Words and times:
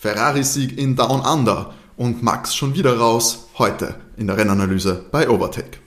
Ferrari-Sieg 0.00 0.78
in 0.78 0.94
Down 0.94 1.22
Under 1.22 1.74
und 1.96 2.22
Max 2.22 2.54
schon 2.54 2.72
wieder 2.76 2.98
raus, 2.98 3.48
heute 3.58 3.96
in 4.16 4.28
der 4.28 4.36
Rennanalyse 4.36 5.04
bei 5.10 5.28
Overtake. 5.28 5.78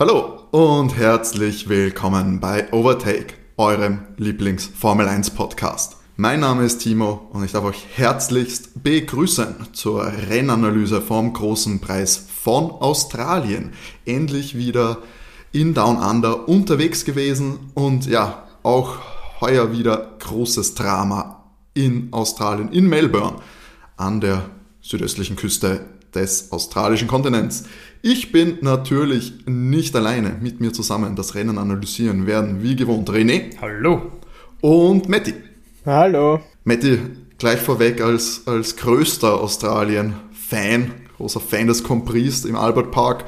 Hallo 0.00 0.48
und 0.50 0.96
herzlich 0.96 1.68
willkommen 1.68 2.40
bei 2.40 2.72
Overtake, 2.72 3.34
eurem 3.56 4.00
Lieblings-Formel 4.16 5.06
1 5.06 5.30
Podcast. 5.30 5.98
Mein 6.16 6.40
Name 6.40 6.64
ist 6.64 6.78
Timo 6.78 7.28
und 7.32 7.44
ich 7.44 7.52
darf 7.52 7.62
euch 7.62 7.86
herzlichst 7.94 8.82
begrüßen 8.82 9.68
zur 9.74 10.06
Rennanalyse 10.06 11.00
vom 11.00 11.32
großen 11.32 11.78
Preis 11.78 12.16
von 12.42 12.72
Australien. 12.72 13.74
Endlich 14.04 14.56
wieder 14.56 14.98
in 15.54 15.72
Down 15.72 15.96
Under 15.96 16.48
unterwegs 16.48 17.04
gewesen 17.04 17.70
und 17.74 18.06
ja, 18.06 18.42
auch 18.64 18.98
heuer 19.40 19.72
wieder 19.72 20.16
großes 20.18 20.74
Drama 20.74 21.44
in 21.74 22.08
Australien, 22.10 22.70
in 22.72 22.88
Melbourne, 22.88 23.36
an 23.96 24.20
der 24.20 24.50
südöstlichen 24.80 25.36
Küste 25.36 25.86
des 26.12 26.50
australischen 26.50 27.08
Kontinents. 27.08 27.64
Ich 28.02 28.32
bin 28.32 28.58
natürlich 28.62 29.46
nicht 29.46 29.94
alleine. 29.94 30.36
Mit 30.40 30.60
mir 30.60 30.72
zusammen 30.72 31.14
das 31.14 31.34
Rennen 31.36 31.58
analysieren 31.58 32.26
werden, 32.26 32.62
wie 32.62 32.74
gewohnt, 32.74 33.08
René. 33.08 33.56
Hallo. 33.60 34.12
Und 34.60 35.08
Matti. 35.08 35.34
Hallo. 35.86 36.40
Matti, 36.64 36.98
gleich 37.38 37.60
vorweg 37.60 38.00
als, 38.00 38.42
als 38.46 38.76
größter 38.76 39.40
Australien-Fan, 39.40 40.92
großer 41.16 41.40
Fan 41.40 41.68
des 41.68 41.84
Compris 41.84 42.44
im 42.44 42.56
Albert 42.56 42.90
Park. 42.90 43.24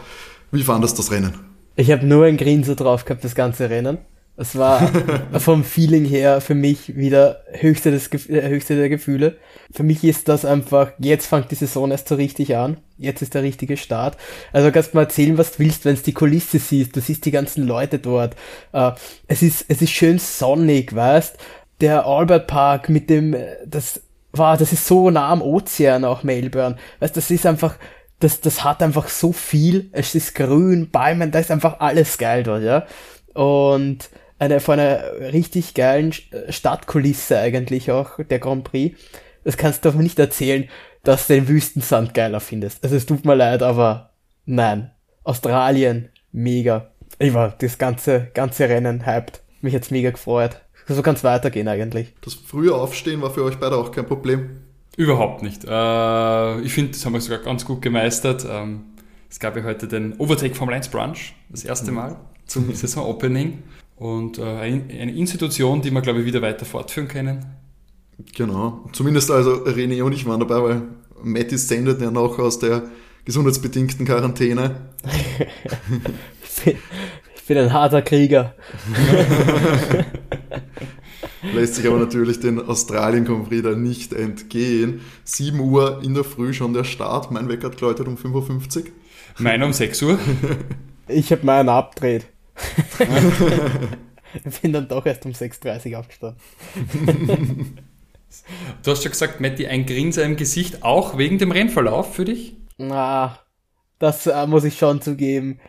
Wie 0.50 0.62
fandest 0.62 0.98
das 0.98 1.10
Rennen? 1.10 1.45
Ich 1.76 1.90
habe 1.90 2.06
nur 2.06 2.24
ein 2.24 2.38
Grinser 2.38 2.74
drauf 2.74 3.04
gehabt, 3.04 3.22
das 3.22 3.34
ganze 3.34 3.68
Rennen. 3.68 3.98
Es 4.38 4.56
war 4.56 4.90
vom 5.38 5.62
Feeling 5.62 6.04
her 6.04 6.40
für 6.40 6.54
mich 6.54 6.96
wieder 6.96 7.42
höchste, 7.52 7.90
des, 7.90 8.08
äh, 8.28 8.48
höchste 8.48 8.76
der 8.76 8.88
Gefühle. 8.88 9.37
Für 9.70 9.82
mich 9.82 10.02
ist 10.02 10.28
das 10.28 10.45
einfach, 10.45 10.92
jetzt 10.98 11.26
fängt 11.26 11.51
die 11.51 11.54
Saison 11.54 11.90
erst 11.90 12.09
so 12.09 12.14
richtig 12.14 12.56
an. 12.56 12.78
Jetzt 12.98 13.20
ist 13.23 13.34
der 13.34 13.42
richtige 13.42 13.76
Start. 13.76 14.16
Also 14.52 14.70
kannst 14.70 14.92
du 14.92 14.96
mal 14.96 15.04
erzählen, 15.04 15.36
was 15.36 15.52
du 15.52 15.59
willst, 15.60 15.84
wenn 15.84 15.96
du 15.96 16.02
die 16.02 16.14
Kulisse 16.14 16.59
siehst. 16.59 16.96
Du 16.96 17.01
siehst 17.01 17.24
die 17.26 17.30
ganzen 17.30 17.66
Leute 17.66 17.98
dort. 17.98 18.36
Uh, 18.73 18.92
es 19.26 19.42
ist, 19.42 19.66
es 19.68 19.82
ist 19.82 19.90
schön 19.90 20.18
sonnig, 20.18 20.95
weißt? 20.95 21.36
Der 21.82 22.06
Albert 22.06 22.46
Park 22.46 22.88
mit 22.88 23.10
dem, 23.10 23.34
äh, 23.34 23.46
das, 23.66 24.01
war, 24.32 24.56
das 24.56 24.73
ist 24.73 24.86
so 24.86 25.10
nah 25.10 25.30
am 25.30 25.42
Ozean 25.42 26.04
auch 26.04 26.23
Melbourne. 26.23 26.76
Weißt, 27.01 27.16
das 27.16 27.30
ist 27.30 27.46
einfach, 27.46 27.76
das, 28.20 28.40
das 28.40 28.64
hat 28.64 28.82
einfach 28.82 29.09
so 29.09 29.32
viel. 29.32 29.88
Es 29.92 30.14
ist 30.14 30.34
grün, 30.34 30.90
Bäumen, 30.90 31.30
da 31.30 31.38
ist 31.38 31.50
einfach 31.50 31.80
alles 31.80 32.18
geil 32.18 32.42
dort, 32.42 32.62
ja. 32.62 32.86
Und 33.34 34.08
eine, 34.38 34.60
von 34.60 34.78
einer 34.78 35.32
richtig 35.32 35.74
geilen 35.74 36.12
Stadtkulisse 36.48 37.38
eigentlich 37.38 37.90
auch, 37.90 38.18
der 38.18 38.38
Grand 38.38 38.64
Prix. 38.64 38.98
Das 39.45 39.56
kannst 39.56 39.84
du 39.84 39.90
doch 39.90 39.98
nicht 39.98 40.18
erzählen, 40.18 40.68
dass 41.02 41.26
du 41.26 41.34
den 41.34 41.48
Wüstensand 41.48 42.14
geiler 42.14 42.40
findest. 42.40 42.82
Also 42.82 42.96
es 42.96 43.06
tut 43.06 43.24
mir 43.24 43.34
leid, 43.34 43.62
aber 43.62 44.10
nein. 44.45 44.90
Australien, 45.24 46.08
mega. 46.32 46.90
Ich 47.18 47.32
war 47.34 47.54
das 47.58 47.78
ganze, 47.78 48.28
ganze 48.34 48.68
Rennen 48.68 49.06
hyped. 49.06 49.40
Mich 49.60 49.74
hat's 49.74 49.90
mega 49.90 50.10
gefreut. 50.10 50.60
So 50.88 51.02
kann's 51.02 51.24
weitergehen 51.24 51.68
eigentlich. 51.68 52.14
Das 52.23 52.34
frühe 52.34 52.74
Aufstehen 52.74 53.23
war 53.23 53.30
für 53.30 53.42
euch 53.42 53.56
beide 53.58 53.76
auch 53.76 53.90
kein 53.90 54.06
Problem. 54.06 54.65
Überhaupt 54.96 55.42
nicht. 55.42 55.64
Äh, 55.64 56.60
ich 56.62 56.72
finde, 56.72 56.92
das 56.92 57.04
haben 57.04 57.12
wir 57.12 57.20
sogar 57.20 57.38
ganz 57.40 57.64
gut 57.64 57.82
gemeistert. 57.82 58.46
Ähm, 58.48 58.84
es 59.28 59.38
gab 59.38 59.56
ja 59.56 59.62
heute 59.62 59.86
den 59.86 60.14
Overtake 60.18 60.54
Formel 60.54 60.74
1 60.74 60.88
Brunch, 60.88 61.34
das 61.50 61.64
erste 61.64 61.90
mhm. 61.90 61.96
Mal 61.96 62.16
zum 62.46 62.74
Saison-Opening. 62.74 63.62
Und 63.96 64.38
äh, 64.38 64.42
eine 64.42 65.14
Institution, 65.14 65.82
die 65.82 65.91
wir, 65.91 66.00
glaube 66.00 66.20
ich, 66.20 66.26
wieder 66.26 66.42
weiter 66.42 66.64
fortführen 66.64 67.08
können. 67.08 67.44
Genau. 68.34 68.88
Zumindest 68.92 69.30
also 69.30 69.64
René 69.64 70.02
und 70.02 70.12
ich 70.12 70.26
waren 70.26 70.41
dabei, 70.41 70.62
weil 70.62 70.82
Matty 71.22 71.58
sendet 71.58 72.00
ja 72.00 72.10
noch 72.10 72.38
aus 72.38 72.58
der 72.58 72.84
gesundheitsbedingten 73.26 74.06
Quarantäne. 74.06 74.76
ich, 76.42 76.64
bin, 76.64 76.78
ich 77.36 77.42
bin 77.46 77.58
ein 77.58 77.72
harter 77.72 78.00
Krieger. 78.00 78.54
Lässt 81.42 81.74
sich 81.74 81.86
aber 81.86 81.98
natürlich 81.98 82.41
den 82.41 82.60
Australien 82.60 83.24
da 83.62 83.74
nicht 83.74 84.12
entgehen. 84.12 85.00
7 85.24 85.60
Uhr 85.60 86.00
in 86.02 86.14
der 86.14 86.24
Früh 86.24 86.52
schon 86.54 86.72
der 86.72 86.84
Start. 86.84 87.30
Mein 87.30 87.48
Wecker 87.48 87.69
hat 87.69 87.78
geläutet 87.78 88.08
um 88.08 88.16
5.50 88.16 88.78
Uhr. 88.78 88.84
Meiner 89.38 89.66
um 89.66 89.72
6 89.72 90.02
Uhr. 90.02 90.19
Ich 91.08 91.30
habe 91.30 91.47
meinen 91.47 91.69
abgedreht. 91.69 92.26
ich 94.44 94.60
bin 94.60 94.72
dann 94.72 94.88
doch 94.88 95.06
erst 95.06 95.24
um 95.24 95.30
6.30 95.30 95.92
Uhr 95.92 96.00
aufgestanden. 96.00 96.41
du 98.82 98.91
hast 98.91 99.04
schon 99.04 99.12
gesagt, 99.12 99.41
Matti, 99.41 99.68
ein 99.68 99.86
Grinser 99.86 100.24
im 100.24 100.34
Gesicht, 100.34 100.82
auch 100.82 101.16
wegen 101.16 101.38
dem 101.38 101.53
Rennverlauf 101.53 102.12
für 102.12 102.24
dich? 102.24 102.56
Na, 102.76 103.38
das 104.00 104.26
äh, 104.26 104.48
muss 104.48 104.64
ich 104.64 104.78
schon 104.78 105.00
zugeben. 105.00 105.60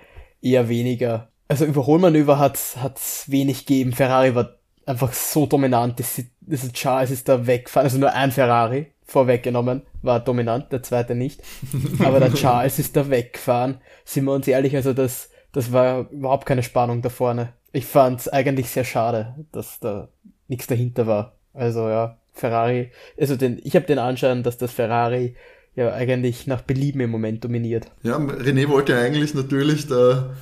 Eher 0.42 0.70
weniger. 0.70 1.32
Also 1.48 1.66
Überholmanöver 1.66 2.40
hat 2.40 2.58
es 2.58 3.26
wenig 3.28 3.68
gegeben. 3.68 3.94
Ferrari 3.94 4.34
war 4.34 4.57
einfach 4.88 5.14
so 5.14 5.46
dominant. 5.46 6.00
Das, 6.00 6.22
das 6.42 6.72
Charles 6.74 7.12
ist 7.12 7.30
da 7.30 7.46
weggefahren, 7.46 7.86
also 7.86 7.98
nur 7.98 8.14
ein 8.14 8.32
Ferrari 8.32 8.88
vorweggenommen, 9.06 9.84
war 10.02 10.20
dominant, 10.20 10.72
der 10.72 10.84
zweite 10.84 11.16
nicht. 11.16 11.42
Aber 12.04 12.20
der 12.20 12.34
Charles 12.34 12.80
ist 12.80 12.96
da 12.96 13.10
weggefahren. 13.10 13.80
Sind 14.04 14.26
wir 14.26 14.34
uns 14.34 14.48
ehrlich, 14.48 14.76
also 14.76 14.94
das, 14.94 15.30
das 15.52 15.72
war 15.72 16.10
überhaupt 16.12 16.46
keine 16.46 16.64
Spannung 16.64 17.02
da 17.02 17.10
vorne. 17.10 17.54
Ich 17.72 17.86
fand's 17.86 18.28
eigentlich 18.28 18.70
sehr 18.70 18.84
schade, 18.84 19.36
dass 19.52 19.80
da 19.80 20.10
nichts 20.48 20.68
dahinter 20.68 21.08
war. 21.08 21.36
Also 21.54 21.90
ja, 21.90 22.18
Ferrari, 22.34 22.92
also 23.20 23.36
den, 23.36 23.60
ich 23.64 23.76
habe 23.76 23.86
den 23.86 24.00
Anschein, 24.00 24.44
dass 24.44 24.58
das 24.58 24.72
Ferrari 24.72 25.36
ja 25.76 25.94
eigentlich 25.94 26.48
nach 26.48 26.62
Belieben 26.62 27.02
im 27.02 27.12
Moment 27.12 27.44
dominiert. 27.44 27.88
Ja, 28.04 28.18
René 28.18 28.68
wollte 28.68 28.98
eigentlich 28.98 29.34
natürlich 29.34 29.88
da 29.88 30.36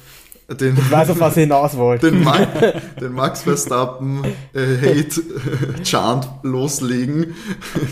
den, 0.48 0.78
ich 0.78 0.92
weiß, 0.92 1.10
auf 1.10 1.20
was 1.20 1.34
hinaus 1.34 1.76
wollte. 1.76 2.12
Den, 2.12 2.24
Ma 2.24 2.38
den 3.00 3.14
Max 3.14 3.42
Verstappen 3.42 4.24
äh, 4.54 4.78
Hate 4.78 5.22
Chant 5.84 6.28
loslegen. 6.44 7.34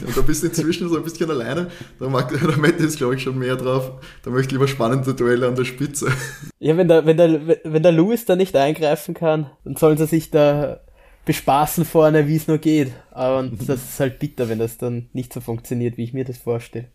Und 0.05 0.15
da 0.15 0.21
bist 0.21 0.43
du 0.43 0.47
inzwischen 0.47 0.87
so 0.89 0.97
ein 0.97 1.03
bisschen 1.03 1.29
alleine. 1.29 1.71
Da 1.99 2.07
mag 2.09 2.29
der 2.29 2.57
Matt 2.57 2.79
ist, 2.79 2.97
glaube 2.97 3.15
ich, 3.15 3.23
schon 3.23 3.39
mehr 3.39 3.55
drauf. 3.55 3.91
Da 4.23 4.29
möchte 4.29 4.47
ich 4.47 4.51
lieber 4.53 4.67
spannende 4.67 5.13
Duelle 5.13 5.47
an 5.47 5.55
der 5.55 5.65
Spitze. 5.65 6.11
Ja, 6.59 6.77
wenn 6.77 6.87
der, 6.87 7.05
wenn 7.05 7.17
der, 7.17 7.57
wenn 7.63 7.83
der 7.83 7.91
Lewis 7.91 8.25
da 8.25 8.35
nicht 8.35 8.55
eingreifen 8.55 9.13
kann, 9.13 9.49
dann 9.63 9.75
sollen 9.75 9.97
sie 9.97 10.05
sich 10.05 10.29
da 10.29 10.79
bespaßen 11.25 11.85
vorne, 11.85 12.27
wie 12.27 12.35
es 12.35 12.47
nur 12.47 12.59
geht. 12.59 12.91
Aber 13.11 13.43
das 13.43 13.83
ist 13.83 13.99
halt 13.99 14.19
bitter, 14.19 14.47
wenn 14.47 14.59
das 14.59 14.77
dann 14.77 15.09
nicht 15.13 15.33
so 15.33 15.41
funktioniert, 15.41 15.97
wie 15.97 16.03
ich 16.03 16.13
mir 16.13 16.25
das 16.25 16.37
vorstelle 16.37 16.87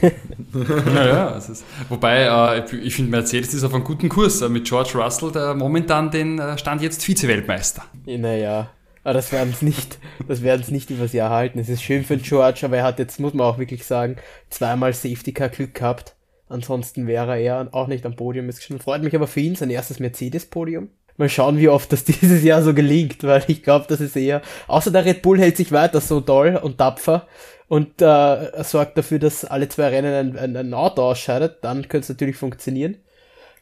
naja, 0.52 1.30
ist, 1.36 1.64
wobei 1.88 2.56
äh, 2.58 2.76
ich 2.76 2.94
finde, 2.94 3.10
Mercedes 3.10 3.54
ist 3.54 3.64
auf 3.64 3.74
einem 3.74 3.84
guten 3.84 4.08
Kurs 4.08 4.42
äh, 4.42 4.48
mit 4.48 4.64
George 4.64 4.92
Russell, 4.94 5.32
der 5.32 5.54
momentan 5.54 6.10
den 6.10 6.38
äh, 6.38 6.58
Stand 6.58 6.82
jetzt 6.82 7.04
Vize-Weltmeister. 7.04 7.84
Naja, 8.04 8.70
aber 9.04 9.14
das 9.14 9.30
werden 9.30 9.52
es 9.52 9.62
nicht, 9.62 9.98
das 10.26 10.42
werden 10.42 10.62
es 10.62 10.70
nicht 10.70 10.90
übers 10.90 11.12
Jahr 11.12 11.30
halten. 11.30 11.58
Es 11.58 11.68
ist 11.68 11.82
schön 11.82 12.04
für 12.04 12.16
George, 12.16 12.60
aber 12.64 12.78
er 12.78 12.84
hat 12.84 12.98
jetzt, 12.98 13.20
muss 13.20 13.34
man 13.34 13.46
auch 13.46 13.58
wirklich 13.58 13.84
sagen, 13.84 14.16
zweimal 14.50 14.92
Safety 14.92 15.32
Car 15.32 15.48
Glück 15.48 15.74
gehabt. 15.74 16.16
Ansonsten 16.48 17.06
wäre 17.06 17.38
er 17.40 17.68
auch 17.72 17.86
nicht 17.86 18.04
am 18.06 18.16
Podium. 18.16 18.48
Es 18.48 18.64
freut 18.64 19.02
mich 19.02 19.14
aber 19.14 19.26
für 19.26 19.40
ihn 19.40 19.54
sein 19.54 19.70
erstes 19.70 20.00
Mercedes-Podium. 20.00 20.88
Mal 21.18 21.28
schauen, 21.28 21.58
wie 21.58 21.68
oft 21.68 21.92
das 21.92 22.04
dieses 22.04 22.42
Jahr 22.42 22.62
so 22.62 22.74
gelingt, 22.74 23.22
weil 23.24 23.44
ich 23.46 23.62
glaube, 23.62 23.86
das 23.88 24.00
ist 24.00 24.16
eher, 24.16 24.42
außer 24.66 24.90
der 24.90 25.04
Red 25.04 25.22
Bull 25.22 25.38
hält 25.38 25.56
sich 25.56 25.72
weiter 25.72 26.00
so 26.00 26.20
toll 26.20 26.58
und 26.60 26.78
tapfer 26.78 27.26
und 27.68 28.00
äh, 28.00 28.62
sorgt 28.62 28.96
dafür, 28.96 29.18
dass 29.18 29.44
alle 29.44 29.68
zwei 29.68 29.88
Rennen 29.88 30.36
ein, 30.36 30.56
ein, 30.56 30.74
Auto 30.74 31.02
ausscheidet, 31.02 31.58
dann 31.62 31.88
könnte 31.88 32.04
es 32.04 32.08
natürlich 32.08 32.36
funktionieren. 32.36 32.96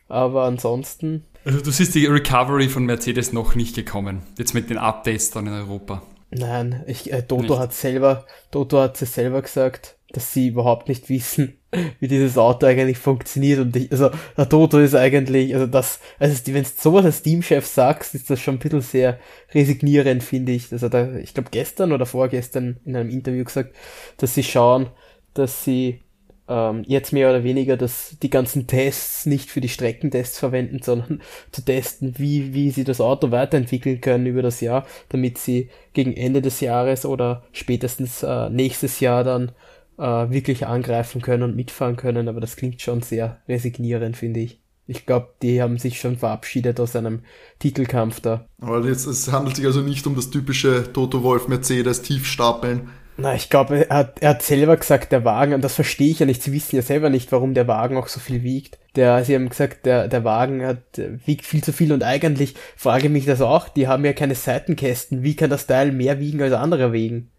Aber 0.09 0.45
ansonsten. 0.45 1.25
Also 1.45 1.61
du 1.61 1.71
siehst 1.71 1.95
die 1.95 2.07
Recovery 2.07 2.69
von 2.69 2.85
Mercedes 2.85 3.33
noch 3.33 3.55
nicht 3.55 3.75
gekommen. 3.75 4.23
Jetzt 4.39 4.55
mit 4.55 4.71
den 4.71 4.79
Updates 4.79 5.31
dann 5.31 5.47
in 5.47 5.55
Europa. 5.55 6.03
Nein, 6.31 6.83
ich, 6.87 7.12
äh, 7.12 7.23
Toto 7.23 7.43
nicht. 7.43 7.59
hat 7.59 7.73
selber, 7.73 8.27
Toto 8.51 8.81
hat 8.81 9.01
es 9.01 9.15
selber 9.15 9.41
gesagt, 9.41 9.97
dass 10.16 10.32
sie 10.32 10.49
überhaupt 10.49 10.88
nicht 10.88 11.08
wissen, 11.08 11.58
wie 12.00 12.08
dieses 12.08 12.38
Auto 12.38 12.66
eigentlich 12.66 12.99
funktioniert. 12.99 13.61
Und 13.61 13.76
ich, 13.76 13.90
also 13.93 14.11
der 14.37 14.49
Toto 14.49 14.78
ist 14.78 14.94
eigentlich, 14.94 15.55
also 15.55 15.66
das, 15.66 16.00
also 16.19 16.40
wenn 16.52 16.62
du 16.62 16.69
sowas 16.76 17.05
als 17.05 17.22
Teamchef 17.22 17.66
sagst, 17.66 18.14
ist 18.14 18.31
das 18.31 18.40
schon 18.40 18.56
ein 18.56 18.58
bisschen 18.61 18.81
sehr 18.81 19.19
resignierend, 19.52 20.22
finde 20.22 20.52
ich. 20.52 20.70
Hat 20.70 20.94
er, 20.94 21.16
ich 21.16 21.34
glaube, 21.34 21.50
gestern 21.50 21.93
oder 21.93 22.06
vorgestern 22.06 22.78
in 22.84 22.96
einem 22.96 23.11
Interview 23.11 23.44
gesagt, 23.44 23.75
dass 24.16 24.34
sie 24.34 24.43
schauen, 24.43 24.88
dass 25.34 25.64
sie 25.64 26.00
ähm, 26.49 26.82
jetzt 26.87 27.12
mehr 27.12 27.31
oder 27.31 27.43
weniger 27.43 27.76
dass 27.76 28.16
die 28.22 28.31
ganzen 28.31 28.66
Tests 28.66 29.26
nicht 29.26 29.50
für 29.50 29.61
die 29.61 29.69
Streckentests 29.69 30.38
verwenden, 30.38 30.81
sondern 30.82 31.22
zu 31.52 31.64
testen, 31.64 32.19
wie, 32.19 32.52
wie 32.55 32.70
sie 32.70 32.84
das 32.84 33.00
Auto 33.00 33.31
weiterentwickeln 33.31 34.00
können 34.00 34.26
über 34.26 34.43
das 34.43 34.61
Jahr, 34.61 34.87
damit 35.08 35.38
sie 35.38 35.70
gegen 35.93 36.14
Ende 36.14 36.43
des 36.43 36.61
Jahres 36.61 37.06
oder 37.06 37.44
spätestens 37.52 38.22
äh, 38.22 38.50
nächstes 38.50 39.00
Jahr 39.00 39.25
dann 39.25 39.52
äh, 39.99 40.31
wirklich 40.31 40.67
angreifen 40.67 41.23
können 41.23 41.43
und 41.43 41.56
mitfahren 41.56 41.96
können, 41.96 42.29
aber 42.29 42.41
das 42.41 42.56
klingt 42.56 42.81
schon 42.81 43.02
sehr 43.02 43.41
resignierend, 43.49 44.17
finde 44.17 44.41
ich. 44.41 44.61
Ich 44.87 45.06
glaube, 45.06 45.29
die 45.41 45.62
haben 45.62 45.79
sich 45.79 45.99
schon 45.99 46.19
verabschiedet 46.19 46.79
aus 46.79 46.94
einem 46.94 47.20
Titelkampf 47.58 48.20
da. 48.20 48.46
Aber 48.61 48.85
jetzt, 48.87 49.06
es 49.06 49.32
handelt 49.32 49.56
sich 49.56 49.64
also 49.64 49.81
nicht 49.81 50.06
um 50.06 50.14
das 50.14 50.31
typische 50.31 50.93
Toto 50.93 51.23
Wolf 51.23 51.49
Mercedes 51.49 52.02
Tiefstapeln. 52.02 52.91
Na, 53.17 53.35
ich 53.35 53.49
glaube, 53.49 53.88
er 53.88 53.96
hat, 53.96 54.23
er 54.23 54.31
hat 54.31 54.43
selber 54.43 54.76
gesagt, 54.76 55.12
der 55.12 55.25
Wagen, 55.25 55.55
und 55.55 55.62
das 55.62 55.76
verstehe 55.76 56.11
ich 56.11 56.19
ja 56.19 56.26
nicht, 56.26 56.43
sie 56.43 56.52
wissen 56.52 56.75
ja 56.75 56.82
selber 56.82 57.11
nicht, 57.11 57.31
warum 57.31 57.55
der 57.55 57.69
Wagen 57.69 57.97
auch 57.97 58.08
so 58.08 58.19
viel 58.19 58.43
wiegt. 58.43 58.79
Der, 58.97 59.25
sie 59.25 59.37
haben 59.37 59.49
gesagt, 59.49 59.87
der, 59.87 60.08
der 60.08 60.25
Wagen 60.25 60.67
hat, 60.67 60.82
wiegt 61.25 61.47
viel 61.47 61.62
zu 61.62 61.73
viel 61.73 61.93
und 61.93 62.02
eigentlich 62.02 62.55
frage 62.76 63.06
ich 63.06 63.12
mich 63.12 63.25
das 63.25 63.40
auch, 63.40 63.69
die 63.69 63.87
haben 63.87 64.05
ja 64.05 64.12
keine 64.12 64.35
Seitenkästen, 64.35 65.23
wie 65.23 65.37
kann 65.37 65.50
das 65.50 65.69
Teil 65.69 65.93
mehr 65.93 66.19
wiegen 66.19 66.43
als 66.43 66.52
andere 66.52 66.93
wiegen? 66.93 67.31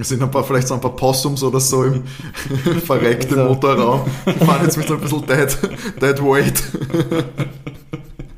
Es 0.00 0.08
sind 0.08 0.22
ein 0.22 0.30
paar, 0.30 0.44
vielleicht 0.44 0.68
so 0.68 0.74
ein 0.74 0.80
paar 0.80 0.96
Possums 0.96 1.42
oder 1.42 1.60
so 1.60 1.84
im 1.84 2.04
verreckten 2.86 3.38
also. 3.38 3.54
Motorraum. 3.54 4.00
Die 4.26 4.44
fahren 4.44 4.62
jetzt 4.62 4.78
mit 4.78 4.88
so 4.88 4.94
ein 4.94 5.00
bisschen 5.00 5.26
dead, 5.26 5.58
dead 6.00 6.22
weight. 6.22 6.62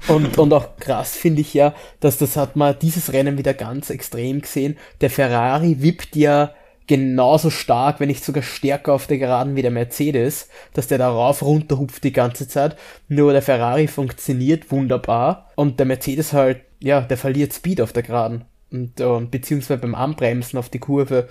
Und, 0.09 0.39
und 0.39 0.53
auch 0.53 0.77
krass 0.77 1.17
finde 1.17 1.41
ich 1.41 1.55
ja, 1.55 1.75
dass 2.01 2.19
das 2.19 2.37
hat 2.37 2.57
man 2.57 2.77
dieses 2.81 3.13
Rennen 3.13 3.39
wieder 3.39 3.55
ganz 3.55 3.91
extrem 3.91 4.41
gesehen. 4.41 4.77
Der 5.01 5.11
Ferrari 5.11 5.83
wippt 5.83 6.17
ja 6.17 6.53
genauso 6.87 7.51
stark, 7.51 8.01
wenn 8.01 8.09
nicht 8.09 8.25
sogar 8.25 8.43
stärker 8.43 8.93
auf 8.93 9.07
der 9.07 9.19
Geraden 9.19 9.57
wie 9.57 9.63
der 9.63 9.71
Mercedes, 9.71 10.49
dass 10.73 10.87
der 10.87 10.99
da 10.99 11.11
rauf 11.11 11.43
runter 11.43 11.79
hupft 11.79 12.05
die 12.05 12.13
ganze 12.13 12.47
Zeit. 12.49 12.77
Nur 13.09 13.33
der 13.33 13.43
Ferrari 13.43 13.89
funktioniert 13.89 14.71
wunderbar 14.71 15.51
und 15.57 15.79
der 15.79 15.87
Mercedes 15.87 16.33
halt, 16.33 16.61
ja, 16.81 17.01
der 17.01 17.17
verliert 17.17 17.53
Speed 17.53 17.81
auf 17.81 17.93
der 17.93 18.03
Geraden. 18.03 18.45
Und, 18.77 19.01
und 19.01 19.31
beziehungsweise 19.31 19.81
beim 19.81 19.95
Anbremsen 19.95 20.59
auf 20.59 20.69
die 20.69 20.79
Kurve 20.79 21.29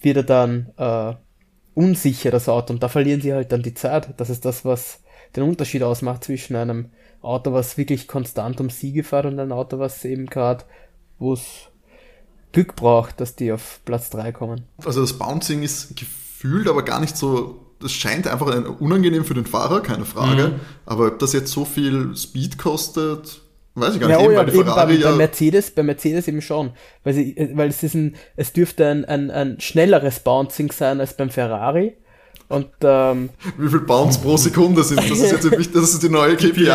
wird 0.00 0.16
er 0.18 0.22
dann 0.22 0.70
äh, 0.76 1.14
unsicher, 1.74 2.30
das 2.30 2.48
Auto, 2.48 2.72
und 2.72 2.82
da 2.82 2.88
verlieren 2.88 3.20
sie 3.20 3.32
halt 3.32 3.52
dann 3.52 3.62
die 3.62 3.74
Zeit. 3.74 4.14
Das 4.18 4.30
ist 4.30 4.44
das, 4.44 4.64
was 4.64 5.00
den 5.36 5.44
Unterschied 5.44 5.82
ausmacht 5.82 6.24
zwischen 6.24 6.56
einem 6.56 6.90
Auto, 7.22 7.52
was 7.52 7.78
wirklich 7.78 8.08
konstant 8.08 8.60
um 8.60 8.68
Siege 8.68 9.04
fährt 9.04 9.26
und 9.26 9.38
einem 9.38 9.52
Auto, 9.52 9.78
was 9.78 10.04
eben 10.04 10.26
gerade, 10.26 10.64
wo 11.18 11.32
es 11.34 11.68
Glück 12.52 12.76
braucht, 12.76 13.20
dass 13.20 13.36
die 13.36 13.52
auf 13.52 13.80
Platz 13.84 14.10
3 14.10 14.32
kommen. 14.32 14.64
Also 14.84 15.00
das 15.00 15.14
Bouncing 15.14 15.62
ist 15.62 15.96
gefühlt 15.96 16.68
aber 16.68 16.82
gar 16.82 17.00
nicht 17.00 17.16
so, 17.16 17.60
das 17.80 17.92
scheint 17.92 18.26
einfach 18.26 18.46
unangenehm 18.80 19.24
für 19.24 19.34
den 19.34 19.46
Fahrer, 19.46 19.80
keine 19.80 20.04
Frage. 20.04 20.48
Mhm. 20.48 20.60
Aber 20.84 21.06
ob 21.08 21.18
das 21.18 21.32
jetzt 21.32 21.52
so 21.52 21.64
viel 21.64 22.14
Speed 22.16 22.58
kostet, 22.58 23.41
weiß 23.74 23.94
ich 23.94 24.00
gar 24.00 24.08
nicht. 24.08 24.20
Ja, 24.20 24.26
oh 24.26 24.30
ja, 24.30 24.42
eben 24.42 24.64
bei, 24.64 24.92
ja 24.92 25.10
bei, 25.10 25.16
Mercedes, 25.16 25.70
bei 25.70 25.82
Mercedes 25.82 26.28
eben 26.28 26.42
schon. 26.42 26.70
Weil, 27.04 27.14
sie, 27.14 27.50
weil 27.54 27.68
es 27.68 27.82
ist 27.82 27.94
ein, 27.94 28.16
es 28.36 28.52
dürfte 28.52 28.86
ein, 28.86 29.04
ein, 29.04 29.30
ein 29.30 29.60
schnelleres 29.60 30.20
Bouncing 30.20 30.70
sein 30.72 31.00
als 31.00 31.14
beim 31.14 31.30
Ferrari. 31.30 31.96
Und, 32.48 32.68
ähm, 32.82 33.30
Wie 33.56 33.68
viel 33.68 33.80
Bounce 33.80 34.18
pro 34.18 34.36
Sekunde 34.36 34.82
sind? 34.84 34.98
Das 34.98 35.10
ist 35.10 35.32
jetzt 35.32 35.74
das 35.74 35.94
ist 35.94 36.02
die 36.02 36.10
neue 36.10 36.36
KPI. 36.36 36.68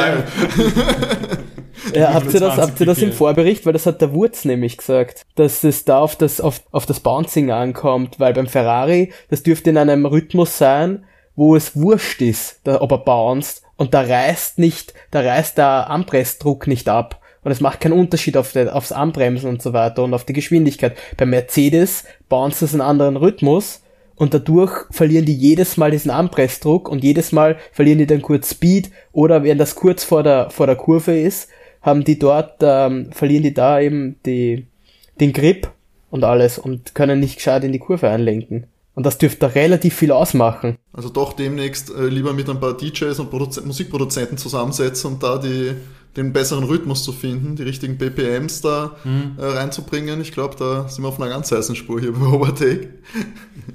Ja, 1.93 2.13
habt 2.13 2.33
ihr 2.33 2.39
das, 2.39 2.57
habt 2.57 2.79
ihr 2.79 2.85
das 2.85 2.99
im 2.99 3.13
Vorbericht? 3.13 3.65
Weil 3.65 3.73
das 3.73 3.85
hat 3.85 4.01
der 4.01 4.13
Wurz 4.13 4.45
nämlich 4.45 4.77
gesagt, 4.77 5.25
dass 5.35 5.63
es 5.63 5.85
da 5.85 5.99
auf 5.99 6.15
das, 6.15 6.41
auf, 6.41 6.61
auf 6.71 6.85
das 6.85 6.99
Bouncing 6.99 7.51
ankommt, 7.51 8.19
weil 8.19 8.33
beim 8.33 8.47
Ferrari, 8.47 9.13
das 9.29 9.43
dürfte 9.43 9.69
in 9.69 9.77
einem 9.77 10.05
Rhythmus 10.05 10.57
sein, 10.57 11.05
wo 11.35 11.55
es 11.55 11.75
wurscht 11.75 12.21
ist, 12.21 12.59
da, 12.63 12.81
ob 12.81 12.91
er 12.91 12.97
bounced, 12.99 13.61
und 13.77 13.93
da 13.93 14.01
reißt 14.01 14.59
nicht, 14.59 14.93
da 15.11 15.21
reißt 15.21 15.57
der 15.57 15.89
Anpressdruck 15.89 16.67
nicht 16.67 16.89
ab. 16.89 17.21
Und 17.43 17.51
es 17.51 17.61
macht 17.61 17.79
keinen 17.79 17.97
Unterschied 17.97 18.35
auf 18.35 18.51
der, 18.51 18.75
aufs 18.75 18.91
Anbremsen 18.91 19.47
und 19.47 19.61
so 19.61 19.71
weiter 19.71 20.03
und 20.03 20.13
auf 20.13 20.25
die 20.25 20.33
Geschwindigkeit. 20.33 20.97
Beim 21.15 21.29
Mercedes 21.29 22.03
bounced 22.27 22.61
es 22.63 22.73
einen 22.73 22.81
anderen 22.81 23.15
Rhythmus 23.15 23.83
und 24.15 24.33
dadurch 24.33 24.73
verlieren 24.91 25.25
die 25.25 25.35
jedes 25.35 25.77
Mal 25.77 25.91
diesen 25.91 26.11
Anpressdruck 26.11 26.89
und 26.89 27.03
jedes 27.03 27.31
Mal 27.31 27.55
verlieren 27.71 27.99
die 27.99 28.07
dann 28.07 28.21
kurz 28.21 28.51
Speed 28.51 28.91
oder 29.13 29.43
wenn 29.43 29.57
das 29.57 29.75
kurz 29.75 30.03
vor 30.03 30.23
der, 30.23 30.49
vor 30.49 30.65
der 30.65 30.75
Kurve 30.75 31.17
ist, 31.17 31.49
haben 31.81 32.03
die 32.03 32.19
dort, 32.19 32.57
ähm, 32.61 33.11
verlieren 33.11 33.43
die 33.43 33.53
da 33.53 33.79
eben 33.79 34.17
die, 34.25 34.67
den 35.21 35.31
Grip 35.31 35.71
und 36.09 36.23
alles 36.23 36.57
und 36.57 36.95
können 36.95 37.19
nicht 37.19 37.35
gescheit 37.37 37.63
in 37.63 37.71
die 37.71 37.79
Kurve 37.79 38.09
einlenken. 38.09 38.67
Und 38.97 39.05
das 39.05 39.19
dürfte 39.19 39.53
relativ 39.53 39.93
viel 39.93 40.11
ausmachen. 40.11 40.79
Also 40.91 41.09
doch 41.09 41.33
demnächst 41.33 41.91
äh, 41.91 42.07
lieber 42.07 42.33
mit 42.33 42.49
ein 42.49 42.59
paar 42.59 42.75
DJs 42.75 43.19
und 43.19 43.29
Produz 43.29 43.63
Musikproduzenten 43.63 44.39
zusammensetzen 44.39 45.13
und 45.13 45.21
da 45.21 45.37
die, 45.37 45.75
den 46.15 46.33
besseren 46.33 46.63
Rhythmus 46.63 47.03
zu 47.03 47.11
finden, 47.11 47.55
die 47.55 47.61
richtigen 47.61 47.99
BPMs 47.99 48.61
da 48.61 48.95
mhm. 49.03 49.35
äh, 49.37 49.45
reinzubringen. 49.45 50.19
Ich 50.19 50.31
glaube, 50.31 50.55
da 50.57 50.89
sind 50.89 51.03
wir 51.03 51.09
auf 51.09 51.21
einer 51.21 51.29
ganz 51.29 51.51
heißen 51.51 51.75
Spur 51.75 51.99
hier 51.99 52.11
bei 52.19 52.25
Overtake. 52.25 52.89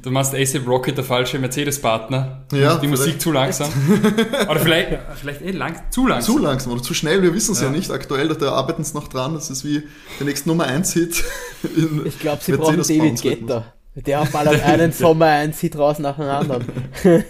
Du 0.03 0.11
machst 0.11 0.35
ASAP 0.35 0.67
Rocket 0.67 0.97
der 0.97 1.05
falsche 1.05 1.39
Mercedes-Partner. 1.39 2.47
Ja, 2.53 2.79
die 2.79 2.89
Musik 2.89 3.21
zu 3.21 3.31
langsam. 3.31 3.71
oder 4.51 4.59
vielleicht, 4.59 4.99
vielleicht 5.21 5.43
eh 5.43 5.53
lang, 5.53 5.77
zu 5.91 6.09
langsam. 6.09 6.35
Zu 6.35 6.43
langsam 6.43 6.73
oder 6.73 6.83
zu 6.83 6.95
schnell, 6.95 7.23
wir 7.23 7.33
wissen 7.33 7.53
es 7.53 7.61
ja. 7.61 7.67
ja. 7.67 7.73
nicht 7.73 7.93
aktuell, 7.93 8.27
da 8.31 8.51
arbeiten 8.51 8.83
sie 8.83 8.95
noch 8.95 9.07
dran. 9.07 9.35
Das 9.35 9.51
ist 9.51 9.65
wie 9.65 9.85
der 10.19 10.27
nächste 10.27 10.49
Nummer 10.49 10.65
1 10.65 10.93
Hit. 10.95 11.23
Ich 12.05 12.19
glaube, 12.19 12.43
sie 12.43 12.57
brauchen 12.57 12.79
David 12.79 13.23
Guetta. 13.23 13.73
Der 13.95 14.25
ballert 14.27 14.63
einen 14.63 14.93
Sommer 14.93 15.27
1 15.27 15.59
Hit 15.61 15.77
raus 15.77 15.99
nach 15.99 16.17
dem 16.17 16.29
anderen. 16.29 16.65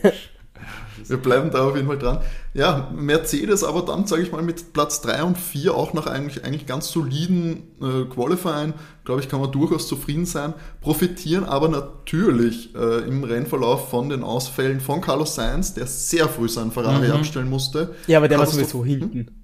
Wir 1.09 1.17
bleiben 1.17 1.51
da 1.51 1.67
auf 1.67 1.75
jeden 1.75 1.89
Fall 1.89 1.99
dran. 1.99 2.21
Ja, 2.55 2.91
Mercedes 2.95 3.65
aber 3.65 3.83
dann, 3.83 4.07
sage 4.07 4.23
ich 4.23 4.31
mal, 4.31 4.43
mit 4.43 4.73
Platz 4.73 5.01
3 5.01 5.25
und 5.25 5.39
4 5.39 5.75
auch 5.75 5.95
nach 5.95 6.07
eigentlich, 6.07 6.45
eigentlich 6.45 6.67
ganz 6.67 6.91
soliden 6.91 7.65
äh, 7.81 8.05
Qualifying, 8.05 8.75
glaube 9.05 9.21
ich, 9.21 9.29
kann 9.29 9.41
man 9.41 9.51
durchaus 9.51 9.89
zufrieden 9.89 10.27
sein, 10.27 10.55
profitieren 10.81 11.45
aber 11.45 11.69
natürlich 11.69 12.75
äh, 12.75 13.01
im 13.01 13.25
Rennverlauf 13.25 13.91
von 13.91 14.09
den 14.09 14.23
Ausfällen 14.23 14.81
von 14.81 15.01
Carlos 15.01 15.35
Sainz, 15.35 15.75
der 15.75 15.87
sehr 15.87 16.29
früh 16.29 16.49
seinen 16.49 16.71
Ferrari 16.71 17.09
mhm. 17.09 17.15
abstellen 17.15 17.51
musste. 17.51 17.95
Ja, 18.07 18.19
aber 18.19 18.29
der 18.29 18.39
war 18.39 18.47
sowieso 18.47 18.85
hinten. 18.85 19.43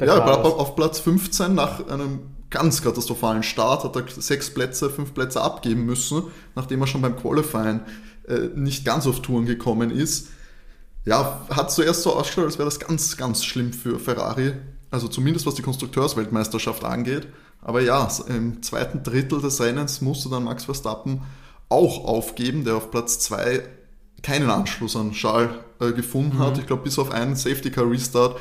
Ja, 0.00 0.20
Carlos. 0.20 0.54
auf 0.54 0.76
Platz 0.76 1.00
15 1.00 1.54
nach 1.54 1.86
einem 1.88 2.20
ganz 2.54 2.82
katastrophalen 2.82 3.42
Start 3.42 3.84
hat 3.84 3.96
er 3.96 4.04
sechs 4.08 4.48
Plätze, 4.48 4.88
fünf 4.88 5.12
Plätze 5.12 5.42
abgeben 5.42 5.84
müssen, 5.84 6.22
nachdem 6.54 6.80
er 6.80 6.86
schon 6.86 7.02
beim 7.02 7.16
Qualifying 7.16 7.80
äh, 8.26 8.48
nicht 8.54 8.86
ganz 8.86 9.06
auf 9.06 9.20
Touren 9.20 9.44
gekommen 9.44 9.90
ist 9.90 10.28
ja, 11.04 11.46
hat 11.50 11.70
zuerst 11.70 12.02
so 12.02 12.14
ausgeschaut, 12.14 12.44
als 12.44 12.58
wäre 12.58 12.66
das 12.66 12.80
ganz, 12.80 13.16
ganz 13.16 13.44
schlimm 13.44 13.72
für 13.72 13.98
Ferrari. 13.98 14.54
Also 14.90 15.08
zumindest 15.08 15.46
was 15.46 15.54
die 15.54 15.62
Konstrukteursweltmeisterschaft 15.62 16.84
angeht. 16.84 17.28
Aber 17.60 17.80
ja, 17.80 18.08
im 18.28 18.62
zweiten 18.62 19.02
Drittel 19.02 19.40
des 19.40 19.60
Rennens 19.60 20.00
musste 20.00 20.28
dann 20.28 20.44
Max 20.44 20.64
Verstappen 20.64 21.22
auch 21.68 22.04
aufgeben, 22.04 22.64
der 22.64 22.76
auf 22.76 22.90
Platz 22.90 23.18
2 23.20 23.62
keinen 24.22 24.48
Anschluss 24.48 24.96
an 24.96 25.12
Charles 25.12 25.50
äh, 25.80 25.92
gefunden 25.92 26.36
mhm. 26.36 26.40
hat. 26.40 26.58
Ich 26.58 26.66
glaube, 26.66 26.84
bis 26.84 26.98
auf 26.98 27.10
einen 27.10 27.36
Safety 27.36 27.70
Car 27.70 27.90
Restart 27.90 28.38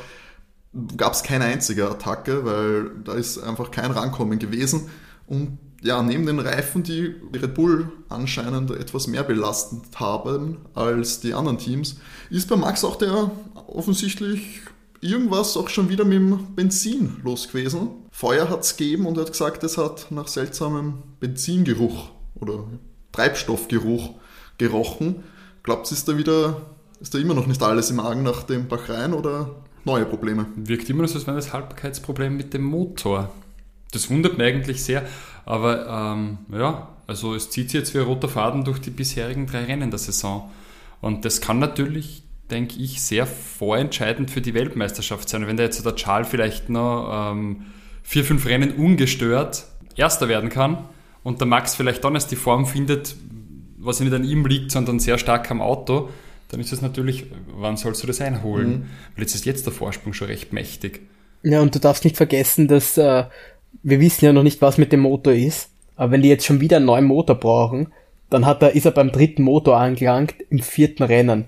gab 0.97 1.13
es 1.13 1.23
keine 1.23 1.45
einzige 1.45 1.89
Attacke, 1.89 2.45
weil 2.45 2.91
da 3.03 3.13
ist 3.13 3.37
einfach 3.37 3.71
kein 3.71 3.91
Rankommen 3.91 4.39
gewesen. 4.39 4.89
Und 5.27 5.57
ja, 5.81 6.01
neben 6.01 6.25
den 6.25 6.39
Reifen, 6.39 6.83
die 6.83 7.15
Red 7.33 7.53
Bull 7.53 7.91
anscheinend 8.09 8.71
etwas 8.71 9.07
mehr 9.07 9.23
belastet 9.23 9.81
haben 9.95 10.57
als 10.73 11.19
die 11.19 11.33
anderen 11.33 11.57
Teams, 11.57 11.97
ist 12.29 12.47
bei 12.47 12.55
Max 12.55 12.83
auch 12.83 12.95
der 12.95 13.31
offensichtlich 13.67 14.61
irgendwas 15.01 15.57
auch 15.57 15.67
schon 15.67 15.89
wieder 15.89 16.05
mit 16.05 16.19
dem 16.19 16.55
Benzin 16.55 17.17
los 17.23 17.49
gewesen. 17.49 17.89
Feuer 18.11 18.49
hat 18.49 18.61
es 18.61 18.77
gegeben 18.77 19.05
und 19.05 19.17
er 19.17 19.25
hat 19.25 19.33
gesagt, 19.33 19.63
es 19.63 19.77
hat 19.77 20.07
nach 20.09 20.27
seltsamem 20.27 21.03
Benzingeruch 21.19 22.11
oder 22.35 22.63
Treibstoffgeruch 23.11 24.15
gerochen. 24.57 25.23
Glaubt 25.63 25.91
ist 25.91 26.07
da 26.07 26.17
wieder, 26.17 26.61
ist 27.01 27.13
da 27.13 27.17
immer 27.17 27.33
noch 27.33 27.47
nicht 27.47 27.61
alles 27.61 27.89
im 27.89 27.99
Argen 27.99 28.23
nach 28.23 28.43
dem 28.43 28.67
Bachrein 28.69 29.13
oder 29.13 29.62
neue 29.85 30.05
Probleme? 30.05 30.45
Wirkt 30.55 30.89
immer 30.89 31.07
so, 31.07 31.15
als 31.15 31.27
wäre 31.27 31.37
das 31.37 31.53
Haltbarkeitsproblem 31.53 32.35
mit 32.35 32.53
dem 32.53 32.63
Motor. 32.63 33.31
Das 33.91 34.09
wundert 34.09 34.37
mich 34.37 34.47
eigentlich 34.47 34.83
sehr. 34.83 35.03
Aber 35.45 35.87
ähm, 35.87 36.37
ja, 36.51 36.89
also 37.07 37.35
es 37.35 37.49
zieht 37.49 37.69
sich 37.69 37.79
jetzt 37.79 37.93
wie 37.93 37.99
ein 37.99 38.05
roter 38.05 38.29
Faden 38.29 38.63
durch 38.63 38.79
die 38.79 38.89
bisherigen 38.89 39.45
drei 39.45 39.65
Rennen 39.65 39.89
der 39.89 39.99
Saison. 39.99 40.49
Und 41.01 41.25
das 41.25 41.41
kann 41.41 41.59
natürlich, 41.59 42.23
denke 42.49 42.79
ich, 42.79 43.01
sehr 43.01 43.27
vorentscheidend 43.27 44.31
für 44.31 44.41
die 44.41 44.53
Weltmeisterschaft 44.53 45.27
sein. 45.27 45.45
Wenn 45.47 45.57
da 45.57 45.63
jetzt 45.63 45.85
der 45.85 45.95
Charles 45.95 46.29
vielleicht 46.29 46.69
noch 46.69 47.31
ähm, 47.31 47.65
vier, 48.03 48.23
fünf 48.23 48.45
Rennen 48.45 48.71
ungestört 48.75 49.65
Erster 49.95 50.27
werden 50.27 50.49
kann 50.49 50.85
und 51.21 51.39
der 51.39 51.47
Max 51.47 51.75
vielleicht 51.75 52.03
dann 52.03 52.15
erst 52.15 52.31
die 52.31 52.35
Form 52.35 52.65
findet, 52.65 53.15
was 53.77 53.99
nicht 53.99 54.13
an 54.13 54.23
ihm 54.23 54.45
liegt, 54.45 54.71
sondern 54.71 54.99
sehr 54.99 55.17
stark 55.17 55.51
am 55.51 55.61
Auto, 55.61 56.09
dann 56.53 56.61
ist 56.61 56.71
es 56.71 56.81
natürlich, 56.81 57.25
wann 57.47 57.77
sollst 57.77 58.03
du 58.03 58.07
das 58.07 58.21
einholen? 58.21 58.69
Mhm. 58.69 58.85
Weil 59.15 59.23
jetzt 59.23 59.35
ist 59.35 59.45
jetzt 59.45 59.65
der 59.65 59.73
Vorsprung 59.73 60.13
schon 60.13 60.27
recht 60.27 60.53
mächtig. 60.53 61.01
Ja, 61.41 61.61
und 61.61 61.73
du 61.73 61.79
darfst 61.79 62.03
nicht 62.03 62.15
vergessen, 62.15 62.67
dass 62.67 62.97
äh, 62.97 63.25
wir 63.81 63.99
wissen 63.99 64.25
ja 64.25 64.33
noch 64.33 64.43
nicht, 64.43 64.61
was 64.61 64.77
mit 64.77 64.91
dem 64.91 65.01
Motor 65.01 65.33
ist, 65.33 65.69
aber 65.95 66.11
wenn 66.11 66.21
die 66.21 66.29
jetzt 66.29 66.45
schon 66.45 66.61
wieder 66.61 66.77
einen 66.77 66.85
neuen 66.85 67.05
Motor 67.05 67.35
brauchen, 67.35 67.91
dann 68.29 68.45
hat 68.45 68.61
er, 68.61 68.75
ist 68.75 68.85
er 68.85 68.91
beim 68.91 69.11
dritten 69.11 69.43
Motor 69.43 69.77
angelangt, 69.77 70.35
im 70.49 70.59
vierten 70.59 71.03
Rennen. 71.03 71.45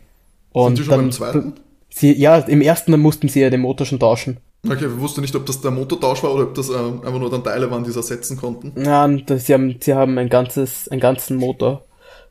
Und 0.51 0.75
Sind 0.75 0.79
die 0.79 0.83
schon 0.83 0.91
dann, 0.91 0.99
beim 1.01 1.11
zweiten? 1.11 1.53
Sie, 1.89 2.13
ja, 2.13 2.39
im 2.39 2.61
ersten 2.61 2.99
mussten 2.99 3.29
sie 3.29 3.41
ja 3.41 3.49
den 3.49 3.61
Motor 3.61 3.85
schon 3.85 3.99
tauschen. 3.99 4.37
Okay, 4.65 4.81
wir 4.81 4.99
wussten 4.99 5.21
nicht, 5.21 5.35
ob 5.35 5.45
das 5.45 5.61
der 5.61 5.71
Motortausch 5.71 6.23
war 6.23 6.33
oder 6.33 6.43
ob 6.43 6.55
das 6.55 6.69
äh, 6.69 6.73
einfach 6.73 7.19
nur 7.19 7.29
dann 7.29 7.43
Teile 7.43 7.69
waren, 7.69 7.83
die 7.83 7.91
sie 7.91 7.99
ersetzen 7.99 8.37
konnten. 8.37 8.73
Ja, 8.83 9.07
das, 9.07 9.45
sie 9.45 9.53
haben, 9.53 9.75
sie 9.79 9.93
haben 9.93 10.17
ein 10.17 10.29
ganzes, 10.29 10.89
einen 10.89 10.99
ganzen 10.99 11.37
Motor 11.37 11.83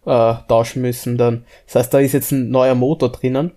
äh, 0.06 0.34
tauschen 0.48 0.82
müssen 0.82 1.16
dann. 1.16 1.44
Das 1.66 1.76
heißt, 1.76 1.94
da 1.94 1.98
ist 1.98 2.12
jetzt 2.12 2.32
ein 2.32 2.50
neuer 2.50 2.74
Motor 2.74 3.10
drinnen. 3.12 3.52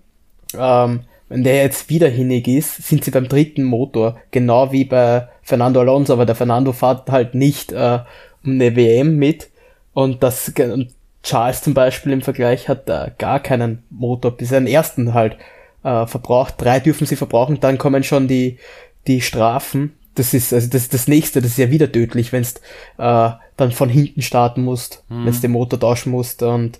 Ähm, 0.56 1.00
wenn 1.28 1.44
der 1.44 1.62
jetzt 1.62 1.90
wieder 1.90 2.08
hinig 2.08 2.48
ist, 2.48 2.88
sind 2.88 3.04
sie 3.04 3.10
beim 3.10 3.28
dritten 3.28 3.64
Motor, 3.64 4.18
genau 4.30 4.72
wie 4.72 4.84
bei 4.84 5.28
Fernando 5.42 5.80
Alonso, 5.80 6.14
aber 6.14 6.24
der 6.24 6.34
Fernando 6.34 6.72
fährt 6.72 7.10
halt 7.10 7.34
nicht 7.34 7.72
äh, 7.72 7.98
um 8.44 8.52
eine 8.52 8.74
WM 8.76 9.16
mit 9.16 9.50
und 9.92 10.22
das 10.22 10.48
und 10.56 10.90
Charles 11.22 11.62
zum 11.62 11.74
Beispiel 11.74 12.12
im 12.12 12.22
Vergleich 12.22 12.68
hat 12.68 12.88
da 12.88 13.10
gar 13.18 13.40
keinen 13.40 13.82
Motor, 13.90 14.36
bis 14.36 14.52
er 14.52 14.60
den 14.60 14.68
ersten 14.68 15.12
halt 15.12 15.36
äh, 15.82 16.06
verbraucht. 16.06 16.54
Drei 16.56 16.80
dürfen 16.80 17.06
sie 17.06 17.16
verbrauchen, 17.16 17.60
dann 17.60 17.76
kommen 17.76 18.04
schon 18.04 18.28
die, 18.28 18.58
die 19.06 19.20
Strafen. 19.20 19.97
Das 20.18 20.34
ist 20.34 20.52
also 20.52 20.68
das, 20.68 20.88
das 20.88 21.08
nächste, 21.08 21.40
das 21.40 21.52
ist 21.52 21.58
ja 21.58 21.70
wieder 21.70 21.90
tödlich, 21.90 22.32
wenn 22.32 22.42
äh, 22.42 23.30
dann 23.56 23.72
von 23.72 23.88
hinten 23.88 24.22
starten 24.22 24.62
musst, 24.62 25.04
mhm. 25.08 25.26
wenn 25.26 25.40
den 25.40 25.52
Motor 25.52 25.80
tauschen 25.80 26.10
musst 26.10 26.42
und 26.42 26.78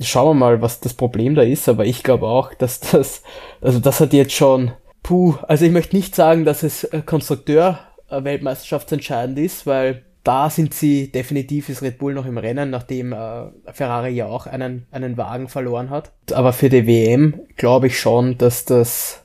schauen 0.00 0.28
wir 0.28 0.34
mal, 0.34 0.62
was 0.62 0.80
das 0.80 0.94
Problem 0.94 1.34
da 1.34 1.42
ist, 1.42 1.68
aber 1.68 1.84
ich 1.84 2.02
glaube 2.02 2.26
auch, 2.26 2.54
dass 2.54 2.80
das, 2.80 3.22
also 3.60 3.78
das 3.78 4.00
hat 4.00 4.12
jetzt 4.12 4.32
schon, 4.32 4.72
puh, 5.02 5.34
also 5.42 5.64
ich 5.64 5.72
möchte 5.72 5.96
nicht 5.96 6.14
sagen, 6.14 6.44
dass 6.44 6.62
es 6.62 6.84
äh, 6.84 7.02
Konstrukteur 7.04 7.80
Weltmeisterschaftsentscheidend 8.10 9.38
ist, 9.38 9.66
weil 9.66 10.02
da 10.24 10.50
sind 10.50 10.74
sie 10.74 11.10
definitiv 11.10 11.68
ist 11.68 11.82
Red 11.82 11.98
Bull 11.98 12.14
noch 12.14 12.26
im 12.26 12.38
Rennen, 12.38 12.70
nachdem 12.70 13.12
äh, 13.12 13.46
Ferrari 13.72 14.10
ja 14.10 14.26
auch 14.26 14.46
einen, 14.46 14.86
einen 14.90 15.16
Wagen 15.16 15.48
verloren 15.48 15.90
hat. 15.90 16.12
Aber 16.32 16.52
für 16.52 16.68
die 16.68 16.86
WM 16.86 17.40
glaube 17.56 17.86
ich 17.86 17.98
schon, 17.98 18.36
dass 18.36 18.64
das, 18.64 19.22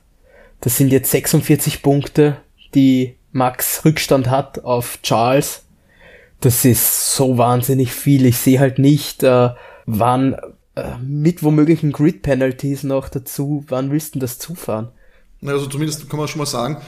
das 0.60 0.76
sind 0.76 0.92
jetzt 0.92 1.10
46 1.10 1.82
Punkte, 1.82 2.38
die 2.74 3.16
Max 3.36 3.84
Rückstand 3.84 4.30
hat 4.30 4.64
auf 4.64 4.98
Charles. 5.02 5.62
Das 6.40 6.64
ist 6.64 7.14
so 7.14 7.36
wahnsinnig 7.36 7.92
viel. 7.92 8.24
Ich 8.24 8.38
sehe 8.38 8.58
halt 8.58 8.78
nicht, 8.78 9.22
äh, 9.22 9.50
wann 9.84 10.36
äh, 10.74 10.96
mit 11.06 11.42
womöglichen 11.42 11.92
Grid 11.92 12.22
Penalties 12.22 12.82
noch 12.82 13.10
dazu, 13.10 13.64
wann 13.68 13.90
willst 13.90 14.14
du 14.14 14.18
das 14.18 14.38
zufahren? 14.38 14.88
Also 15.44 15.66
zumindest 15.66 16.08
kann 16.08 16.18
man 16.18 16.28
schon 16.28 16.38
mal 16.38 16.46
sagen, 16.46 16.78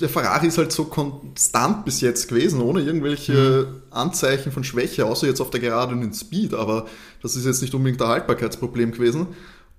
der 0.00 0.08
Ferrari 0.08 0.46
ist 0.46 0.56
halt 0.56 0.72
so 0.72 0.86
konstant 0.86 1.84
bis 1.84 2.00
jetzt 2.00 2.28
gewesen, 2.28 2.62
ohne 2.62 2.80
irgendwelche 2.80 3.68
mhm. 3.68 3.82
Anzeichen 3.90 4.52
von 4.52 4.64
Schwäche, 4.64 5.04
außer 5.04 5.26
jetzt 5.26 5.40
auf 5.40 5.50
der 5.50 5.60
Gerade 5.60 5.92
und 5.92 6.00
den 6.00 6.14
Speed, 6.14 6.54
aber 6.54 6.86
das 7.22 7.36
ist 7.36 7.44
jetzt 7.44 7.60
nicht 7.60 7.74
unbedingt 7.74 8.00
ein 8.00 8.08
Haltbarkeitsproblem 8.08 8.92
gewesen. 8.92 9.28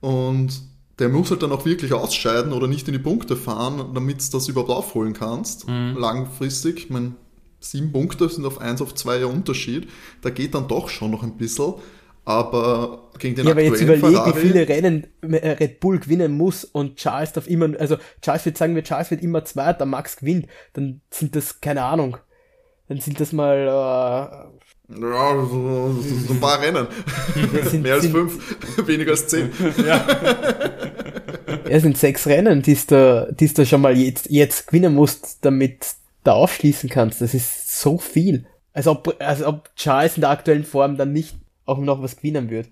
Und 0.02 0.62
der 1.00 1.10
muss 1.10 1.32
halt 1.32 1.42
dann 1.42 1.52
auch 1.52 1.66
wirklich 1.66 1.94
ausscheiden 1.94 2.54
oder 2.54 2.68
nicht 2.68 2.88
in 2.88 2.94
die 2.94 3.00
Punkte 3.00 3.36
fahren, 3.36 3.94
damit 3.94 4.22
du 4.22 4.32
das 4.38 4.48
überhaupt 4.48 4.70
aufholen 4.70 5.14
kannst, 5.14 5.68
mhm. 5.68 5.96
langfristig. 5.98 6.78
Ich 6.78 6.90
meine, 6.90 7.14
sieben 7.60 7.92
Punkte 7.92 8.30
sind 8.30 8.46
auf 8.46 8.60
eins 8.60 8.82
auf 8.82 8.94
zwei 8.94 9.18
ja 9.18 9.26
Unterschied. 9.26 9.90
Da 10.22 10.30
geht 10.30 10.54
dann 10.54 10.68
doch 10.68 10.90
schon 10.90 11.12
noch 11.12 11.24
ein 11.24 11.38
bisschen. 11.38 11.76
Aber 12.26 13.10
gegen 13.20 13.36
den 13.36 13.46
ja, 13.46 13.52
aber 13.52 13.62
jetzt 13.62 13.82
überleg, 13.82 14.00
Ferrari, 14.00 14.36
wie 14.36 14.48
viele 14.48 14.70
Rennen 14.70 15.08
äh, 15.22 15.50
Red 15.50 15.82
Bull 15.82 16.00
gewinnen 16.00 16.32
muss 16.38 16.64
und 16.64 16.96
Charles 16.96 17.34
darf 17.34 17.48
immer, 17.48 17.78
also 17.78 17.98
Charles 18.22 18.46
wird 18.46 18.58
sagen 18.58 18.76
wir, 18.76 18.84
Charles 18.84 19.12
wird 19.12 19.22
immer 19.22 19.44
Zweiter, 19.44 19.86
Max 19.86 20.16
gewinnt, 20.16 20.48
dann 20.72 21.02
sind 21.10 21.36
das, 21.36 21.60
keine 21.60 21.84
Ahnung, 21.84 22.16
dann 22.88 23.02
sind 23.02 23.20
das 23.20 23.34
mal, 23.34 23.68
äh, 23.68 24.63
ja, 24.90 25.46
so, 25.46 25.96
so, 26.02 26.34
ein 26.34 26.40
paar 26.40 26.62
Rennen. 26.62 26.88
Sind, 27.70 27.84
Mehr 27.84 27.94
als 27.96 28.04
sind, 28.04 28.12
fünf, 28.12 28.58
weniger 28.88 29.12
als 29.12 29.28
zehn. 29.28 29.50
Ja. 29.86 30.06
ja, 31.70 31.80
sind 31.80 31.98
sechs 31.98 32.28
Rennen, 32.28 32.62
die 32.62 32.78
du, 32.88 33.34
die 33.40 33.54
du 33.54 33.66
schon 33.66 33.82
mal 33.82 33.98
jetzt, 33.98 34.30
jetzt 34.30 34.68
gewinnen 34.68 34.94
musst, 34.94 35.40
damit 35.42 35.96
du 36.24 36.32
aufschließen 36.32 36.90
kannst. 36.90 37.22
Das 37.22 37.34
ist 37.34 37.80
so 37.80 37.98
viel. 37.98 38.46
Als 38.74 38.88
ob, 38.88 39.16
als 39.20 39.44
ob 39.44 39.70
Charles 39.76 40.18
in 40.18 40.22
der 40.22 40.32
aktuellen 40.32 40.66
Form 40.66 40.98
dann 40.98 41.14
nicht 41.14 41.36
auch 41.66 41.78
noch 41.78 42.02
was 42.02 42.18
gewinnen 42.18 42.50
wird. 42.50 42.68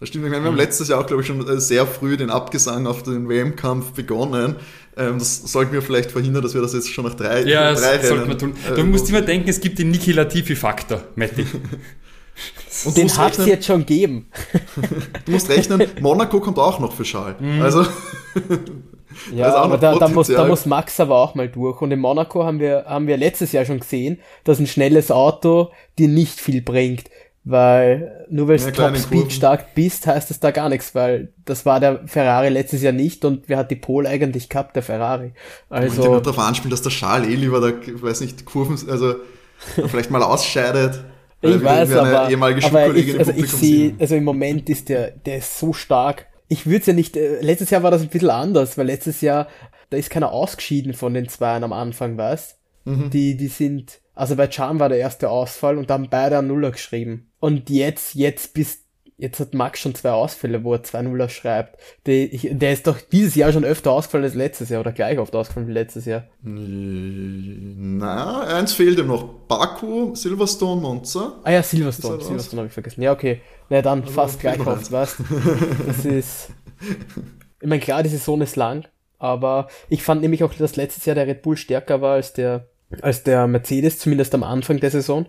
Das 0.00 0.08
stimmt. 0.08 0.30
Wir 0.30 0.42
haben 0.42 0.56
letztes 0.56 0.88
Jahr 0.88 1.00
auch, 1.00 1.06
glaube 1.06 1.22
ich, 1.22 1.28
schon 1.28 1.46
äh, 1.46 1.60
sehr 1.60 1.86
früh 1.86 2.16
den 2.16 2.30
Abgesang 2.30 2.86
auf 2.86 3.02
den 3.02 3.28
WM-Kampf 3.28 3.92
begonnen. 3.92 4.56
Ähm, 4.96 5.18
das 5.18 5.42
sollten 5.42 5.72
wir 5.72 5.82
vielleicht 5.82 6.10
verhindern, 6.10 6.42
dass 6.42 6.54
wir 6.54 6.62
das 6.62 6.72
jetzt 6.72 6.90
schon 6.90 7.04
nach 7.04 7.14
drei, 7.14 7.42
ja, 7.42 7.72
drei 7.74 7.98
das 7.98 8.10
Rennen... 8.10 8.28
Ja, 8.28 8.34
tun. 8.34 8.54
Äh, 8.70 8.74
du 8.74 8.84
musst 8.84 9.08
immer 9.08 9.22
denken, 9.22 9.48
es 9.48 9.60
gibt 9.60 9.78
den 9.78 9.90
Niki 9.90 10.12
Latifi-Faktor, 10.12 11.02
Matti. 11.14 11.46
Und 12.84 12.96
den 12.96 13.16
hat 13.16 13.38
es 13.38 13.46
jetzt 13.46 13.66
schon 13.66 13.80
gegeben. 13.80 14.26
du 15.24 15.32
musst 15.32 15.48
rechnen, 15.48 15.80
Monaco 16.00 16.40
kommt 16.40 16.58
auch 16.58 16.80
noch 16.80 16.92
für 16.92 17.04
Schal. 17.04 17.36
Mhm. 17.38 17.62
Also... 17.62 17.86
Ja, 19.32 19.54
aber 19.56 19.78
da, 19.78 19.94
da, 19.96 20.08
muss, 20.08 20.28
da 20.28 20.46
muss 20.46 20.66
Max 20.66 21.00
aber 21.00 21.16
auch 21.16 21.34
mal 21.34 21.48
durch. 21.48 21.80
Und 21.80 21.90
in 21.90 22.00
Monaco 22.00 22.44
haben 22.44 22.60
wir, 22.60 22.84
haben 22.86 23.06
wir 23.06 23.16
letztes 23.16 23.52
Jahr 23.52 23.64
schon 23.64 23.80
gesehen, 23.80 24.20
dass 24.44 24.58
ein 24.58 24.66
schnelles 24.66 25.10
Auto 25.10 25.70
dir 25.98 26.08
nicht 26.08 26.40
viel 26.40 26.62
bringt. 26.62 27.04
Weil 27.46 28.26
nur 28.30 28.48
weil 28.48 28.56
du 28.56 28.72
Top 28.72 28.96
Speed 28.96 29.30
stark 29.30 29.74
bist, 29.74 30.06
heißt 30.06 30.30
das 30.30 30.40
da 30.40 30.50
gar 30.50 30.70
nichts, 30.70 30.94
weil 30.94 31.34
das 31.44 31.66
war 31.66 31.78
der 31.78 32.00
Ferrari 32.06 32.48
letztes 32.48 32.80
Jahr 32.80 32.94
nicht 32.94 33.22
und 33.26 33.48
wer 33.48 33.58
hat 33.58 33.70
die 33.70 33.76
Pole 33.76 34.08
eigentlich 34.08 34.48
gehabt, 34.48 34.74
der 34.76 34.82
Ferrari. 34.82 35.34
Also. 35.68 36.16
Ich 36.16 36.22
darauf 36.22 36.38
anspielen, 36.38 36.70
dass 36.70 36.80
der 36.80 36.90
Charles 36.90 37.28
eh 37.28 37.34
lieber 37.34 37.60
da, 37.60 37.72
weiß 37.76 38.22
nicht, 38.22 38.46
Kurven, 38.46 38.78
also 38.88 39.16
vielleicht 39.86 40.10
mal 40.10 40.22
ausscheidet. 40.22 41.04
Ich 41.42 41.62
weiß, 41.62 41.92
aber, 41.92 42.20
aber 42.22 42.94
ich, 42.94 43.18
also 43.18 43.32
ich 43.36 43.50
sehe, 43.50 43.94
also 43.98 44.14
im 44.14 44.24
Moment 44.24 44.70
ist 44.70 44.88
der, 44.88 45.10
der 45.10 45.38
ist 45.38 45.58
so 45.58 45.74
stark. 45.74 46.26
Ich 46.48 46.64
würde 46.64 46.80
es 46.80 46.86
ja 46.86 46.94
nicht, 46.94 47.16
äh, 47.16 47.40
letztes 47.42 47.68
Jahr 47.68 47.82
war 47.82 47.90
das 47.90 48.00
ein 48.00 48.08
bisschen 48.08 48.30
anders, 48.30 48.78
weil 48.78 48.86
letztes 48.86 49.20
Jahr, 49.20 49.48
da 49.90 49.98
ist 49.98 50.08
keiner 50.08 50.32
ausgeschieden 50.32 50.94
von 50.94 51.12
den 51.12 51.28
Zweien 51.28 51.62
am 51.62 51.74
Anfang, 51.74 52.16
weißt? 52.16 52.56
Mhm. 52.86 53.10
Die, 53.10 53.36
die 53.36 53.48
sind, 53.48 54.00
also 54.14 54.36
bei 54.36 54.46
Chan 54.46 54.78
war 54.78 54.88
der 54.88 54.98
erste 54.98 55.28
Ausfall 55.28 55.78
und 55.78 55.90
dann 55.90 56.08
beide 56.08 56.38
an 56.38 56.46
Nuller 56.46 56.70
geschrieben. 56.70 57.30
Und 57.40 57.68
jetzt, 57.68 58.14
jetzt 58.14 58.54
bist, 58.54 58.84
jetzt 59.16 59.40
hat 59.40 59.54
Max 59.54 59.80
schon 59.80 59.94
zwei 59.94 60.10
Ausfälle, 60.10 60.62
wo 60.62 60.74
er 60.74 60.84
zwei 60.84 61.02
Nuller 61.02 61.28
schreibt. 61.28 61.80
Der, 62.06 62.28
der 62.28 62.72
ist 62.72 62.86
doch 62.86 63.00
dieses 63.00 63.34
Jahr 63.34 63.52
schon 63.52 63.64
öfter 63.64 63.90
ausgefallen 63.90 64.24
als 64.24 64.34
letztes 64.34 64.68
Jahr 64.68 64.80
oder 64.80 64.92
gleich 64.92 65.18
oft 65.18 65.34
ausgefallen 65.34 65.66
wie 65.66 65.72
letztes 65.72 66.04
Jahr. 66.04 66.24
Na, 66.42 68.42
eins 68.42 68.72
fehlt 68.72 68.98
ihm 68.98 69.08
noch. 69.08 69.24
Baku, 69.48 70.14
Silverstone, 70.14 70.80
Monza. 70.80 71.40
Ah 71.42 71.50
ja, 71.50 71.62
Silverstone, 71.62 72.22
Silverstone 72.22 72.60
habe 72.60 72.68
ich 72.68 72.74
vergessen. 72.74 73.02
Ja, 73.02 73.12
okay. 73.12 73.40
Na 73.68 73.82
dann 73.82 74.02
Aber 74.02 74.10
fast 74.10 74.38
gleich 74.38 74.64
oft, 74.64 74.92
weißt 74.92 75.16
Das 75.86 76.04
ist, 76.04 76.50
ich 77.60 77.68
meine, 77.68 77.80
klar, 77.80 78.04
die 78.04 78.10
Saison 78.10 78.40
ist 78.42 78.56
lang, 78.56 78.86
aber 79.18 79.68
ich 79.88 80.02
fand 80.02 80.22
nämlich 80.22 80.44
auch, 80.44 80.54
dass 80.54 80.76
letztes 80.76 81.04
Jahr 81.04 81.14
der 81.14 81.26
Red 81.26 81.42
Bull 81.42 81.56
stärker 81.56 82.00
war 82.00 82.14
als 82.14 82.32
der 82.32 82.68
als 83.02 83.22
der 83.22 83.46
Mercedes, 83.46 83.98
zumindest 83.98 84.34
am 84.34 84.42
Anfang 84.42 84.80
der 84.80 84.90
Saison. 84.90 85.26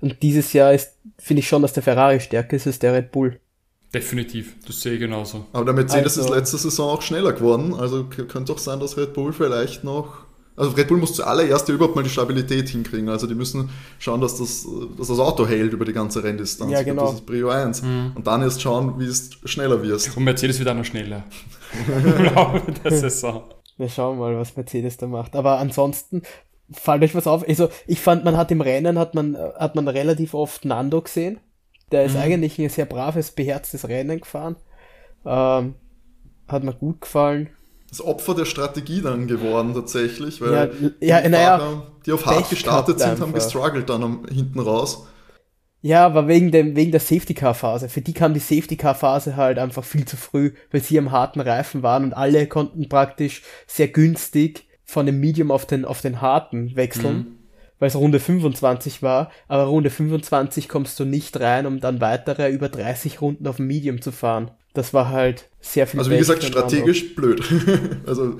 Und 0.00 0.22
dieses 0.22 0.52
Jahr 0.52 0.72
ist, 0.72 0.92
finde 1.18 1.40
ich 1.40 1.48
schon, 1.48 1.62
dass 1.62 1.72
der 1.72 1.82
Ferrari 1.82 2.20
stärker 2.20 2.56
ist 2.56 2.66
als 2.66 2.78
der 2.78 2.92
Red 2.92 3.12
Bull. 3.12 3.40
Definitiv, 3.92 4.56
das 4.66 4.80
sehe 4.80 4.94
ich 4.94 5.00
genauso. 5.00 5.46
Aber 5.52 5.64
der 5.64 5.74
Mercedes 5.74 6.18
also, 6.18 6.32
ist 6.32 6.36
letzte 6.36 6.58
Saison 6.58 6.90
auch 6.90 7.02
schneller 7.02 7.32
geworden, 7.32 7.74
also 7.74 8.04
könnte 8.04 8.52
auch 8.52 8.58
sein, 8.58 8.80
dass 8.80 8.96
Red 8.96 9.14
Bull 9.14 9.32
vielleicht 9.32 9.84
noch. 9.84 10.24
Also 10.56 10.70
Red 10.72 10.88
Bull 10.88 10.98
muss 10.98 11.14
zuallererst 11.14 11.68
ja 11.68 11.74
überhaupt 11.74 11.96
mal 11.96 12.02
die 12.02 12.10
Stabilität 12.10 12.68
hinkriegen. 12.68 13.08
Also 13.08 13.26
die 13.26 13.34
müssen 13.34 13.70
schauen, 13.98 14.20
dass 14.20 14.38
das, 14.38 14.66
dass 14.96 15.08
das 15.08 15.18
Auto 15.18 15.46
hält 15.46 15.72
über 15.72 15.84
die 15.84 15.92
ganze 15.92 16.22
Renndistanz. 16.22 16.70
Ja, 16.70 16.82
genau. 16.82 17.06
Das 17.06 17.14
ist 17.14 17.26
Prio 17.26 17.48
1. 17.48 17.82
Mhm. 17.82 18.12
Und 18.14 18.26
dann 18.26 18.42
erst 18.42 18.62
schauen, 18.62 18.98
wie 19.00 19.04
es 19.04 19.30
schneller 19.44 19.82
wirst. 19.82 20.16
Und 20.16 20.22
Mercedes 20.22 20.58
wird 20.60 20.68
auch 20.68 20.74
noch 20.74 20.84
schneller. 20.84 21.24
Im 21.88 22.24
Laufe 22.26 22.70
der 22.70 22.92
Saison. 22.92 23.42
Wir 23.76 23.88
schauen 23.88 24.18
mal, 24.18 24.36
was 24.36 24.56
Mercedes 24.56 24.96
da 24.96 25.08
macht. 25.08 25.34
Aber 25.34 25.58
ansonsten 25.58 26.22
fällt 26.70 27.02
euch 27.02 27.14
was 27.14 27.26
auf? 27.26 27.46
Also 27.48 27.68
ich 27.86 28.00
fand, 28.00 28.24
man 28.24 28.36
hat 28.36 28.50
im 28.50 28.60
Rennen 28.60 28.98
hat 28.98 29.14
man 29.14 29.36
hat 29.36 29.74
man 29.74 29.88
relativ 29.88 30.34
oft 30.34 30.64
Nando 30.64 31.00
gesehen. 31.02 31.40
Der 31.92 32.04
ist 32.04 32.14
mhm. 32.14 32.20
eigentlich 32.20 32.58
ein 32.58 32.68
sehr 32.68 32.86
braves, 32.86 33.30
beherztes 33.30 33.88
Rennen 33.88 34.20
gefahren. 34.20 34.56
Ähm, 35.24 35.74
hat 36.48 36.64
mir 36.64 36.74
gut 36.74 37.02
gefallen. 37.02 37.50
Das 37.88 38.00
Opfer 38.00 38.34
der 38.34 38.44
Strategie 38.44 39.02
dann 39.02 39.28
geworden 39.28 39.72
tatsächlich, 39.74 40.40
weil 40.40 40.52
ja, 40.52 40.66
die, 40.66 41.06
ja, 41.06 41.28
naja, 41.28 41.58
Fahrer, 41.58 41.86
die 42.04 42.12
auf 42.12 42.26
hart 42.26 42.50
gestartet 42.50 42.98
sind, 42.98 43.10
einfach. 43.10 43.26
haben 43.26 43.32
gestruggelt 43.32 43.88
dann 43.88 44.02
am, 44.02 44.26
hinten 44.26 44.58
raus. 44.58 45.06
Ja, 45.80 46.06
aber 46.06 46.26
wegen, 46.28 46.50
dem, 46.50 46.74
wegen 46.76 46.92
der 46.92 47.00
Safety 47.00 47.34
Car 47.34 47.54
Phase. 47.54 47.88
Für 47.90 48.00
die 48.00 48.14
kam 48.14 48.32
die 48.32 48.40
Safety 48.40 48.76
Car 48.76 48.94
Phase 48.94 49.36
halt 49.36 49.58
einfach 49.58 49.84
viel 49.84 50.06
zu 50.06 50.16
früh, 50.16 50.54
weil 50.72 50.80
sie 50.80 50.98
am 50.98 51.12
harten 51.12 51.40
Reifen 51.40 51.82
waren 51.82 52.04
und 52.04 52.14
alle 52.14 52.48
konnten 52.48 52.88
praktisch 52.88 53.42
sehr 53.66 53.88
günstig 53.88 54.66
von 54.84 55.06
dem 55.06 55.20
Medium 55.20 55.50
auf 55.50 55.66
den, 55.66 55.84
auf 55.84 56.00
den 56.00 56.20
harten 56.20 56.76
wechseln, 56.76 57.16
mhm. 57.16 57.38
weil 57.78 57.88
es 57.88 57.96
Runde 57.96 58.20
25 58.20 59.02
war, 59.02 59.30
aber 59.48 59.64
Runde 59.64 59.90
25 59.90 60.68
kommst 60.68 60.98
du 61.00 61.04
nicht 61.04 61.40
rein, 61.40 61.66
um 61.66 61.80
dann 61.80 62.00
weitere 62.00 62.50
über 62.50 62.68
30 62.68 63.20
Runden 63.20 63.46
auf 63.46 63.56
dem 63.56 63.66
Medium 63.66 64.00
zu 64.00 64.12
fahren. 64.12 64.50
Das 64.74 64.92
war 64.92 65.08
halt 65.08 65.48
sehr 65.60 65.86
viel. 65.86 66.00
Also 66.00 66.10
wie 66.10 66.18
gesagt, 66.18 66.42
strategisch 66.42 67.14
blöd. 67.14 67.42
also 68.06 68.38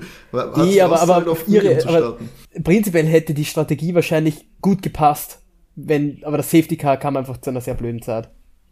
die, 0.57 0.81
aber, 0.81 1.01
aber, 1.01 1.31
auf 1.31 1.47
ihre, 1.47 1.87
aber 1.87 2.17
prinzipiell 2.61 3.05
hätte 3.05 3.33
die 3.33 3.45
Strategie 3.45 3.95
wahrscheinlich 3.95 4.45
gut 4.61 4.81
gepasst, 4.81 5.39
wenn, 5.75 6.21
aber 6.23 6.37
das 6.37 6.51
Safety 6.51 6.75
Car 6.75 6.97
kam 6.97 7.15
einfach 7.15 7.39
zu 7.39 7.49
einer 7.49 7.61
sehr 7.61 7.75
blöden 7.75 8.01
Zeit. 8.01 8.29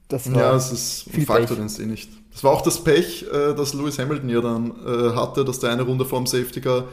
Das 0.10 0.32
war 0.34 0.42
ja, 0.42 0.56
es 0.56 0.72
ist 0.72 1.08
ein 1.14 1.26
Faktor, 1.26 1.56
den 1.56 1.70
sie 1.70 1.86
nicht. 1.86 2.10
Das 2.34 2.44
war 2.44 2.52
auch 2.52 2.62
das 2.62 2.84
Pech, 2.84 3.26
äh, 3.32 3.54
das 3.56 3.74
Lewis 3.74 3.98
Hamilton 3.98 4.30
ja 4.30 4.42
dann 4.42 4.72
äh, 4.86 5.16
hatte, 5.16 5.46
dass 5.46 5.60
der 5.60 5.72
eine 5.72 5.84
Runde 5.84 6.04
vorm 6.04 6.28
Safety 6.28 6.62
Car 6.62 6.86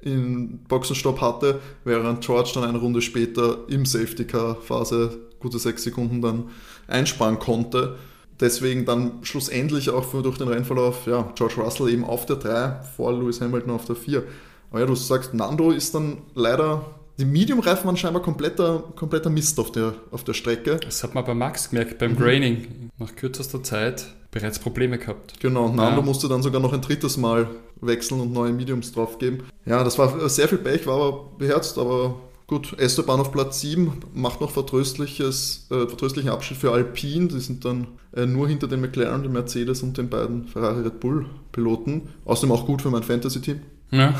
in 0.00 0.64
Boxenstopp 0.64 1.20
hatte, 1.20 1.60
während 1.84 2.24
George 2.24 2.52
dann 2.54 2.64
eine 2.64 2.78
Runde 2.78 3.02
später 3.02 3.58
im 3.68 3.84
Safety 3.84 4.24
Car 4.24 4.56
Phase 4.56 5.18
gute 5.40 5.58
sechs 5.58 5.82
Sekunden 5.82 6.20
dann 6.22 6.50
einsparen 6.86 7.38
konnte. 7.38 7.96
deswegen 8.40 8.86
dann 8.86 9.22
schlussendlich 9.22 9.90
auch 9.90 10.04
für, 10.04 10.22
durch 10.22 10.38
den 10.38 10.48
Rennverlauf, 10.48 11.06
ja, 11.06 11.30
George 11.34 11.56
Russell 11.58 11.90
eben 11.90 12.04
auf 12.04 12.24
der 12.24 12.36
3, 12.36 12.82
vor 12.96 13.12
Lewis 13.12 13.40
Hamilton 13.42 13.70
auf 13.70 13.84
der 13.84 13.96
4. 13.96 14.22
Aber 14.70 14.80
ja, 14.80 14.86
du 14.86 14.94
sagst, 14.94 15.34
Nando 15.34 15.70
ist 15.72 15.94
dann 15.94 16.22
leider, 16.34 16.86
die 17.18 17.26
Medium-Reifen 17.26 17.84
waren 17.84 17.98
scheinbar 17.98 18.22
kompletter, 18.22 18.84
kompletter 18.96 19.28
Mist 19.28 19.60
auf 19.60 19.72
der, 19.72 19.94
auf 20.10 20.24
der 20.24 20.32
Strecke. 20.32 20.76
Das 20.76 21.04
hat 21.04 21.14
man 21.14 21.24
bei 21.26 21.34
Max 21.34 21.68
gemerkt, 21.68 21.98
beim 21.98 22.12
mhm. 22.12 22.16
Graining. 22.16 22.90
Nach 22.98 23.14
kürzester 23.14 23.62
Zeit 23.62 24.06
bereits 24.30 24.58
Probleme 24.58 24.98
gehabt. 24.98 25.40
Genau, 25.40 25.68
Nando 25.68 26.00
ja. 26.00 26.06
musste 26.06 26.28
dann 26.28 26.42
sogar 26.42 26.60
noch 26.60 26.72
ein 26.72 26.80
drittes 26.80 27.16
Mal 27.16 27.48
wechseln 27.80 28.20
und 28.20 28.32
neue 28.32 28.52
Mediums 28.52 28.92
draufgeben. 28.92 29.44
Ja, 29.64 29.82
das 29.84 29.98
war 29.98 30.28
sehr 30.28 30.48
viel 30.48 30.58
Pech, 30.58 30.86
war 30.86 30.94
aber 30.94 31.30
beherzt, 31.38 31.78
aber 31.78 32.16
Gut, 32.50 32.76
Esteban 32.80 33.20
auf 33.20 33.30
Platz 33.30 33.60
7 33.60 33.92
macht 34.12 34.40
noch 34.40 34.50
vertröstliches, 34.50 35.68
äh, 35.70 35.86
vertröstlichen 35.86 36.32
Abschied 36.32 36.56
für 36.56 36.72
Alpine. 36.72 37.28
Die 37.28 37.38
sind 37.38 37.64
dann 37.64 37.86
äh, 38.12 38.26
nur 38.26 38.48
hinter 38.48 38.66
den 38.66 38.80
McLaren, 38.80 39.22
den 39.22 39.30
Mercedes 39.30 39.84
und 39.84 39.96
den 39.96 40.10
beiden 40.10 40.48
Ferrari 40.48 40.80
Red 40.80 40.98
Bull 40.98 41.26
Piloten. 41.52 42.08
Außerdem 42.24 42.50
auch 42.50 42.66
gut 42.66 42.82
für 42.82 42.90
mein 42.90 43.04
Fantasy-Team. 43.04 43.60
Ja. 43.92 44.14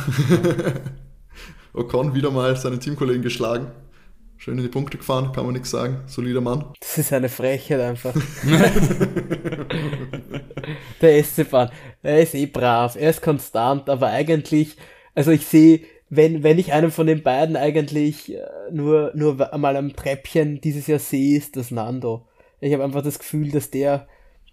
Ocon 1.73 2.15
wieder 2.15 2.31
mal 2.31 2.55
seinen 2.55 2.79
Teamkollegen 2.79 3.23
geschlagen. 3.23 3.67
Schön 4.37 4.59
in 4.59 4.63
die 4.63 4.71
Punkte 4.71 4.97
gefahren, 4.97 5.33
kann 5.33 5.45
man 5.45 5.55
nichts 5.55 5.71
sagen. 5.71 6.03
Solider 6.07 6.41
Mann. 6.41 6.67
Das 6.79 6.99
ist 6.99 7.13
eine 7.13 7.29
Frechheit 7.29 7.81
einfach. 7.81 8.15
Der 11.01 11.19
Esteban, 11.19 11.71
er 12.03 12.21
ist 12.21 12.35
eh 12.35 12.47
brav, 12.47 12.97
er 12.97 13.11
ist 13.11 13.23
konstant, 13.23 13.89
aber 13.89 14.09
eigentlich, 14.09 14.77
also 15.15 15.31
ich 15.31 15.47
sehe 15.47 15.81
wenn, 16.11 16.43
wenn 16.43 16.59
ich 16.59 16.73
einen 16.73 16.91
von 16.91 17.07
den 17.07 17.23
beiden 17.23 17.57
eigentlich 17.57 18.35
äh, 18.35 18.43
nur, 18.73 19.13
nur 19.15 19.53
einmal 19.53 19.77
am 19.77 19.95
Treppchen 19.95 20.61
dieses 20.61 20.89
Jahr 20.89 20.99
sehe, 20.99 21.39
ist 21.39 21.57
das 21.57 21.71
Nando. 21.71 22.27
Ich 22.61 22.73
habe 22.75 22.85
einfach 22.85 23.03
das 23.03 23.21
Gefühl, 23.21 23.51
dass 23.53 23.71
der 23.71 24.09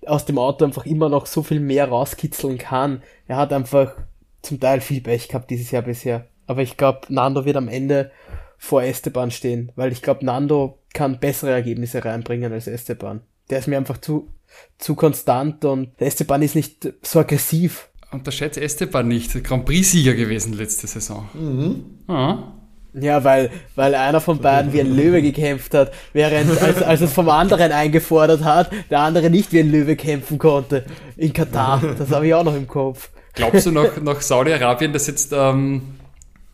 aus 0.05 0.25
dem 0.25 0.37
Auto 0.37 0.63
einfach 0.63 0.85
immer 0.85 1.09
noch 1.09 1.25
so 1.25 1.41
viel 1.41 1.59
mehr 1.59 1.89
rauskitzeln 1.89 2.59
kann. 2.59 3.01
Er 3.27 3.37
hat 3.37 3.51
einfach 3.51 3.95
zum 4.43 4.59
Teil 4.59 4.79
viel 4.81 5.01
Pech 5.01 5.27
gehabt 5.27 5.49
dieses 5.49 5.71
Jahr 5.71 5.81
bisher. 5.81 6.27
Aber 6.45 6.61
ich 6.61 6.77
glaube, 6.77 7.01
Nando 7.09 7.43
wird 7.43 7.57
am 7.57 7.67
Ende 7.67 8.11
vor 8.59 8.83
Esteban 8.83 9.31
stehen, 9.31 9.71
weil 9.75 9.91
ich 9.91 10.03
glaube, 10.03 10.23
Nando 10.23 10.77
kann 10.93 11.19
bessere 11.19 11.51
Ergebnisse 11.51 12.05
reinbringen 12.05 12.53
als 12.53 12.67
Esteban. 12.67 13.21
Der 13.49 13.59
ist 13.59 13.67
mir 13.67 13.77
einfach 13.77 13.97
zu, 13.97 14.29
zu 14.77 14.95
konstant 14.95 15.65
und 15.65 15.99
der 15.99 16.07
Esteban 16.07 16.41
ist 16.41 16.55
nicht 16.55 16.87
so 17.01 17.19
aggressiv 17.19 17.89
unterschätze 18.11 18.61
Esteban 18.61 19.07
nicht, 19.07 19.43
Grand 19.43 19.65
Prix-Sieger 19.65 20.13
gewesen 20.13 20.53
letzte 20.53 20.87
Saison. 20.87 21.27
Mhm. 21.33 21.83
Ah. 22.07 22.53
Ja, 22.93 23.23
weil, 23.23 23.51
weil 23.75 23.93
einer 23.93 24.21
von 24.21 24.39
beiden 24.39 24.73
wie 24.73 24.79
ein 24.79 24.95
Löwe 24.95 25.21
gekämpft 25.21 25.73
hat, 25.73 25.91
während 26.13 26.59
als, 26.61 26.81
als 26.81 27.01
es 27.01 27.13
vom 27.13 27.29
anderen 27.29 27.71
eingefordert 27.71 28.43
hat, 28.43 28.71
der 28.89 29.01
andere 29.01 29.29
nicht 29.29 29.51
wie 29.51 29.59
ein 29.59 29.69
Löwe 29.69 29.95
kämpfen 29.95 30.39
konnte. 30.39 30.85
In 31.15 31.31
Katar. 31.33 31.81
Das 31.97 32.09
habe 32.09 32.27
ich 32.27 32.33
auch 32.33 32.43
noch 32.43 32.55
im 32.55 32.67
Kopf. 32.67 33.09
Glaubst 33.33 33.67
du 33.67 33.71
noch 33.71 33.97
nach 34.01 34.21
Saudi-Arabien, 34.21 34.93
dass 34.93 35.05
jetzt 35.05 35.31
ähm, 35.31 35.81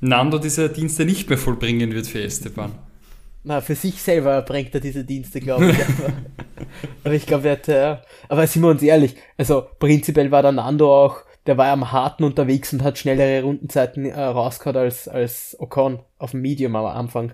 Nando 0.01 0.37
diese 0.37 0.67
Dienste 0.69 1.05
nicht 1.05 1.29
mehr 1.29 1.37
vollbringen 1.37 1.93
wird 1.93 2.07
für 2.07 2.21
Esteban? 2.21 2.73
Na, 3.43 3.61
für 3.61 3.75
sich 3.75 4.01
selber 4.01 4.41
bringt 4.41 4.73
er 4.73 4.79
diese 4.79 5.03
Dienste, 5.03 5.39
glaube 5.41 5.71
ich. 5.71 5.77
aber 7.03 7.13
ich 7.13 7.25
glaube, 7.25 7.49
er 7.49 7.53
hat, 7.53 7.67
äh, 7.67 7.97
aber 8.29 8.47
sind 8.47 8.61
wir 8.61 8.69
uns 8.69 8.81
ehrlich, 8.81 9.15
also 9.37 9.67
prinzipiell 9.79 10.31
war 10.31 10.41
der 10.41 10.53
Nando 10.53 11.05
auch 11.05 11.23
der 11.45 11.57
war 11.57 11.67
am 11.67 11.91
Harten 11.91 12.23
unterwegs 12.23 12.73
und 12.73 12.83
hat 12.83 12.97
schnellere 12.97 13.43
Rundenzeiten 13.43 14.05
äh, 14.05 14.19
rausgehauen 14.19 14.77
als, 14.77 15.07
als 15.07 15.55
Ocon 15.59 15.99
auf 16.17 16.31
dem 16.31 16.41
Medium 16.41 16.75
am 16.75 16.85
Anfang 16.85 17.33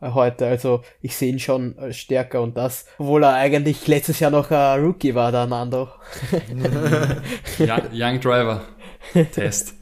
äh, 0.00 0.10
heute. 0.10 0.46
Also 0.46 0.82
ich 1.00 1.16
sehe 1.16 1.32
ihn 1.32 1.38
schon 1.38 1.76
äh, 1.78 1.92
stärker 1.92 2.40
und 2.40 2.56
das, 2.56 2.86
obwohl 2.98 3.24
er 3.24 3.34
eigentlich 3.34 3.86
letztes 3.86 4.20
Jahr 4.20 4.30
noch 4.30 4.50
ein 4.50 4.80
Rookie 4.80 5.14
war, 5.14 5.32
der 5.32 5.46
Nando. 5.46 5.88
Young, 7.58 7.82
Young 7.92 8.20
Driver 8.20 8.62
Test. 9.32 9.74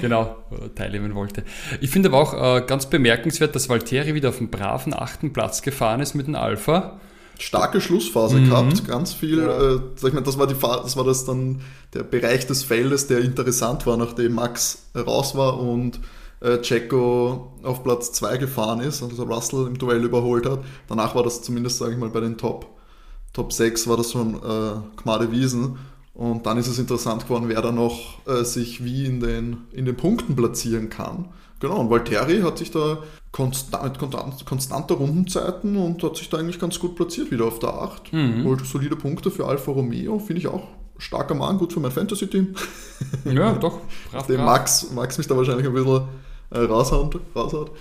Genau, 0.00 0.36
teilnehmen 0.74 1.14
wollte. 1.14 1.44
Ich 1.80 1.90
finde 1.90 2.08
aber 2.08 2.18
auch 2.18 2.56
äh, 2.56 2.62
ganz 2.66 2.86
bemerkenswert, 2.86 3.54
dass 3.54 3.68
Valtteri 3.68 4.14
wieder 4.14 4.30
auf 4.30 4.38
dem 4.38 4.50
braven 4.50 4.94
achten 4.94 5.32
Platz 5.32 5.62
gefahren 5.62 6.00
ist 6.00 6.14
mit 6.14 6.26
dem 6.26 6.34
Alpha 6.34 7.00
starke 7.38 7.80
Schlussphase 7.80 8.38
mhm. 8.38 8.48
gehabt, 8.48 8.88
ganz 8.88 9.12
viel, 9.12 9.38
ja. 9.38 9.74
äh, 9.74 9.80
sag 9.96 10.08
ich 10.08 10.14
mal, 10.14 10.22
das 10.22 10.38
war 10.38 10.46
die 10.46 10.54
das 10.54 10.96
war 10.96 11.04
das 11.04 11.24
dann 11.24 11.60
der 11.94 12.02
Bereich 12.02 12.46
des 12.46 12.62
Feldes, 12.64 13.06
der 13.06 13.20
interessant 13.20 13.86
war, 13.86 13.96
nachdem 13.96 14.34
Max 14.34 14.86
raus 14.96 15.36
war 15.36 15.60
und 15.60 16.00
äh, 16.40 16.58
Checo 16.58 17.52
auf 17.62 17.82
Platz 17.82 18.12
2 18.12 18.38
gefahren 18.38 18.80
ist, 18.80 19.02
also 19.02 19.24
Russell 19.24 19.66
im 19.66 19.78
Duell 19.78 20.04
überholt 20.04 20.46
hat. 20.46 20.60
Danach 20.88 21.14
war 21.14 21.22
das 21.22 21.42
zumindest, 21.42 21.78
sage 21.78 21.92
ich 21.92 21.98
mal, 21.98 22.10
bei 22.10 22.20
den 22.20 22.36
Top, 22.36 22.66
Top 23.32 23.52
6 23.52 23.88
war 23.88 23.96
das 23.96 24.12
schon 24.12 24.34
äh, 24.34 25.02
Gmade 25.02 25.30
Wiesen. 25.30 25.78
Und 26.16 26.46
dann 26.46 26.56
ist 26.56 26.66
es 26.66 26.78
interessant 26.78 27.24
geworden, 27.24 27.44
wer 27.48 27.60
da 27.60 27.72
noch 27.72 28.26
äh, 28.26 28.42
sich 28.42 28.82
wie 28.82 29.04
in 29.04 29.20
den, 29.20 29.58
in 29.72 29.84
den 29.84 29.96
Punkten 29.96 30.34
platzieren 30.34 30.88
kann. 30.88 31.26
Genau, 31.60 31.78
und 31.78 31.90
Valtteri 31.90 32.40
hat 32.40 32.56
sich 32.56 32.70
da 32.70 32.98
konstant, 33.32 33.98
konstant, 33.98 34.46
konstanter 34.46 34.94
Rundenzeiten 34.94 35.76
und 35.76 36.02
hat 36.02 36.16
sich 36.16 36.30
da 36.30 36.38
eigentlich 36.38 36.58
ganz 36.58 36.78
gut 36.78 36.96
platziert, 36.96 37.30
wieder 37.30 37.44
auf 37.44 37.58
der 37.58 37.74
8. 37.74 38.14
Mhm. 38.14 38.44
Holt 38.44 38.64
solide 38.64 38.96
Punkte 38.96 39.30
für 39.30 39.46
Alfa 39.46 39.72
Romeo, 39.72 40.18
finde 40.18 40.40
ich 40.40 40.48
auch 40.48 40.66
starker 40.96 41.34
Mann, 41.34 41.58
gut 41.58 41.74
für 41.74 41.80
mein 41.80 41.90
Fantasy-Team. 41.90 42.54
Ja, 43.26 43.52
doch. 43.60 43.80
Brav, 44.10 44.26
Dem 44.26 44.42
Max, 44.42 44.90
Max 44.92 45.18
mich 45.18 45.26
da 45.26 45.36
wahrscheinlich 45.36 45.66
ein 45.66 45.74
bisschen 45.74 46.08
äh, 46.50 46.60
raushaut, 46.60 47.20
raushaut. 47.34 47.72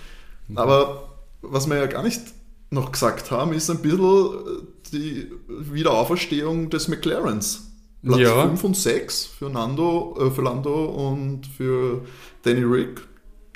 Mhm. 0.50 0.58
Aber 0.58 1.10
was 1.42 1.70
wir 1.70 1.78
ja 1.78 1.86
gar 1.86 2.04
nicht 2.04 2.22
noch 2.70 2.92
gesagt 2.92 3.32
haben, 3.32 3.54
ist 3.54 3.70
ein 3.70 3.80
bisschen 3.80 4.04
äh, 4.04 4.92
die 4.92 5.32
Wiederauferstehung 5.48 6.70
des 6.70 6.90
McLarens. 6.90 7.72
Platz 8.06 8.20
ja. 8.20 8.48
5 8.48 8.64
und 8.64 8.78
6 8.78 9.26
für 9.26 9.50
Nando, 9.50 10.18
äh, 10.20 10.32
für 10.32 10.42
Lando 10.42 10.86
und 10.86 11.46
für 11.48 12.02
Danny 12.44 12.64
Rick 12.64 13.02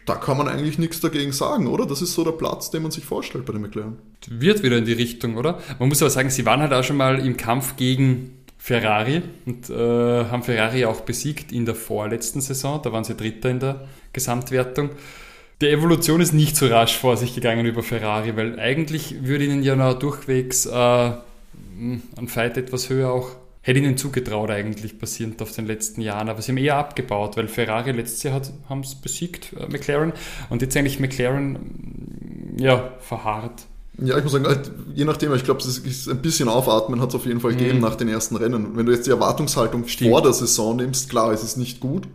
da 0.09 0.15
kann 0.15 0.38
man 0.38 0.47
eigentlich 0.47 0.79
nichts 0.79 0.99
dagegen 1.01 1.31
sagen, 1.31 1.67
oder? 1.67 1.85
Das 1.85 2.01
ist 2.01 2.15
so 2.15 2.23
der 2.23 2.31
Platz, 2.31 2.71
den 2.71 2.81
man 2.81 2.89
sich 2.89 3.05
vorstellt 3.05 3.45
bei 3.45 3.53
den 3.53 3.62
McLaren. 3.62 3.97
Wird 4.27 4.63
wieder 4.63 4.77
in 4.77 4.85
die 4.85 4.93
Richtung, 4.93 5.38
oder? 5.38 5.59
Man 5.77 5.88
muss 5.88 6.01
aber 6.01 6.09
sagen, 6.09 6.31
sie 6.31 6.47
waren 6.47 6.62
halt 6.62 6.73
auch 6.73 6.83
schon 6.83 6.97
mal 6.97 7.23
im 7.23 7.38
Kampf 7.38 7.75
gegen 7.75 8.39
Ferrari 8.57 9.21
und 9.45 9.69
äh, 9.69 10.25
haben 10.25 10.41
Ferrari 10.41 10.85
auch 10.85 11.01
besiegt 11.01 11.51
in 11.51 11.65
der 11.65 11.75
vorletzten 11.75 12.41
Saison. 12.41 12.81
Da 12.81 12.91
waren 12.91 13.03
sie 13.03 13.13
Dritter 13.13 13.51
in 13.51 13.59
der 13.59 13.88
Gesamtwertung. 14.12 14.89
Die 15.62 15.67
Evolution 15.67 16.21
ist 16.21 16.33
nicht 16.33 16.55
so 16.55 16.65
rasch 16.65 16.97
vor 16.97 17.15
sich 17.15 17.35
gegangen 17.35 17.67
über 17.67 17.83
Ferrari, 17.83 18.35
weil 18.35 18.59
eigentlich 18.59 19.27
würde 19.27 19.45
ihnen 19.45 19.62
ja 19.62 19.75
noch 19.75 19.93
durchwegs 19.93 20.65
äh, 20.65 20.71
ein 20.71 22.27
Fight 22.27 22.57
etwas 22.57 22.89
höher 22.89 23.12
auch 23.12 23.35
hätte 23.61 23.79
ihnen 23.79 23.97
zugetraut 23.97 24.49
eigentlich 24.49 24.97
basierend 24.97 25.41
auf 25.41 25.51
den 25.51 25.65
letzten 25.65 26.01
Jahren, 26.01 26.29
aber 26.29 26.41
sie 26.41 26.51
haben 26.51 26.57
eher 26.57 26.77
abgebaut, 26.77 27.37
weil 27.37 27.47
Ferrari 27.47 27.91
letztes 27.91 28.23
Jahr 28.23 28.41
haben 28.69 28.81
es 28.81 28.95
besiegt, 28.95 29.53
äh, 29.53 29.67
McLaren, 29.67 30.13
und 30.49 30.61
jetzt 30.61 30.75
eigentlich 30.77 30.99
McLaren 30.99 31.53
mm, 31.53 32.57
ja, 32.59 32.93
verharrt. 32.99 33.65
Ja, 34.01 34.17
ich 34.17 34.23
muss 34.23 34.31
sagen, 34.31 34.45
halt, 34.45 34.71
je 34.95 35.03
nachdem, 35.03 35.33
ich 35.33 35.43
glaube, 35.43 35.59
es 35.59 35.77
ist 35.77 36.07
ein 36.07 36.21
bisschen 36.21 36.47
aufatmen 36.47 37.01
hat 37.01 37.09
es 37.09 37.15
auf 37.15 37.25
jeden 37.25 37.41
Fall 37.41 37.51
gegeben 37.51 37.77
mhm. 37.77 37.83
nach 37.83 37.95
den 37.95 38.07
ersten 38.07 38.37
Rennen. 38.37 38.77
Wenn 38.77 38.85
du 38.85 38.93
jetzt 38.93 39.07
die 39.07 39.11
Erwartungshaltung 39.11 39.87
Stimmt. 39.87 40.11
vor 40.11 40.21
der 40.21 40.31
Saison 40.33 40.77
nimmst, 40.77 41.09
klar, 41.09 41.33
ist 41.33 41.43
es 41.43 41.57
nicht 41.57 41.79
gut. 41.81 42.07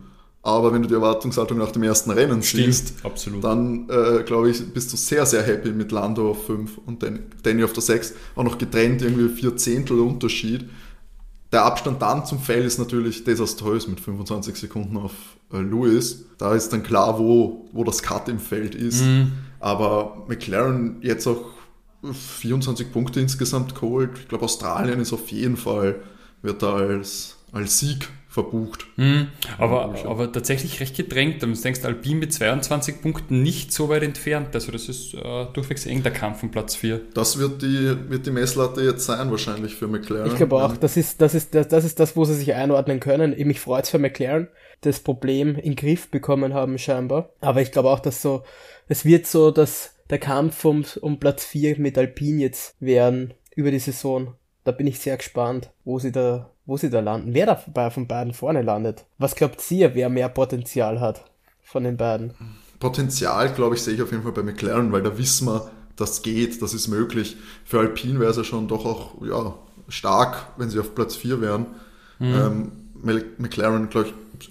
Aber 0.43 0.75
wenn 0.75 0.83
du 0.83 0.89
die 0.89 0.95
Erwartungshaltung 0.95 1.57
nach 1.57 1.73
dem 1.73 1.83
ersten 1.83 2.11
Rennen 2.11 2.43
siehst, 2.43 2.97
dann 3.41 3.89
äh, 3.89 4.23
glaube 4.25 4.51
ich, 4.51 4.75
bist 4.75 4.93
du 4.93 4.97
sehr, 4.99 5.25
sehr 5.25 5.43
happy 5.43 5.73
mit 5.73 5.91
Lando 5.91 6.31
auf 6.31 6.47
5 6.47 6.81
und 6.85 7.03
Danny 7.43 7.65
auf 7.65 7.73
der 7.73 7.83
6. 7.83 8.13
Auch 8.37 8.45
noch 8.45 8.59
getrennt, 8.59 9.01
irgendwie 9.01 9.31
vier 9.31 9.57
Zehntel 9.57 10.01
Unterschied. 10.01 10.67
Der 11.55 11.65
Abstand 11.65 12.03
dann 12.03 12.27
zum 12.27 12.41
Fell 12.41 12.65
ist 12.65 12.79
natürlich 12.79 13.23
desaströs 13.23 13.87
mit 13.87 14.01
25 14.01 14.57
Sekunden 14.57 14.97
auf 14.97 15.13
äh, 15.53 15.59
Lewis. 15.59 16.25
Da 16.37 16.53
ist 16.53 16.73
dann 16.73 16.83
klar, 16.83 17.21
wo, 17.21 17.69
wo 17.71 17.85
das 17.85 18.03
Cut 18.03 18.29
im 18.29 18.41
Feld 18.41 18.75
ist. 18.75 19.03
Mhm. 19.05 19.31
Aber 19.61 20.25
McLaren 20.27 20.97
jetzt 21.01 21.29
auch 21.29 21.45
24 22.03 22.93
Punkte 22.93 23.21
insgesamt 23.21 23.77
geholt. 23.77 24.19
Ich 24.19 24.27
glaube, 24.27 24.47
Australien 24.47 24.99
ist 24.99 25.13
auf 25.13 25.29
jeden 25.29 25.57
Fall, 25.57 26.03
wird 26.43 26.61
da 26.61 26.75
als, 26.75 27.37
als 27.53 27.79
Sieg 27.79 28.09
verbucht. 28.35 28.87
Mhm. 28.97 29.29
Aber, 29.59 29.95
aber 30.05 30.33
tatsächlich 30.33 30.81
recht 30.81 30.97
gedrängt. 30.97 31.41
Du 31.41 31.47
denkst, 31.47 31.85
Alpine 31.85 32.19
mit 32.19 32.33
22 32.33 33.01
Punkten 33.01 33.43
nicht 33.43 33.73
so 33.73 33.89
weit 33.89 34.03
entfernt. 34.03 34.49
Also 34.55 34.73
das 34.73 34.89
ist 34.89 35.15
äh, 35.15 35.47
durchwegs 35.53 35.87
eng 35.87 36.03
der 36.03 36.13
Kampf 36.13 36.43
um 36.43 36.51
Platz 36.51 36.75
4. 36.75 37.01
Das 37.15 37.39
wird 37.39 37.63
die, 37.63 37.97
wird 38.11 38.27
die 38.27 38.33
Messlatte 38.33 38.83
jetzt 38.83 39.07
sein 39.07 39.31
wahrscheinlich 39.31 39.77
für 39.77 39.87
McLaren. 39.87 40.27
Ich 40.27 40.35
glaube 40.35 40.57
auch, 40.57 40.77
das 40.77 40.97
ist, 40.97 41.21
das, 41.21 41.35
ist, 41.35 41.55
das, 41.55 41.69
das 41.69 41.85
ist 41.85 42.01
das, 42.01 42.17
wo 42.17 42.25
sie 42.25 42.35
sich 42.35 42.53
einordnen 42.55 42.99
können. 42.99 43.37
Mich 43.47 43.61
freut 43.61 43.85
es 43.85 43.91
für 43.91 44.01
McLaren, 44.01 44.49
das 44.81 44.99
Problem 44.99 45.55
in 45.55 45.63
den 45.63 45.77
Griff 45.77 46.11
bekommen 46.11 46.55
haben 46.55 46.77
scheinbar. 46.77 47.31
Aber 47.41 47.63
ich 47.63 47.71
glaube 47.71 47.91
auch, 47.91 48.01
dass 48.01 48.21
so, 48.21 48.43
es 48.89 49.05
wird 49.05 49.29
so, 49.29 49.53
dass 49.53 49.95
der 50.11 50.19
Kampf 50.19 50.65
um, 50.65 50.85
um 51.01 51.21
Platz 51.21 51.45
4 51.45 51.79
mit 51.79 51.97
Alpine 51.97 52.43
jetzt 52.43 52.75
werden 52.81 53.33
über 53.55 53.71
die 53.71 53.79
Saison. 53.79 54.35
Da 54.65 54.73
bin 54.73 54.89
ich 54.89 54.99
sehr 54.99 55.17
gespannt, 55.19 55.71
wo 55.85 56.01
sie 56.01 56.11
da 56.11 56.51
wo 56.67 56.77
sie 56.77 56.91
da 56.91 57.01
landen, 57.01 57.35
wer 57.35 57.61
da 57.75 57.91
von 57.91 58.07
beiden 58.07 58.33
vorne 58.33 58.63
landet. 58.63 59.05
Was 59.19 59.35
glaubt 59.35 59.61
ihr, 59.71 59.95
wer 59.95 60.09
mehr 60.09 60.29
Potenzial 60.29 61.01
hat 61.01 61.25
von 61.63 61.85
den 61.85 61.97
beiden? 61.97 62.35
Potenzial, 62.81 63.53
glaube 63.53 63.75
ich, 63.77 63.83
sehe 63.83 63.95
ich 63.95 64.03
auf 64.03 64.11
jeden 64.11 64.23
Fall 64.23 64.33
bei 64.33 64.43
McLaren, 64.43 64.93
weil 64.93 65.03
da 65.03 65.17
wissen 65.19 65.47
wir, 65.49 65.71
das 65.97 66.23
geht, 66.23 66.61
das 66.61 66.75
ist 66.75 66.89
möglich. 66.89 67.37
Für 67.65 67.79
Alpine 67.81 68.19
wäre 68.21 68.31
es 68.31 68.37
ja 68.37 68.45
schon 68.45 68.69
doch 68.69 68.85
auch 68.85 69.23
ja, 69.25 69.55
stark, 69.89 70.49
wenn 70.57 70.71
sie 70.71 70.81
auf 70.81 70.95
Platz 70.95 71.15
4 71.17 71.41
wären. 71.41 71.67
Ähm, 72.21 72.73
Mc- 73.03 73.25
McLaren, 73.39 73.89
glaube 73.91 74.09
ich, 74.09 74.51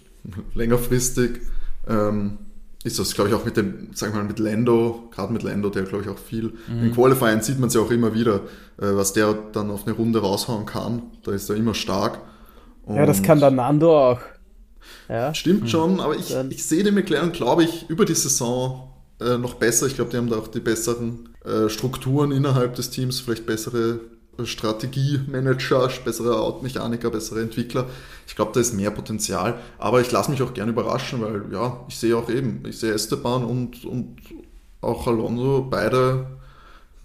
längerfristig 0.53 1.41
ähm, 1.87 2.37
ist 2.83 2.99
das, 2.99 3.13
glaube 3.13 3.29
ich, 3.29 3.35
auch 3.35 3.45
mit 3.45 3.55
dem, 3.57 3.89
sagen 3.93 4.13
wir 4.13 4.21
mal, 4.21 4.27
mit 4.27 4.39
Lando, 4.39 5.09
gerade 5.11 5.31
mit 5.31 5.43
Lando, 5.43 5.69
der, 5.69 5.83
glaube 5.83 6.03
ich, 6.03 6.09
auch 6.09 6.17
viel. 6.17 6.53
In 6.67 6.91
Qualifying 6.93 7.41
sieht 7.41 7.59
man 7.59 7.67
es 7.69 7.73
ja 7.75 7.81
auch 7.81 7.91
immer 7.91 8.13
wieder, 8.13 8.35
äh, 8.77 8.93
was 8.95 9.13
der 9.13 9.33
dann 9.53 9.71
auf 9.71 9.85
eine 9.87 9.95
Runde 9.95 10.19
raushauen 10.19 10.65
kann. 10.65 11.03
Da 11.23 11.31
ist 11.31 11.49
er 11.49 11.55
immer 11.55 11.73
stark. 11.73 12.19
Ja, 12.87 13.05
das 13.05 13.19
Und- 13.19 13.25
kann 13.25 13.39
der 13.39 13.51
Nando 13.51 13.97
auch. 14.11 14.19
Ja. 15.07 15.33
Stimmt 15.33 15.69
schon, 15.69 15.99
aber 16.01 16.15
ich, 16.15 16.29
Dann- 16.29 16.51
ich 16.51 16.65
sehe 16.65 16.83
den 16.83 16.93
McLaren, 16.95 17.31
glaube 17.31 17.63
ich, 17.63 17.89
über 17.89 18.03
die 18.05 18.15
Saison 18.15 18.89
äh, 19.21 19.37
noch 19.37 19.53
besser. 19.53 19.87
Ich 19.87 19.95
glaube, 19.95 20.11
die 20.11 20.17
haben 20.17 20.29
da 20.29 20.35
auch 20.37 20.47
die 20.49 20.59
besseren 20.59 21.29
äh, 21.45 21.69
Strukturen 21.69 22.31
innerhalb 22.31 22.75
des 22.75 22.89
Teams, 22.89 23.21
vielleicht 23.21 23.45
bessere 23.45 23.99
Strategiemanager, 24.43 25.89
bessere 26.03 26.39
Automechaniker, 26.39 27.09
bessere 27.11 27.41
Entwickler. 27.41 27.85
Ich 28.27 28.35
glaube, 28.35 28.51
da 28.53 28.59
ist 28.59 28.73
mehr 28.73 28.91
Potenzial, 28.91 29.55
aber 29.77 30.01
ich 30.01 30.11
lasse 30.11 30.31
mich 30.31 30.41
auch 30.41 30.53
gerne 30.53 30.71
überraschen, 30.71 31.21
weil 31.21 31.51
ja, 31.51 31.85
ich 31.87 31.97
sehe 31.97 32.17
auch 32.17 32.29
eben, 32.29 32.63
ich 32.67 32.79
sehe 32.79 32.93
Esteban 32.93 33.43
und, 33.43 33.85
und 33.85 34.17
auch 34.81 35.07
Alonso 35.07 35.67
beide 35.69 36.27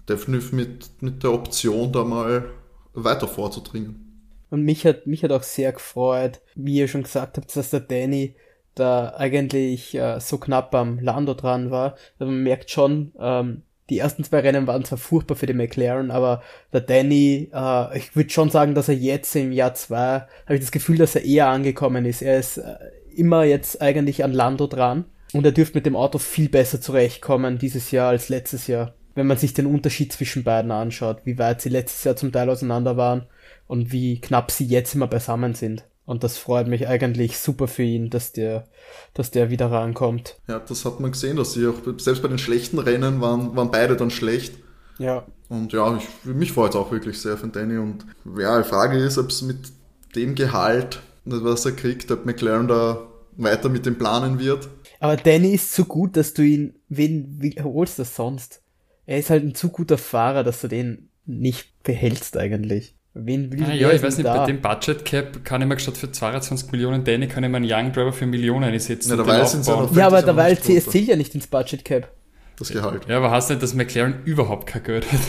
definitiv 0.07 0.51
mit, 0.51 0.89
mit 1.01 1.23
der 1.23 1.33
Option, 1.33 1.91
da 1.91 2.03
mal 2.03 2.49
weiter 2.93 3.27
vorzudringen. 3.27 4.05
Und 4.49 4.63
mich 4.63 4.85
hat, 4.85 5.05
mich 5.05 5.23
hat 5.23 5.31
auch 5.31 5.43
sehr 5.43 5.71
gefreut, 5.71 6.41
wie 6.55 6.77
ihr 6.77 6.87
schon 6.87 7.03
gesagt 7.03 7.37
habt, 7.37 7.55
dass 7.55 7.69
der 7.69 7.81
Danny 7.81 8.35
da 8.75 9.13
eigentlich 9.15 9.93
äh, 9.95 10.19
so 10.19 10.37
knapp 10.37 10.73
am 10.73 10.99
Lando 10.99 11.33
dran 11.33 11.69
war. 11.69 11.95
Also 12.17 12.31
man 12.31 12.43
merkt 12.43 12.71
schon, 12.71 13.11
ähm, 13.19 13.63
die 13.89 13.99
ersten 13.99 14.23
zwei 14.23 14.39
Rennen 14.39 14.67
waren 14.67 14.85
zwar 14.85 14.97
furchtbar 14.97 15.35
für 15.35 15.45
den 15.45 15.57
McLaren, 15.57 16.11
aber 16.11 16.41
der 16.73 16.81
Danny, 16.81 17.49
äh, 17.53 17.97
ich 17.97 18.15
würde 18.15 18.29
schon 18.29 18.49
sagen, 18.49 18.75
dass 18.75 18.89
er 18.89 18.95
jetzt 18.95 19.35
im 19.35 19.51
Jahr 19.51 19.73
zwei, 19.73 20.25
habe 20.45 20.55
ich 20.55 20.61
das 20.61 20.71
Gefühl, 20.71 20.97
dass 20.97 21.15
er 21.15 21.25
eher 21.25 21.47
angekommen 21.47 22.05
ist. 22.05 22.21
Er 22.21 22.39
ist 22.39 22.57
äh, 22.57 22.75
immer 23.15 23.43
jetzt 23.43 23.81
eigentlich 23.81 24.23
an 24.23 24.33
Lando 24.33 24.67
dran 24.67 25.05
und 25.33 25.45
er 25.45 25.51
dürfte 25.51 25.77
mit 25.77 25.85
dem 25.85 25.95
Auto 25.95 26.17
viel 26.17 26.49
besser 26.49 26.81
zurechtkommen 26.81 27.57
dieses 27.57 27.91
Jahr 27.91 28.09
als 28.09 28.29
letztes 28.29 28.67
Jahr. 28.67 28.93
Wenn 29.15 29.27
man 29.27 29.37
sich 29.37 29.53
den 29.53 29.65
Unterschied 29.65 30.13
zwischen 30.13 30.43
beiden 30.43 30.71
anschaut, 30.71 31.21
wie 31.25 31.37
weit 31.37 31.61
sie 31.61 31.69
letztes 31.69 32.03
Jahr 32.03 32.15
zum 32.15 32.31
Teil 32.31 32.49
auseinander 32.49 32.95
waren 32.95 33.27
und 33.67 33.91
wie 33.91 34.21
knapp 34.21 34.51
sie 34.51 34.65
jetzt 34.65 34.95
immer 34.95 35.07
beisammen 35.07 35.55
sind. 35.55 35.83
Und 36.09 36.23
das 36.23 36.39
freut 36.39 36.67
mich 36.67 36.87
eigentlich 36.87 37.37
super 37.37 37.67
für 37.67 37.83
ihn, 37.83 38.09
dass 38.09 38.33
der, 38.33 38.67
dass 39.13 39.29
der 39.29 39.51
wieder 39.51 39.69
rankommt. 39.69 40.37
Ja, 40.47 40.57
das 40.57 40.83
hat 40.83 40.99
man 40.99 41.11
gesehen, 41.11 41.37
dass 41.37 41.53
sie 41.53 41.67
auch, 41.67 41.75
selbst 41.99 42.23
bei 42.23 42.27
den 42.27 42.39
schlechten 42.39 42.79
Rennen 42.79 43.21
waren, 43.21 43.55
waren 43.55 43.69
beide 43.69 43.95
dann 43.95 44.09
schlecht. 44.09 44.55
Ja. 44.97 45.27
Und 45.49 45.71
ja, 45.71 45.95
ich, 45.97 46.07
mich 46.25 46.51
freut 46.51 46.71
es 46.71 46.77
auch 46.77 46.91
wirklich 46.91 47.21
sehr 47.21 47.37
für 47.37 47.47
Danny. 47.49 47.77
Und 47.77 48.07
ja, 48.39 48.57
die 48.57 48.67
Frage 48.67 48.97
ist, 48.97 49.19
ob 49.19 49.29
es 49.29 49.43
mit 49.43 49.71
dem 50.15 50.33
Gehalt, 50.33 50.99
was 51.25 51.67
er 51.67 51.73
kriegt, 51.73 52.09
ob 52.09 52.25
McLaren 52.25 52.67
da 52.67 53.05
weiter 53.37 53.69
mit 53.69 53.85
dem 53.85 53.99
planen 53.99 54.39
wird. 54.39 54.67
Aber 54.99 55.15
Danny 55.15 55.53
ist 55.53 55.73
zu 55.73 55.85
gut, 55.85 56.17
dass 56.17 56.33
du 56.33 56.41
ihn, 56.41 56.73
wen, 56.89 57.37
wie 57.39 57.55
holst 57.61 57.99
du 57.99 58.01
das 58.01 58.15
sonst? 58.15 58.63
Er 59.05 59.19
ist 59.19 59.29
halt 59.29 59.43
ein 59.43 59.53
zu 59.53 59.69
guter 59.69 59.99
Fahrer, 59.99 60.43
dass 60.43 60.61
du 60.61 60.69
den 60.69 61.09
nicht 61.27 61.83
behältst 61.83 62.35
eigentlich. 62.35 62.95
Wen 63.25 63.51
will 63.51 63.63
Ah, 63.63 63.73
ja, 63.73 63.91
ich 63.91 64.01
weiß 64.01 64.17
nicht, 64.17 64.25
da? 64.27 64.37
bei 64.39 64.45
dem 64.47 64.61
Budget 64.61 65.05
Cap 65.05 65.43
kann 65.45 65.61
ich 65.61 65.67
mir 65.67 65.79
statt 65.79 65.97
für 65.97 66.11
22 66.11 66.71
Millionen 66.71 67.03
Danny 67.03 67.27
kann 67.27 67.43
ich 67.43 67.49
mir 67.49 67.57
einen 67.57 67.65
Young 67.71 67.91
Driver 67.91 68.13
für 68.13 68.25
Millionen 68.25 68.65
einsetzen. 68.65 69.09
Ja, 69.09 69.15
dabei 69.17 69.43
sind 69.45 69.63
sie 69.65 69.71
Ja, 69.71 70.07
aber 70.07 70.21
nicht 70.49 70.63
zäh- 70.63 70.77
es 70.77 70.85
zählt 70.87 71.07
ja 71.07 71.15
nicht 71.15 71.33
ins 71.35 71.47
Budget 71.47 71.83
Cap. 71.85 72.11
Das 72.57 72.69
Gehalt. 72.71 73.03
Ja, 73.07 73.17
aber 73.17 73.31
heißt 73.31 73.49
nicht, 73.51 73.63
dass 73.63 73.73
McLaren 73.73 74.15
überhaupt 74.25 74.67
kein 74.67 74.83
Geld 74.83 75.05
hat. 75.09 75.19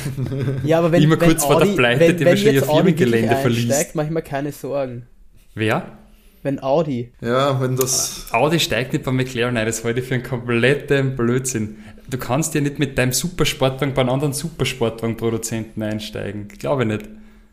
Ja, 0.64 0.78
aber 0.78 0.90
wenn, 0.90 1.02
Immer 1.02 1.20
wenn 1.20 1.28
kurz 1.28 1.44
vor 1.44 1.60
der 1.60 1.68
Audi, 1.68 1.76
Pleite, 1.76 2.00
wenn, 2.00 2.16
die 2.16 2.24
wenn 2.24 2.36
jetzt 2.36 2.44
ihr 2.44 2.62
Audi 2.68 2.74
Firmengelände 2.92 3.36
verliest. 3.36 3.70
einsteigt, 3.70 3.94
mach 3.94 4.04
ich 4.04 4.10
mir 4.10 4.22
keine 4.22 4.50
Sorgen. 4.50 5.06
Wer? 5.54 5.98
Wenn 6.42 6.60
Audi. 6.62 7.12
Ja, 7.20 7.60
wenn 7.60 7.76
das. 7.76 8.26
Audi 8.32 8.58
steigt 8.58 8.94
nicht 8.94 9.04
bei 9.04 9.12
McLaren 9.12 9.56
ein, 9.56 9.66
das 9.66 9.84
halte 9.84 10.00
ich 10.00 10.06
für 10.06 10.14
einen 10.14 10.22
kompletten 10.24 11.14
Blödsinn. 11.14 11.76
Du 12.08 12.18
kannst 12.18 12.52
ja 12.56 12.62
nicht 12.62 12.80
mit 12.80 12.98
deinem 12.98 13.12
Supersportwagen 13.12 13.94
bei 13.94 14.00
einem 14.00 14.10
anderen 14.10 14.32
Supersportwagenproduzenten 14.32 15.82
einsteigen. 15.82 16.48
Glaube 16.48 16.82
ich 16.82 16.88
nicht. 16.88 17.08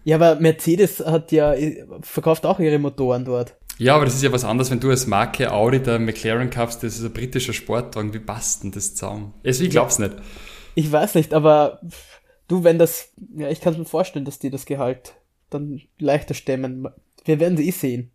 Ja, 0.07 0.15
aber 0.15 0.39
Mercedes 0.39 1.01
hat 1.01 1.33
ja, 1.33 1.53
verkauft 1.99 2.45
auch 2.45 2.61
ihre 2.61 2.79
Motoren 2.79 3.25
dort. 3.25 3.57
Ja, 3.77 3.93
aber 3.93 4.05
das 4.05 4.15
ist 4.15 4.23
ja 4.23 4.31
was 4.31 4.45
anderes, 4.45 4.71
wenn 4.71 4.79
du 4.79 4.89
als 4.89 5.05
Marke 5.05 5.51
Audi 5.51 5.81
der 5.81 5.99
McLaren 5.99 6.49
kaufst, 6.49 6.81
das 6.81 6.97
ist 6.97 7.03
ein 7.03 7.11
britischer 7.11 7.51
Sportwagen. 7.51 8.13
Wie 8.13 8.19
passt 8.19 8.63
denn 8.63 8.71
das 8.71 8.95
zusammen? 8.95 9.33
Also 9.45 9.65
ich 9.65 9.69
glaub's 9.69 9.99
nicht. 9.99 10.13
Ich 10.75 10.89
weiß 10.89 11.15
nicht, 11.15 11.33
aber 11.33 11.81
du, 12.47 12.63
wenn 12.63 12.79
das, 12.79 13.11
ja, 13.35 13.49
ich 13.49 13.59
kann 13.59 13.77
mir 13.77 13.83
vorstellen, 13.83 14.23
dass 14.23 14.39
die 14.39 14.49
das 14.49 14.65
Gehalt 14.65 15.15
dann 15.49 15.81
leichter 15.99 16.35
stemmen. 16.35 16.87
Wir 17.25 17.41
werden 17.41 17.57
sie 17.57 17.67
eh 17.67 17.71
sehen. 17.71 18.11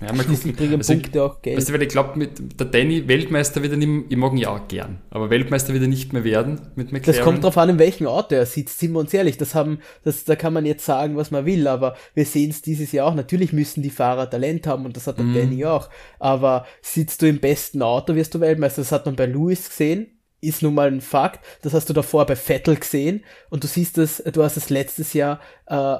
Ja, 0.00 0.12
mal 0.12 0.24
Schließlich 0.24 0.54
bringen 0.54 0.76
Also, 0.76 0.92
Punkte 0.92 1.22
auch 1.22 1.40
Geld. 1.40 1.56
Weißt 1.56 1.70
du, 1.70 1.72
weil 1.72 1.82
ich 1.82 1.88
glaube, 1.88 2.18
mit 2.18 2.60
der 2.60 2.66
Danny 2.66 3.08
Weltmeister 3.08 3.62
wird 3.62 3.72
er 3.72 3.78
nicht, 3.78 4.04
ich 4.10 4.16
mag 4.18 4.32
ihn 4.32 4.38
ja 4.38 4.50
auch 4.50 4.68
gern, 4.68 4.98
aber 5.08 5.30
Weltmeister 5.30 5.72
wird 5.72 5.84
er 5.84 5.88
nicht 5.88 6.12
mehr 6.12 6.22
werden 6.22 6.60
mit 6.74 6.92
McLaren. 6.92 7.16
Das 7.16 7.24
kommt 7.24 7.42
drauf 7.42 7.56
an, 7.56 7.70
in 7.70 7.78
welchem 7.78 8.06
Auto 8.06 8.34
er 8.34 8.44
sitzt, 8.44 8.78
sind 8.78 8.92
wir 8.92 8.98
uns 8.98 9.14
ehrlich. 9.14 9.38
Das 9.38 9.54
haben, 9.54 9.78
das, 10.04 10.24
da 10.24 10.36
kann 10.36 10.52
man 10.52 10.66
jetzt 10.66 10.84
sagen, 10.84 11.16
was 11.16 11.30
man 11.30 11.46
will, 11.46 11.66
aber 11.66 11.96
wir 12.12 12.26
sehen 12.26 12.50
es 12.50 12.60
dieses 12.60 12.92
Jahr 12.92 13.06
auch. 13.06 13.14
Natürlich 13.14 13.54
müssen 13.54 13.82
die 13.82 13.90
Fahrer 13.90 14.28
Talent 14.28 14.66
haben 14.66 14.84
und 14.84 14.96
das 14.98 15.06
hat 15.06 15.18
der 15.18 15.24
Danny 15.24 15.64
auch. 15.64 15.88
Aber 16.18 16.66
sitzt 16.82 17.22
du 17.22 17.26
im 17.26 17.40
besten 17.40 17.80
Auto, 17.80 18.14
wirst 18.14 18.34
du 18.34 18.40
Weltmeister. 18.40 18.82
Das 18.82 18.92
hat 18.92 19.06
man 19.06 19.16
bei 19.16 19.26
Lewis 19.26 19.70
gesehen. 19.70 20.08
Ist 20.42 20.62
nun 20.62 20.74
mal 20.74 20.88
ein 20.88 21.00
Fakt. 21.00 21.42
Das 21.62 21.72
hast 21.72 21.88
du 21.88 21.94
davor 21.94 22.26
bei 22.26 22.36
Vettel 22.36 22.76
gesehen. 22.76 23.24
Und 23.48 23.64
du 23.64 23.68
siehst 23.68 23.96
es, 23.96 24.22
du 24.22 24.42
hast 24.42 24.58
es 24.58 24.68
letztes 24.68 25.14
Jahr, 25.14 25.40
äh, 25.66 25.96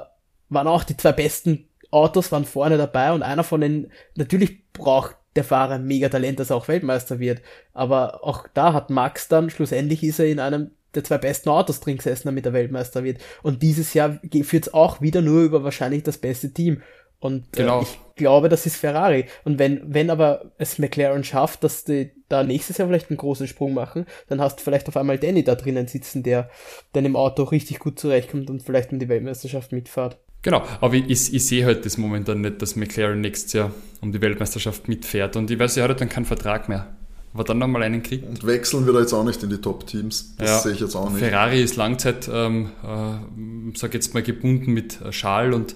waren 0.49 0.67
auch 0.67 0.83
die 0.83 0.95
zwei 0.95 1.13
besten 1.13 1.67
Autos 1.97 2.31
waren 2.31 2.45
vorne 2.45 2.77
dabei 2.77 3.11
und 3.11 3.23
einer 3.23 3.43
von 3.43 3.61
den, 3.61 3.91
natürlich 4.15 4.71
braucht 4.71 5.15
der 5.35 5.43
Fahrer 5.43 5.77
mega 5.77 6.09
Talent, 6.09 6.39
dass 6.39 6.49
er 6.49 6.55
auch 6.55 6.67
Weltmeister 6.67 7.19
wird. 7.19 7.41
Aber 7.73 8.23
auch 8.23 8.47
da 8.53 8.73
hat 8.73 8.89
Max 8.89 9.27
dann, 9.27 9.49
schlussendlich 9.49 10.03
ist 10.03 10.19
er 10.19 10.27
in 10.27 10.39
einem 10.39 10.71
der 10.95 11.03
zwei 11.03 11.17
besten 11.17 11.49
Autos 11.49 11.79
drin 11.79 11.97
gesessen, 11.97 12.27
damit 12.27 12.45
er 12.45 12.53
Weltmeister 12.53 13.03
wird. 13.03 13.19
Und 13.43 13.61
dieses 13.61 13.93
Jahr 13.93 14.19
führt 14.43 14.67
es 14.67 14.73
auch 14.73 15.01
wieder 15.01 15.21
nur 15.21 15.43
über 15.43 15.63
wahrscheinlich 15.63 16.03
das 16.03 16.17
beste 16.17 16.53
Team. 16.53 16.81
Und 17.19 17.51
Genau. 17.53 17.81
äh, 17.81 17.83
ich 17.83 17.99
glaube, 18.15 18.49
das 18.49 18.65
ist 18.65 18.77
Ferrari. 18.77 19.25
Und 19.43 19.59
wenn, 19.59 19.81
wenn 19.93 20.09
aber 20.09 20.51
es 20.57 20.79
McLaren 20.79 21.23
schafft, 21.23 21.63
dass 21.63 21.83
die 21.83 22.11
da 22.29 22.43
nächstes 22.43 22.77
Jahr 22.77 22.87
vielleicht 22.87 23.09
einen 23.09 23.17
großen 23.17 23.47
Sprung 23.47 23.73
machen, 23.73 24.05
dann 24.27 24.41
hast 24.41 24.59
du 24.59 24.63
vielleicht 24.63 24.87
auf 24.87 24.97
einmal 24.97 25.17
Danny 25.17 25.43
da 25.43 25.55
drinnen 25.55 25.87
sitzen, 25.87 26.23
der 26.23 26.49
dann 26.93 27.05
im 27.05 27.15
Auto 27.15 27.43
richtig 27.43 27.79
gut 27.79 27.99
zurechtkommt 27.99 28.49
und 28.49 28.63
vielleicht 28.63 28.91
um 28.91 28.99
die 28.99 29.09
Weltmeisterschaft 29.09 29.71
mitfährt. 29.71 30.17
Genau, 30.41 30.63
aber 30.81 30.93
ich, 30.93 31.09
ich, 31.09 31.33
ich 31.33 31.45
sehe 31.45 31.65
halt 31.65 31.85
das 31.85 31.97
momentan 31.97 32.41
nicht, 32.41 32.61
dass 32.61 32.75
McLaren 32.75 33.19
nächstes 33.21 33.53
Jahr 33.53 33.71
um 34.01 34.11
die 34.11 34.21
Weltmeisterschaft 34.21 34.87
mitfährt. 34.87 35.35
Und 35.35 35.51
ich 35.51 35.59
weiß, 35.59 35.77
er 35.77 35.83
hat 35.83 35.89
halt 35.89 36.01
dann 36.01 36.09
keinen 36.09 36.25
Vertrag 36.25 36.69
mehr. 36.69 36.87
Aber 37.33 37.43
dann 37.43 37.57
nochmal 37.57 37.83
einen 37.83 38.01
kriegt. 38.03 38.27
Und 38.27 38.45
wechseln 38.47 38.85
wir 38.85 38.93
da 38.93 38.99
jetzt 39.01 39.13
auch 39.13 39.23
nicht 39.23 39.43
in 39.43 39.49
die 39.49 39.57
Top-Teams. 39.59 40.35
Das 40.37 40.49
Ja. 40.49 40.59
sehe 40.59 40.71
ich 40.73 40.79
jetzt 40.79 40.95
auch 40.95 41.09
nicht. 41.09 41.19
Ferrari 41.19 41.61
ist 41.61 41.75
Langzeit, 41.75 42.29
ähm, 42.31 42.71
äh, 42.83 43.77
sag 43.77 43.93
jetzt 43.93 44.13
mal, 44.13 44.23
gebunden 44.23 44.71
mit 44.71 45.01
äh, 45.01 45.09
Charles 45.11 45.55
und 45.55 45.75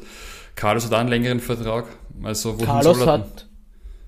Carlos 0.55 0.85
hat 0.85 0.93
auch 0.93 0.99
einen 0.99 1.09
längeren 1.09 1.39
Vertrag. 1.39 1.85
Also 2.23 2.55
wohin 2.55 2.65
Carlos 2.65 2.99
er 3.01 3.05
hat 3.07 3.47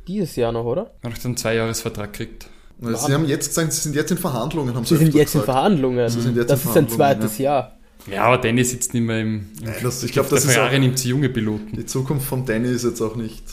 dieses 0.07 0.35
Jahr 0.35 0.51
noch, 0.51 0.65
oder? 0.65 0.93
Er 1.01 1.13
hat 1.13 1.25
einen 1.25 1.37
Zweijahresvertrag 1.37 2.13
gekriegt. 2.13 2.47
Sie 2.79 3.13
haben 3.13 3.25
jetzt 3.27 3.47
gesagt, 3.49 3.71
sie 3.71 3.81
sind 3.81 3.95
jetzt 3.95 4.11
in 4.11 4.17
Verhandlungen. 4.17 4.75
Haben 4.75 4.85
Sie 4.85 4.97
sind 4.97 5.07
öfter 5.07 5.19
jetzt 5.19 5.35
in 5.35 5.41
gesagt. 5.41 5.57
Verhandlungen. 5.57 6.09
Sie 6.09 6.21
sind 6.21 6.35
jetzt 6.35 6.49
das 6.49 6.63
in 6.63 6.67
ist 6.69 6.73
sein 6.73 6.87
Verhandlungen, 6.87 7.19
zweites 7.21 7.37
Jahr. 7.37 7.77
Ja, 8.11 8.23
aber 8.25 8.37
Danny 8.37 8.63
sitzt 8.63 8.93
nicht 8.93 9.03
mehr 9.03 9.21
im, 9.21 9.47
im 9.59 9.65
Nein, 9.65 9.75
das- 9.81 10.03
ich 10.03 10.11
glaube, 10.11 10.29
das 10.29 10.45
ist 10.45 10.53
Ferrari 10.53 10.75
auch, 10.75 10.79
nimmt 10.81 10.99
sie 10.99 11.09
junge 11.09 11.29
Piloten. 11.29 11.75
die 11.77 11.85
Zukunft 11.85 12.25
von 12.27 12.45
Danny 12.45 12.69
ist 12.69 12.83
jetzt 12.83 13.01
auch 13.01 13.15
nicht 13.15 13.43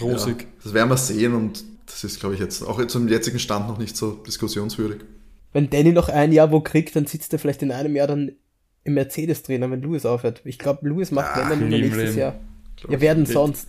Rosig. 0.00 0.40
Ja, 0.42 0.46
das 0.64 0.74
werden 0.74 0.88
wir 0.88 0.96
sehen 0.96 1.34
und 1.34 1.62
das 1.86 2.04
ist, 2.04 2.20
glaube 2.20 2.34
ich, 2.34 2.40
jetzt 2.40 2.62
auch 2.62 2.84
zum 2.86 3.08
jetzigen 3.08 3.38
Stand 3.38 3.68
noch 3.68 3.78
nicht 3.78 3.96
so 3.96 4.12
diskussionswürdig. 4.26 5.00
Wenn 5.52 5.68
Danny 5.70 5.92
noch 5.92 6.08
ein 6.08 6.32
Jahr 6.32 6.50
wo 6.52 6.60
kriegt, 6.60 6.94
dann 6.96 7.06
sitzt 7.06 7.32
er 7.32 7.38
vielleicht 7.38 7.62
in 7.62 7.70
einem 7.72 7.94
Jahr 7.96 8.06
dann 8.06 8.32
im 8.84 8.94
Mercedes 8.94 9.42
drinnen, 9.42 9.70
wenn 9.70 9.82
Lewis 9.82 10.06
aufhört. 10.06 10.40
Ich 10.44 10.58
glaube, 10.58 10.88
Lewis 10.88 11.10
macht 11.10 11.36
wenn 11.36 11.48
dann 11.60 11.68
nächstes 11.68 11.96
Leben. 11.96 12.18
Jahr. 12.18 12.40
glaub 12.76 12.92
Ja, 12.92 13.00
werden 13.00 13.26
sonst. 13.26 13.68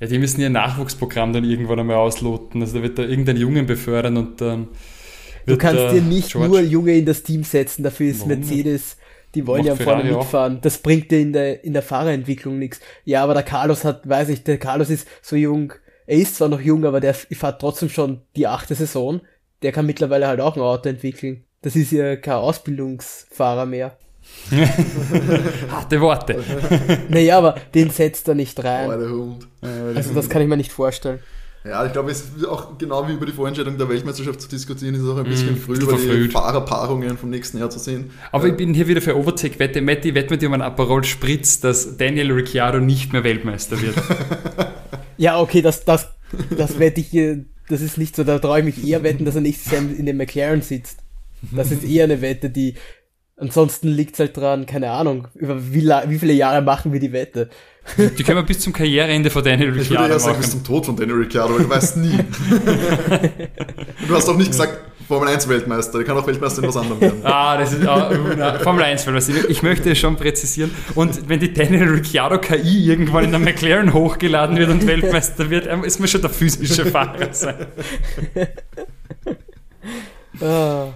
Ja, 0.00 0.08
die 0.08 0.18
müssen 0.18 0.40
ihr 0.40 0.50
Nachwuchsprogramm 0.50 1.32
dann 1.32 1.44
irgendwann 1.44 1.78
einmal 1.78 1.96
ausloten. 1.96 2.60
Also 2.60 2.76
da 2.78 2.82
wird 2.82 2.98
da 2.98 3.04
irgendein 3.04 3.36
Jungen 3.36 3.66
befördern 3.66 4.16
und 4.16 4.40
dann 4.40 4.68
Du 5.46 5.56
kannst 5.56 5.94
dir 5.94 6.02
nicht 6.02 6.32
George- 6.32 6.48
nur 6.48 6.60
Junge 6.60 6.92
in 6.96 7.06
das 7.06 7.22
Team 7.22 7.44
setzen, 7.44 7.82
dafür 7.82 8.10
ist 8.10 8.20
Warum 8.20 8.38
Mercedes, 8.40 8.96
die 9.34 9.46
wollen 9.46 9.64
Macht 9.66 9.78
ja 9.78 9.84
vorne 9.84 10.00
Ferrari 10.02 10.14
auch. 10.14 10.20
mitfahren. 10.22 10.58
Das 10.62 10.78
bringt 10.78 11.10
dir 11.10 11.20
in 11.20 11.32
der, 11.32 11.64
in 11.64 11.72
der 11.72 11.82
Fahrerentwicklung 11.82 12.58
nichts. 12.58 12.80
Ja, 13.04 13.22
aber 13.24 13.34
der 13.34 13.42
Carlos 13.42 13.84
hat, 13.84 14.08
weiß 14.08 14.28
ich, 14.30 14.44
der 14.44 14.58
Carlos 14.58 14.90
ist 14.90 15.06
so 15.22 15.36
jung, 15.36 15.72
er 16.06 16.18
ist 16.18 16.36
zwar 16.36 16.48
noch 16.48 16.60
jung, 16.60 16.84
aber 16.84 17.00
der 17.00 17.14
fährt 17.14 17.60
trotzdem 17.60 17.88
schon 17.88 18.22
die 18.36 18.46
achte 18.46 18.74
Saison. 18.74 19.20
Der 19.62 19.72
kann 19.72 19.86
mittlerweile 19.86 20.26
halt 20.26 20.40
auch 20.40 20.56
ein 20.56 20.62
Auto 20.62 20.88
entwickeln. 20.88 21.44
Das 21.62 21.76
ist 21.76 21.92
ja 21.92 22.16
kein 22.16 22.34
Ausbildungsfahrer 22.34 23.66
mehr. 23.66 23.96
Harte 25.70 26.00
Worte. 26.00 26.42
Naja, 27.08 27.38
aber 27.38 27.56
den 27.74 27.90
setzt 27.90 28.28
er 28.28 28.34
nicht 28.34 28.58
Oh, 28.58 28.62
rein. 28.62 28.88
der 28.88 29.08
Hund. 29.10 29.48
Also 29.96 30.14
das 30.14 30.28
kann 30.28 30.42
ich 30.42 30.48
mir 30.48 30.56
nicht 30.56 30.72
vorstellen. 30.72 31.20
Ja, 31.64 31.86
ich 31.86 31.92
glaube, 31.92 32.10
es 32.10 32.22
ist 32.36 32.44
auch 32.44 32.76
genau 32.76 33.06
wie 33.08 33.12
über 33.12 33.24
die 33.24 33.32
Vorentscheidung 33.32 33.78
der 33.78 33.88
Weltmeisterschaft 33.88 34.40
zu 34.40 34.48
diskutieren, 34.48 34.94
ist 34.96 35.02
es 35.02 35.08
auch 35.08 35.16
ein 35.16 35.24
bisschen 35.24 35.54
Mm, 35.54 35.58
früh, 35.58 35.76
über 35.76 35.96
die. 35.96 36.28
Fahrerpaarungen 36.28 37.16
vom 37.16 37.30
nächsten 37.30 37.58
Jahr 37.58 37.70
zu 37.70 37.78
sehen. 37.78 38.10
Aber 38.32 38.48
ich 38.48 38.56
bin 38.56 38.74
hier 38.74 38.88
wieder 38.88 39.00
für 39.00 39.16
Overtake-Wette. 39.16 39.80
Matti, 39.80 40.14
wett 40.14 40.28
mit 40.30 40.42
dir 40.42 40.48
um 40.48 40.54
einen 40.54 40.62
Aperol 40.62 41.04
Spritz, 41.04 41.60
dass 41.60 41.96
Daniel 41.96 42.32
Ricciardo 42.32 42.80
nicht 42.80 43.12
mehr 43.12 43.24
Weltmeister 43.24 43.80
wird. 43.80 43.94
Ja, 45.18 45.38
okay, 45.38 45.62
das, 45.62 45.84
das, 45.84 46.08
das 46.56 46.80
wette 46.80 47.00
ich, 47.00 47.14
äh, 47.14 47.44
das 47.68 47.80
ist 47.80 47.96
nicht 47.96 48.16
so, 48.16 48.24
da 48.24 48.40
traue 48.40 48.58
ich 48.60 48.64
mich 48.64 48.84
eher 48.84 49.04
wetten, 49.04 49.24
dass 49.24 49.36
er 49.36 49.40
nächstes 49.40 49.70
Jahr 49.70 49.82
in 49.82 50.04
dem 50.06 50.16
McLaren 50.16 50.62
sitzt. 50.62 50.98
Das 51.52 51.70
ist 51.70 51.84
eher 51.84 52.04
eine 52.04 52.20
Wette, 52.22 52.50
die, 52.50 52.74
ansonsten 53.36 53.88
liegt's 53.88 54.18
halt 54.18 54.36
dran, 54.36 54.66
keine 54.66 54.90
Ahnung, 54.90 55.28
über 55.34 55.72
wie, 55.72 55.84
wie 55.84 56.18
viele 56.18 56.32
Jahre 56.32 56.62
machen 56.62 56.92
wir 56.92 56.98
die 56.98 57.12
Wette. 57.12 57.50
Die 57.96 58.22
können 58.22 58.38
wir 58.38 58.44
bis 58.44 58.60
zum 58.60 58.72
Karriereende 58.72 59.28
von 59.28 59.44
Daniel 59.44 59.68
Ich 59.68 59.74
würde 59.74 59.80
Ricciardo 59.90 60.12
eher 60.14 60.20
sagen, 60.20 60.38
bis 60.38 60.48
machen. 60.48 60.64
zum 60.64 60.64
Tod 60.64 60.86
von 60.86 60.96
Daniel 60.96 61.16
Ricciardo, 61.16 61.54
weil 61.54 61.64
du 61.64 61.70
weißt 61.70 61.96
nie. 61.98 62.18
du 64.08 64.14
hast 64.14 64.28
auch 64.28 64.36
nicht 64.36 64.50
gesagt, 64.50 64.78
Formel 65.08 65.28
1 65.28 65.48
Weltmeister, 65.48 65.98
der 65.98 66.06
kann 66.06 66.16
auch 66.16 66.26
Weltmeister 66.26 66.62
in 66.62 66.68
was 66.68 66.76
anderem 66.76 67.00
werden. 67.00 67.20
Ah, 67.24 67.58
das 67.58 67.72
ist 67.72 67.86
ah, 67.86 68.10
uh, 68.10 68.14
na, 68.36 68.58
Formel 68.60 68.84
1, 68.84 69.06
weil 69.06 69.14
was 69.14 69.28
ich, 69.28 69.62
möchte 69.62 69.90
es 69.90 69.98
schon 69.98 70.16
präzisieren. 70.16 70.70
Und 70.94 71.28
wenn 71.28 71.40
die 71.40 71.52
Daniel 71.52 71.88
Ricciardo 71.90 72.38
KI 72.38 72.86
irgendwann 72.86 73.24
in 73.24 73.30
der 73.30 73.40
McLaren 73.40 73.92
hochgeladen 73.92 74.56
wird 74.56 74.70
und 74.70 74.86
Weltmeister 74.86 75.50
wird, 75.50 75.66
ähm, 75.66 75.84
ist 75.84 76.00
mir 76.00 76.08
schon 76.08 76.22
der 76.22 76.30
physische 76.30 76.86
Fahrer 76.86 77.32
sein. 77.32 77.66
Ah, 80.40 80.86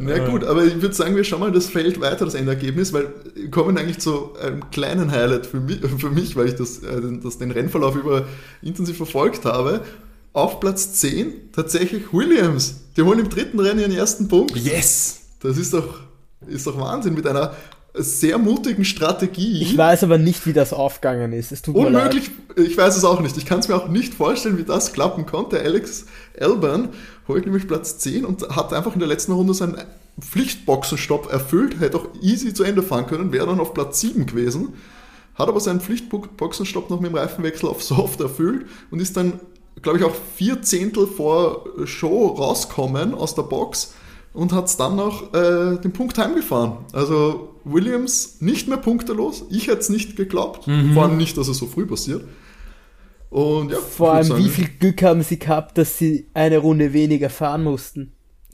Na 0.00 0.18
gut, 0.18 0.44
aber 0.44 0.64
ich 0.64 0.80
würde 0.80 0.94
sagen, 0.94 1.16
wir 1.16 1.24
schauen 1.24 1.40
mal 1.40 1.50
das 1.50 1.66
Feld 1.66 2.00
weiter, 2.00 2.24
das 2.24 2.34
Endergebnis, 2.34 2.92
weil 2.92 3.12
wir 3.34 3.50
kommen 3.50 3.76
eigentlich 3.76 3.98
zu 3.98 4.36
einem 4.36 4.70
kleinen 4.70 5.10
Highlight 5.10 5.46
für 5.46 5.58
mich, 5.58 5.80
für 5.98 6.10
mich 6.10 6.36
weil 6.36 6.46
ich 6.46 6.54
das, 6.54 6.78
äh, 6.78 7.00
das, 7.20 7.38
den 7.38 7.50
Rennverlauf 7.50 7.96
über 7.96 8.26
intensiv 8.62 8.96
verfolgt 8.96 9.44
habe. 9.44 9.80
Auf 10.32 10.60
Platz 10.60 10.92
10 10.92 11.50
tatsächlich 11.52 12.12
Williams. 12.12 12.76
Die 12.96 13.02
holen 13.02 13.18
im 13.18 13.28
dritten 13.28 13.58
Rennen 13.58 13.80
ihren 13.80 13.92
ersten 13.92 14.28
Punkt. 14.28 14.54
Yes! 14.56 15.22
Das 15.40 15.58
ist 15.58 15.74
doch, 15.74 16.00
ist 16.46 16.68
doch 16.68 16.78
Wahnsinn 16.78 17.14
mit 17.14 17.26
einer 17.26 17.56
sehr 17.94 18.38
mutigen 18.38 18.84
Strategie. 18.84 19.62
ich 19.62 19.76
weiß 19.76 20.04
aber 20.04 20.18
nicht, 20.18 20.46
wie 20.46 20.52
das 20.52 20.72
aufgegangen 20.72 21.32
ist. 21.32 21.50
Es 21.50 21.62
tut 21.62 21.74
mir 21.74 21.90
leid. 21.90 22.14
Unmöglich, 22.14 22.30
ich 22.56 22.76
weiß 22.76 22.96
es 22.96 23.04
auch 23.04 23.20
nicht. 23.20 23.36
Ich 23.36 23.46
kann 23.46 23.58
es 23.58 23.66
mir 23.66 23.74
auch 23.74 23.88
nicht 23.88 24.14
vorstellen, 24.14 24.58
wie 24.58 24.64
das 24.64 24.92
klappen 24.92 25.26
konnte. 25.26 25.58
Alex 25.58 26.06
Alban 26.38 26.90
holt 27.28 27.44
nämlich 27.44 27.68
Platz 27.68 27.98
10 27.98 28.24
und 28.24 28.48
hat 28.48 28.72
einfach 28.72 28.94
in 28.94 29.00
der 29.00 29.08
letzten 29.08 29.32
Runde 29.32 29.54
seinen 29.54 29.76
Pflichtboxenstopp 30.20 31.30
erfüllt, 31.30 31.78
hätte 31.80 31.98
auch 31.98 32.06
easy 32.20 32.52
zu 32.52 32.64
Ende 32.64 32.82
fahren 32.82 33.06
können, 33.06 33.32
wäre 33.32 33.46
dann 33.46 33.60
auf 33.60 33.74
Platz 33.74 34.00
7 34.00 34.26
gewesen, 34.26 34.74
hat 35.34 35.48
aber 35.48 35.60
seinen 35.60 35.80
Pflichtboxenstopp 35.80 36.90
noch 36.90 37.00
mit 37.00 37.12
dem 37.12 37.16
Reifenwechsel 37.16 37.68
auf 37.68 37.82
Soft 37.82 38.20
erfüllt 38.20 38.66
und 38.90 39.00
ist 39.00 39.16
dann, 39.16 39.40
glaube 39.82 39.98
ich, 39.98 40.04
auch 40.04 40.14
vier 40.34 40.62
Zehntel 40.62 41.06
vor 41.06 41.66
Show 41.84 42.26
rauskommen 42.26 43.14
aus 43.14 43.34
der 43.34 43.42
Box 43.42 43.94
und 44.32 44.52
hat 44.52 44.78
dann 44.80 44.96
noch 44.96 45.32
äh, 45.34 45.78
den 45.78 45.92
Punkt 45.92 46.18
heimgefahren. 46.18 46.78
Also 46.92 47.54
Williams 47.64 48.40
nicht 48.40 48.68
mehr 48.68 48.78
punktelos. 48.78 49.44
Ich 49.50 49.68
hätte 49.68 49.78
es 49.78 49.88
nicht 49.88 50.16
geglaubt. 50.16 50.66
Vor 50.94 51.04
allem 51.04 51.16
nicht, 51.16 51.36
dass 51.36 51.48
es 51.48 51.58
so 51.58 51.66
früh 51.66 51.86
passiert. 51.86 52.24
Und 53.30 53.72
ja, 53.72 53.78
Vor 53.78 54.12
allem, 54.14 54.28
würd 54.28 54.38
wie 54.38 54.48
sagen, 54.48 54.54
viel 54.54 54.68
Glück 54.78 55.02
haben 55.02 55.22
sie 55.22 55.38
gehabt, 55.38 55.76
dass 55.76 55.98
sie 55.98 56.28
eine 56.34 56.58
Runde 56.58 56.92
weniger 56.92 57.30
fahren 57.30 57.62
mussten. 57.62 58.12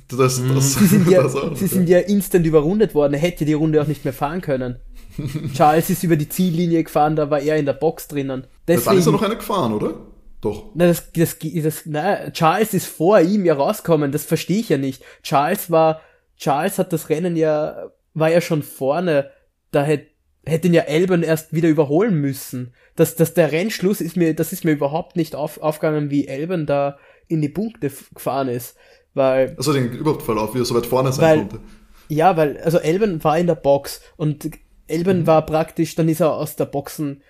Das, 0.08 0.42
das, 0.46 0.74
Sie 0.74 0.86
sind 0.86 1.08
ja, 1.08 1.22
das 1.22 1.34
auch, 1.34 1.56
sie 1.56 1.66
sind 1.66 1.88
ja 1.88 1.98
instant 1.98 2.46
überrundet 2.46 2.94
worden. 2.94 3.14
Er 3.14 3.20
hätte 3.20 3.44
die 3.44 3.54
Runde 3.54 3.80
auch 3.80 3.86
nicht 3.86 4.04
mehr 4.04 4.12
fahren 4.12 4.40
können. 4.42 4.76
Charles 5.54 5.90
ist 5.90 6.04
über 6.04 6.16
die 6.16 6.28
Ziellinie 6.28 6.84
gefahren, 6.84 7.16
da 7.16 7.30
war 7.30 7.40
er 7.40 7.56
in 7.56 7.66
der 7.66 7.72
Box 7.72 8.08
drinnen. 8.08 8.44
Dann 8.66 8.76
ist 8.76 8.86
er 8.86 8.94
Deswegen, 8.94 9.12
noch 9.12 9.22
eine 9.22 9.36
gefahren, 9.36 9.72
oder? 9.72 9.94
Doch. 10.40 10.72
na, 10.74 10.88
das, 10.88 11.10
das, 11.12 11.38
das, 11.38 11.82
na, 11.86 12.30
Charles 12.30 12.74
ist 12.74 12.86
vor 12.86 13.18
ihm 13.20 13.46
ja 13.46 13.54
rausgekommen, 13.54 14.12
das 14.12 14.24
verstehe 14.24 14.60
ich 14.60 14.68
ja 14.68 14.76
nicht. 14.76 15.02
Charles 15.22 15.70
war, 15.70 16.02
Charles 16.36 16.78
hat 16.78 16.92
das 16.92 17.08
Rennen 17.08 17.34
ja, 17.34 17.90
war 18.12 18.30
ja 18.30 18.42
schon 18.42 18.62
vorne, 18.62 19.30
da 19.70 19.84
hätte 19.84 20.08
hätte 20.46 20.68
ihn 20.68 20.74
ja 20.74 20.82
Elben 20.82 21.22
erst 21.22 21.52
wieder 21.52 21.68
überholen 21.68 22.20
müssen. 22.20 22.74
Das, 22.96 23.16
das, 23.16 23.34
der 23.34 23.50
Rennschluss 23.52 24.00
ist 24.00 24.16
mir, 24.16 24.34
das 24.34 24.52
ist 24.52 24.64
mir 24.64 24.72
überhaupt 24.72 25.16
nicht 25.16 25.34
auf, 25.34 25.60
aufgegangen, 25.60 26.10
wie 26.10 26.28
Elben 26.28 26.66
da 26.66 26.96
in 27.28 27.40
die 27.42 27.48
Punkte 27.48 27.90
gefahren 28.14 28.48
ist. 28.48 28.76
Weil, 29.14 29.54
Also 29.56 29.72
den 29.72 29.92
überhaupt 29.92 30.22
Verlauf, 30.22 30.54
wie 30.54 30.58
er 30.60 30.64
so 30.64 30.74
weit 30.74 30.86
vorne 30.86 31.12
sein 31.12 31.24
Weil- 31.24 31.38
konnte. 31.38 31.60
ja, 32.08 32.36
weil, 32.36 32.58
also 32.58 32.78
Elben 32.78 33.22
war 33.24 33.38
in 33.38 33.46
der 33.46 33.54
Box 33.56 34.00
und 34.16 34.50
Elben 34.86 35.26
war 35.26 35.46
praktisch, 35.46 35.94
dann 35.94 36.08
ist 36.08 36.20
er 36.20 36.34
aus 36.34 36.56
der 36.56 36.66
Boxen, 36.66 37.22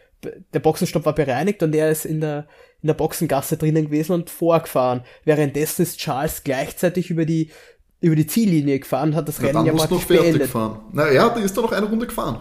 der 0.54 0.60
Boxenstopp 0.60 1.04
war 1.04 1.14
bereinigt 1.14 1.62
und 1.62 1.74
er 1.74 1.90
ist 1.90 2.04
in 2.06 2.20
der, 2.20 2.46
in 2.82 2.86
der 2.88 2.94
Boxengasse 2.94 3.56
drinnen 3.58 3.84
gewesen 3.86 4.12
und 4.12 4.30
vorgefahren. 4.30 5.02
Währenddessen 5.24 5.82
ist 5.82 5.98
Charles 5.98 6.42
gleichzeitig 6.44 7.10
über 7.10 7.24
die, 7.26 7.50
über 8.00 8.16
die 8.16 8.26
Ziellinie 8.26 8.78
gefahren 8.80 9.10
und 9.10 9.16
hat 9.16 9.28
das 9.28 9.36
Ja, 9.38 9.44
Rennen 9.48 9.54
dann 9.66 9.66
ja 9.66 9.72
du 9.86 9.94
noch 9.94 10.00
fertig 10.02 10.24
beendet. 10.32 10.48
fahren. 10.50 10.80
Na, 10.92 11.04
er 11.06 11.22
hat- 11.24 11.36
ist 11.38 11.56
da 11.56 11.60
noch 11.62 11.72
eine 11.72 11.86
Runde 11.86 12.06
gefahren. 12.06 12.40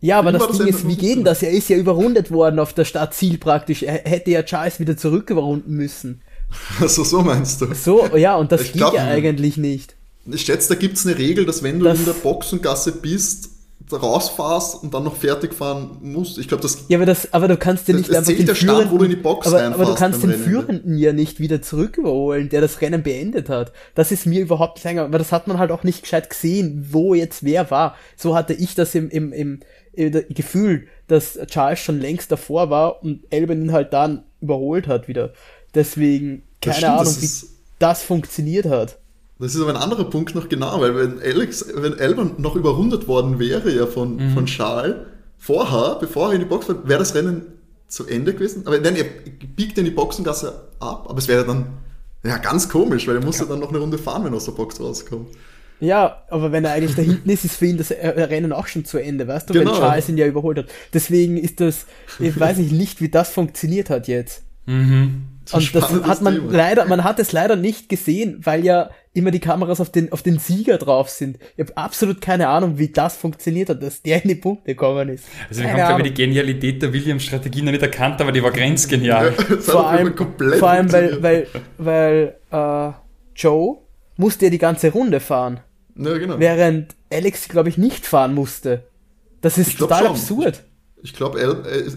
Ja, 0.00 0.18
aber 0.18 0.32
das 0.32 0.46
das 0.46 0.58
Ding 0.58 0.66
ist, 0.68 0.88
wie 0.88 0.96
geht 0.96 1.16
denn 1.18 1.24
das? 1.24 1.42
Er 1.42 1.50
ist 1.50 1.68
ja 1.68 1.76
überrundet 1.76 2.30
worden 2.30 2.58
auf 2.58 2.72
der 2.72 2.84
Startziel 2.86 3.38
praktisch. 3.38 3.82
Er 3.82 3.94
hätte 4.04 4.30
ja 4.30 4.42
Charles 4.42 4.80
wieder 4.80 4.96
zurück 4.96 5.30
überrunden 5.30 5.74
müssen. 5.74 6.22
Also 6.80 7.04
so 7.04 7.20
meinst 7.22 7.60
du. 7.60 7.72
So, 7.74 8.16
ja, 8.16 8.34
und 8.36 8.50
das 8.50 8.62
Ich 8.62 8.68
geht 8.72 8.78
glaub, 8.78 8.94
ja 8.94 9.04
eigentlich 9.04 9.56
nicht. 9.56 9.94
Ich 10.26 10.42
schätze, 10.42 10.68
da 10.70 10.74
gibt 10.74 10.96
es 10.96 11.06
eine 11.06 11.16
Regel, 11.16 11.46
dass 11.46 11.62
wenn 11.62 11.78
du 11.78 11.84
Das- 11.84 11.98
in 11.98 12.04
der 12.06 12.12
Boxengasse 12.12 12.92
bist, 12.92 13.50
rausfahrst 13.92 14.82
und 14.82 14.94
dann 14.94 15.04
noch 15.04 15.16
fertig 15.16 15.52
fahren 15.54 15.98
musst. 16.00 16.38
Ich 16.38 16.48
glaube, 16.48 16.62
das 16.62 16.84
Ja, 16.88 16.98
aber 16.98 17.06
das, 17.06 17.32
aber 17.32 17.48
du 17.48 17.56
kannst 17.56 17.88
ja 17.88 17.94
nicht 17.94 18.14
einfach 18.14 18.32
den 18.32 18.46
der 18.46 18.54
Start, 18.54 18.68
Führenden, 18.76 18.92
wo 18.92 18.98
du 18.98 19.04
in 19.04 19.10
die 19.10 19.16
Box 19.16 19.46
aber, 19.48 19.62
aber 19.64 19.84
du 19.84 19.94
kannst 19.94 20.22
den 20.22 20.30
Rennen. 20.30 20.44
Führenden 20.44 20.98
ja 20.98 21.12
nicht 21.12 21.40
wieder 21.40 21.60
zurück 21.62 21.96
überholen, 21.98 22.48
der 22.48 22.60
das 22.60 22.80
Rennen 22.80 23.02
beendet 23.02 23.48
hat. 23.48 23.72
Das 23.94 24.12
ist 24.12 24.26
mir 24.26 24.40
überhaupt 24.40 24.76
nicht 24.76 24.86
eingegangen, 24.86 25.10
aber 25.12 25.18
das 25.18 25.32
hat 25.32 25.48
man 25.48 25.58
halt 25.58 25.70
auch 25.72 25.82
nicht 25.82 26.02
gescheit 26.02 26.30
gesehen, 26.30 26.86
wo 26.90 27.14
jetzt 27.14 27.42
wer 27.44 27.70
war. 27.70 27.96
So 28.16 28.34
hatte 28.36 28.52
ich 28.54 28.74
das 28.74 28.94
im, 28.94 29.08
im, 29.10 29.32
im 29.32 29.60
Gefühl, 29.94 30.86
dass 31.08 31.38
Charles 31.46 31.80
schon 31.80 32.00
längst 32.00 32.30
davor 32.30 32.70
war 32.70 33.02
und 33.02 33.24
Elben 33.30 33.62
ihn 33.62 33.72
halt 33.72 33.92
dann 33.92 34.24
überholt 34.40 34.86
hat 34.86 35.08
wieder. 35.08 35.32
Deswegen, 35.74 36.42
keine 36.60 36.76
stimmt, 36.76 36.92
Ahnung, 36.92 37.04
das 37.04 37.22
wie 37.22 37.46
das 37.78 38.02
funktioniert 38.02 38.66
hat. 38.66 38.98
Das 39.38 39.54
ist 39.54 39.60
aber 39.60 39.70
ein 39.70 39.76
anderer 39.76 40.04
Punkt 40.04 40.34
noch 40.34 40.48
genau, 40.48 40.80
weil 40.80 40.94
wenn 40.94 41.18
Alex, 41.20 41.64
wenn 41.74 41.98
Albon 41.98 42.34
noch 42.38 42.56
überrundet 42.56 43.08
worden 43.08 43.38
wäre 43.38 43.74
ja 43.74 43.86
von, 43.86 44.16
Mhm. 44.16 44.30
von 44.34 44.46
Charles 44.46 44.96
vorher, 45.38 45.96
bevor 45.98 46.28
er 46.28 46.34
in 46.34 46.40
die 46.40 46.46
Box 46.46 46.68
war, 46.68 46.86
wäre 46.86 46.98
das 46.98 47.14
Rennen 47.14 47.46
zu 47.88 48.06
Ende 48.06 48.34
gewesen. 48.34 48.66
Aber 48.66 48.78
nein, 48.78 48.96
er 48.96 49.04
biegt 49.56 49.78
in 49.78 49.86
die 49.86 49.90
Boxengasse 49.90 50.68
ab, 50.78 51.06
aber 51.08 51.18
es 51.18 51.26
wäre 51.26 51.46
dann 51.46 51.66
ja 52.22 52.36
ganz 52.36 52.68
komisch, 52.68 53.08
weil 53.08 53.16
er 53.16 53.24
musste 53.24 53.46
dann 53.46 53.60
noch 53.60 53.70
eine 53.70 53.78
Runde 53.78 53.96
fahren, 53.96 54.24
wenn 54.24 54.32
er 54.34 54.36
aus 54.36 54.44
der 54.44 54.52
Box 54.52 54.78
rauskommt. 54.78 55.28
Ja, 55.80 56.22
aber 56.28 56.52
wenn 56.52 56.64
er 56.64 56.72
eigentlich 56.72 56.94
da 56.94 57.02
hinten 57.02 57.28
ist, 57.30 57.44
ist 57.44 57.56
für 57.56 57.66
ihn 57.66 57.78
das 57.78 57.90
äh, 57.90 58.06
Rennen 58.08 58.52
auch 58.52 58.66
schon 58.66 58.84
zu 58.84 58.98
Ende, 58.98 59.26
weißt 59.26 59.48
du, 59.48 59.54
Genau. 59.54 59.72
wenn 59.72 59.78
Charles 59.80 60.08
ihn 60.08 60.18
ja 60.18 60.26
überholt 60.26 60.58
hat. 60.58 60.66
Deswegen 60.92 61.36
ist 61.36 61.60
das, 61.60 61.86
ich 62.18 62.38
weiß 62.38 62.58
nicht, 62.58 62.72
nicht, 62.72 63.00
wie 63.00 63.08
das 63.08 63.30
funktioniert 63.30 63.88
hat 63.90 64.06
jetzt. 64.08 64.42
Mhm. 64.66 65.24
Das 65.46 65.54
Und 65.54 65.74
das 65.74 65.90
hat 65.90 66.20
man 66.22 66.34
Thema. 66.34 66.52
leider, 66.52 66.84
man 66.84 67.02
hat 67.02 67.18
es 67.18 67.32
leider 67.32 67.56
nicht 67.56 67.88
gesehen, 67.88 68.40
weil 68.44 68.64
ja 68.64 68.90
immer 69.14 69.32
die 69.32 69.40
Kameras 69.40 69.80
auf 69.80 69.90
den, 69.90 70.12
auf 70.12 70.22
den 70.22 70.38
Sieger 70.38 70.78
drauf 70.78 71.08
sind. 71.08 71.38
Ich 71.56 71.64
habe 71.66 71.76
absolut 71.76 72.20
keine 72.20 72.46
Ahnung, 72.48 72.78
wie 72.78 72.88
das 72.88 73.16
funktioniert 73.16 73.68
hat, 73.70 73.82
dass 73.82 74.02
der 74.02 74.22
in 74.22 74.28
die 74.28 74.34
Punkte 74.36 74.66
gekommen 74.74 75.08
ist. 75.08 75.24
Also 75.48 75.62
wir 75.62 75.68
Keine 75.70 75.82
haben, 75.82 75.88
glaube 75.88 76.02
ich, 76.02 76.06
Ahnung. 76.06 76.14
die 76.14 76.22
Genialität 76.22 76.82
der 76.82 76.92
Williams-Strategie 76.92 77.62
noch 77.62 77.72
nicht 77.72 77.82
erkannt, 77.82 78.20
aber 78.20 78.30
die 78.30 78.42
war 78.42 78.52
grenzgenial. 78.52 79.32
Hat 79.36 79.62
vor 79.62 79.88
allem, 79.88 80.14
komplett 80.14 80.60
vor 80.60 80.68
allem 80.70 80.92
weil, 80.92 81.20
weil, 81.20 81.46
weil 81.78 82.36
äh, 82.52 82.92
Joe 83.34 83.78
musste 84.18 84.44
ja 84.44 84.50
die 84.50 84.58
ganze 84.58 84.92
Runde 84.92 85.18
fahren, 85.18 85.60
Ja, 86.00 86.18
genau. 86.18 86.38
während 86.38 86.94
Alex, 87.12 87.48
glaube 87.48 87.68
ich, 87.68 87.76
nicht 87.76 88.06
fahren 88.06 88.34
musste. 88.34 88.84
Das 89.40 89.58
ist 89.58 89.78
total 89.78 90.04
schon. 90.04 90.12
absurd. 90.12 90.64
Ich 91.02 91.14
glaube, 91.14 91.40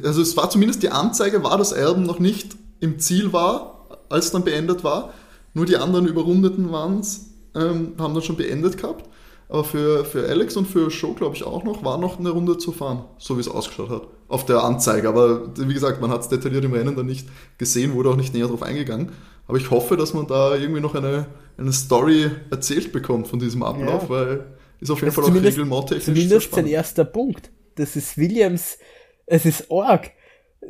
also 0.04 0.22
es 0.22 0.38
war 0.38 0.50
zumindest 0.50 0.82
die 0.82 0.90
Anzeige 0.90 1.44
war, 1.44 1.58
dass 1.58 1.74
Alben 1.74 2.04
noch 2.04 2.20
nicht 2.20 2.56
im 2.80 3.00
Ziel 3.00 3.34
war, 3.34 3.88
als 4.10 4.32
dann 4.32 4.44
beendet 4.44 4.84
war. 4.84 5.14
Nur 5.54 5.66
die 5.66 5.78
anderen 5.78 6.08
Überrundeten 6.08 6.72
waren's, 6.72 7.30
ähm, 7.56 7.94
haben 7.98 8.14
dann 8.14 8.24
schon 8.24 8.38
beendet 8.38 8.78
gehabt. 8.78 9.10
Aber 9.50 9.64
für, 9.64 10.06
für 10.06 10.28
Alex 10.28 10.56
und 10.56 10.68
für 10.68 10.90
Show, 10.90 11.14
glaube 11.14 11.36
ich, 11.36 11.44
auch 11.44 11.64
noch, 11.64 11.84
war 11.84 11.98
noch 11.98 12.18
eine 12.18 12.30
Runde 12.30 12.58
zu 12.58 12.72
fahren, 12.72 13.04
so 13.18 13.36
wie 13.38 13.42
es 13.42 13.48
ausgeschaut 13.48 13.90
hat. 13.90 14.08
Auf 14.28 14.46
der 14.46 14.64
Anzeige. 14.64 15.08
Aber 15.08 15.56
wie 15.58 15.74
gesagt, 15.74 16.02
man 16.02 16.10
hat 16.10 16.22
es 16.22 16.30
detailliert 16.30 16.66
im 16.66 16.74
Rennen 16.74 16.96
dann 16.96 17.06
nicht 17.06 17.28
gesehen, 17.58 17.94
wurde 17.94 18.10
auch 18.10 18.16
nicht 18.16 18.34
näher 18.34 18.48
drauf 18.48 18.64
eingegangen. 18.64 19.12
Aber 19.48 19.58
ich 19.58 19.70
hoffe, 19.72 19.98
dass 19.98 20.14
man 20.14 20.26
da 20.28 20.56
irgendwie 20.56 20.82
noch 20.82 20.96
eine, 20.96 21.26
eine 21.58 21.74
Story 21.74 22.30
erzählt 22.50 22.92
bekommt 22.92 23.28
von 23.28 23.40
diesem 23.40 23.64
Ablauf, 23.64 24.04
Ja. 24.04 24.10
weil 24.10 24.44
ist 24.80 24.90
auf 24.90 25.00
jeden 25.02 25.08
Das 25.08 25.16
Fall 25.16 25.24
ist 25.24 25.30
auch 25.30 25.34
sehr 25.34 26.02
Zumindest 26.02 26.54
sein 26.54 26.68
erster 26.68 27.06
Punkt. 27.06 27.52
Das 27.76 27.96
ist 27.96 28.18
Williams, 28.18 28.78
es 29.26 29.46
ist 29.46 29.72
arg. 29.72 30.12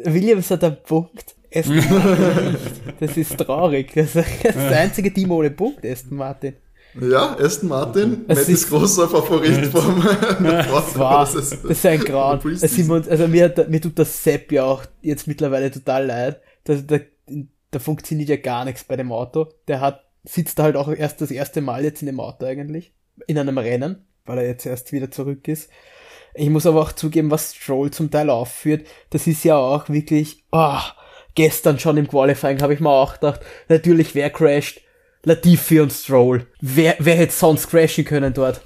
Williams 0.04 0.50
hat 0.52 0.64
einen 0.64 0.78
Punkt. 0.84 1.36
Aston 1.56 1.76
Martin 1.76 2.52
nicht. 2.52 3.02
Das 3.02 3.18
ist 3.18 3.38
traurig. 3.38 3.92
Das 3.94 4.16
ist 4.16 4.26
das 4.44 4.56
einzige 4.56 5.14
Team 5.14 5.32
ohne 5.32 5.52
Punkt, 5.52 5.86
Aston 5.86 6.18
Martin. 6.18 6.54
Ja, 7.00 7.36
Aston 7.40 7.70
Martin, 7.70 8.26
Es 8.28 8.38
Matt 8.40 8.50
ist- 8.50 8.50
ist 8.50 8.70
großer 8.70 9.08
Favorit 9.10 9.66
vom 9.72 10.04
Das 10.04 10.98
war, 10.98 11.26
das 11.32 11.54
ist 11.54 11.86
ein 11.86 12.00
Grauen. 12.00 12.40
Das 12.60 12.72
sind 12.74 12.88
wir 12.88 12.96
uns, 12.96 13.08
also 13.08 13.28
mir, 13.28 13.46
hat- 13.46 13.70
mir 13.70 13.82
tut 13.82 13.98
das 14.00 14.24
Sepp 14.24 14.52
ja 14.52 14.64
auch 14.64 14.84
jetzt 15.02 15.28
mittlerweile 15.28 15.70
total 15.72 16.06
leid. 16.08 16.40
Das, 16.64 16.86
da, 16.86 17.00
da 17.74 17.80
funktioniert 17.80 18.30
ja 18.30 18.38
gar 18.38 18.66
nichts 18.66 18.84
bei 18.84 18.96
dem 18.96 19.12
Auto. 19.12 19.50
Der 19.68 19.82
hat, 19.82 20.06
sitzt 20.24 20.60
da 20.60 20.64
halt 20.64 20.76
auch 20.76 20.90
erst 20.90 21.22
das 21.22 21.32
erste 21.32 21.62
Mal 21.62 21.84
jetzt 21.84 22.02
in 22.02 22.08
dem 22.08 22.20
Auto 22.20 22.46
eigentlich. 22.46 22.94
In 23.28 23.38
einem 23.38 23.58
Rennen, 23.58 24.06
weil 24.26 24.40
er 24.40 24.48
jetzt 24.48 24.66
erst 24.66 24.92
wieder 24.92 25.12
zurück 25.12 25.48
ist. 25.48 25.70
Ich 26.36 26.50
muss 26.50 26.66
aber 26.66 26.82
auch 26.82 26.92
zugeben, 26.94 27.30
was 27.30 27.56
Stroll 27.56 27.92
zum 27.92 28.10
Teil 28.10 28.30
aufführt, 28.30 28.88
das 29.12 29.28
ist 29.28 29.44
ja 29.44 29.56
auch 29.56 29.90
wirklich, 29.90 30.44
oh, 30.52 30.80
gestern 31.36 31.78
schon 31.78 31.98
im 31.98 32.08
Qualifying 32.08 32.62
habe 32.62 32.74
ich 32.74 32.80
mir 32.80 32.90
auch 32.90 33.14
gedacht, 33.14 33.42
natürlich 33.70 34.16
wer 34.16 34.32
crasht, 34.32 34.82
Latifi 35.24 35.80
und 35.80 35.92
Stroll. 35.92 36.48
Wer, 36.60 36.96
wer 37.00 37.16
hätte 37.16 37.34
sonst 37.34 37.70
crashen 37.70 38.04
können 38.04 38.34
dort? 38.34 38.62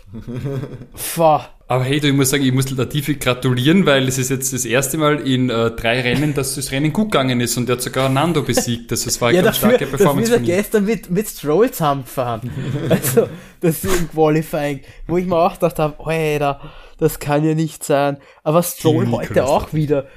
Pfah. 0.96 1.57
Aber 1.70 1.84
hey, 1.84 2.00
du, 2.00 2.08
ich 2.08 2.14
muss 2.14 2.30
sagen, 2.30 2.46
ich 2.46 2.54
muss 2.54 2.70
Latifi 2.72 3.16
gratulieren, 3.16 3.86
weil 3.86 4.08
es 4.08 4.18
ist 4.18 4.30
jetzt 4.30 4.54
das 4.54 4.64
erste 4.64 4.98
Mal 4.98 5.28
in 5.28 5.50
äh, 5.50 5.72
drei 5.72 6.00
Rennen, 6.00 6.34
dass 6.34 6.56
das 6.56 6.72
Rennen 6.72 6.94
gut 6.94 7.12
gegangen 7.12 7.42
ist 7.42 7.58
und 7.58 7.68
der 7.68 7.76
hat 7.76 7.82
sogar 7.82 8.08
Nando 8.08 8.42
besiegt. 8.42 8.90
Also 8.92 9.10
es 9.10 9.20
war 9.20 9.28
eine 9.30 9.40
ja, 9.40 9.44
ganz 9.44 9.60
dafür, 9.60 9.76
starke 9.76 9.88
Performance 9.88 10.32
dafür 10.32 10.46
von 10.46 10.50
er 10.50 10.54
ihm. 10.54 10.58
gestern 10.58 10.86
mit, 10.86 11.10
mit 11.10 11.28
Stroll 11.28 11.70
zusammengefahren. 11.70 12.50
also, 12.90 13.28
das 13.60 13.84
ist 13.84 14.00
im 14.00 14.10
Qualifying, 14.10 14.80
wo 15.08 15.18
ich 15.18 15.26
mir 15.26 15.36
auch 15.36 15.56
gedacht 15.56 15.78
habe, 15.78 16.06
Alter, 16.06 16.62
das 17.00 17.20
kann 17.20 17.44
ja 17.44 17.54
nicht 17.54 17.84
sein. 17.84 18.18
Aber 18.44 18.64
Stroll 18.64 19.06
Die 19.06 19.12
heute 19.12 19.46
auch 19.46 19.74
wieder. 19.74 20.08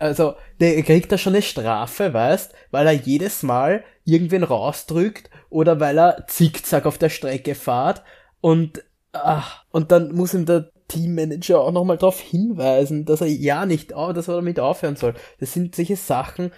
Also, 0.00 0.34
der 0.58 0.82
kriegt 0.82 1.12
da 1.12 1.18
schon 1.18 1.34
eine 1.34 1.42
Strafe, 1.42 2.12
weißt, 2.14 2.52
weil 2.72 2.84
er 2.84 2.94
jedes 2.94 3.44
Mal 3.44 3.84
irgendwen 4.04 4.42
rausdrückt 4.42 5.30
oder 5.50 5.78
weil 5.78 5.98
er 5.98 6.26
zickzack 6.26 6.84
auf 6.84 6.98
der 6.98 7.10
Strecke 7.10 7.54
fährt 7.54 8.02
und, 8.40 8.82
ach, 9.12 9.62
und 9.70 9.92
dann 9.92 10.12
muss 10.12 10.34
ihm 10.34 10.46
der 10.46 10.72
Teammanager 10.88 11.60
auch 11.60 11.72
nochmal 11.72 11.98
darauf 11.98 12.20
hinweisen, 12.20 13.04
dass 13.04 13.20
er 13.20 13.26
ja 13.26 13.66
nicht, 13.66 13.94
oh, 13.94 14.12
dass 14.12 14.28
er 14.28 14.36
damit 14.36 14.60
aufhören 14.60 14.96
soll. 14.96 15.14
Das 15.40 15.52
sind 15.52 15.74
solche 15.74 15.96
Sachen, 15.96 16.52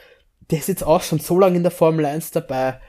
der 0.51 0.59
ist 0.59 0.69
jetzt 0.69 0.85
auch 0.85 1.03
schon 1.03 1.19
so 1.19 1.39
lange 1.39 1.57
in 1.57 1.63
der 1.63 1.73
Formel 1.73 2.05
1 2.05 2.31
dabei. 2.31 2.81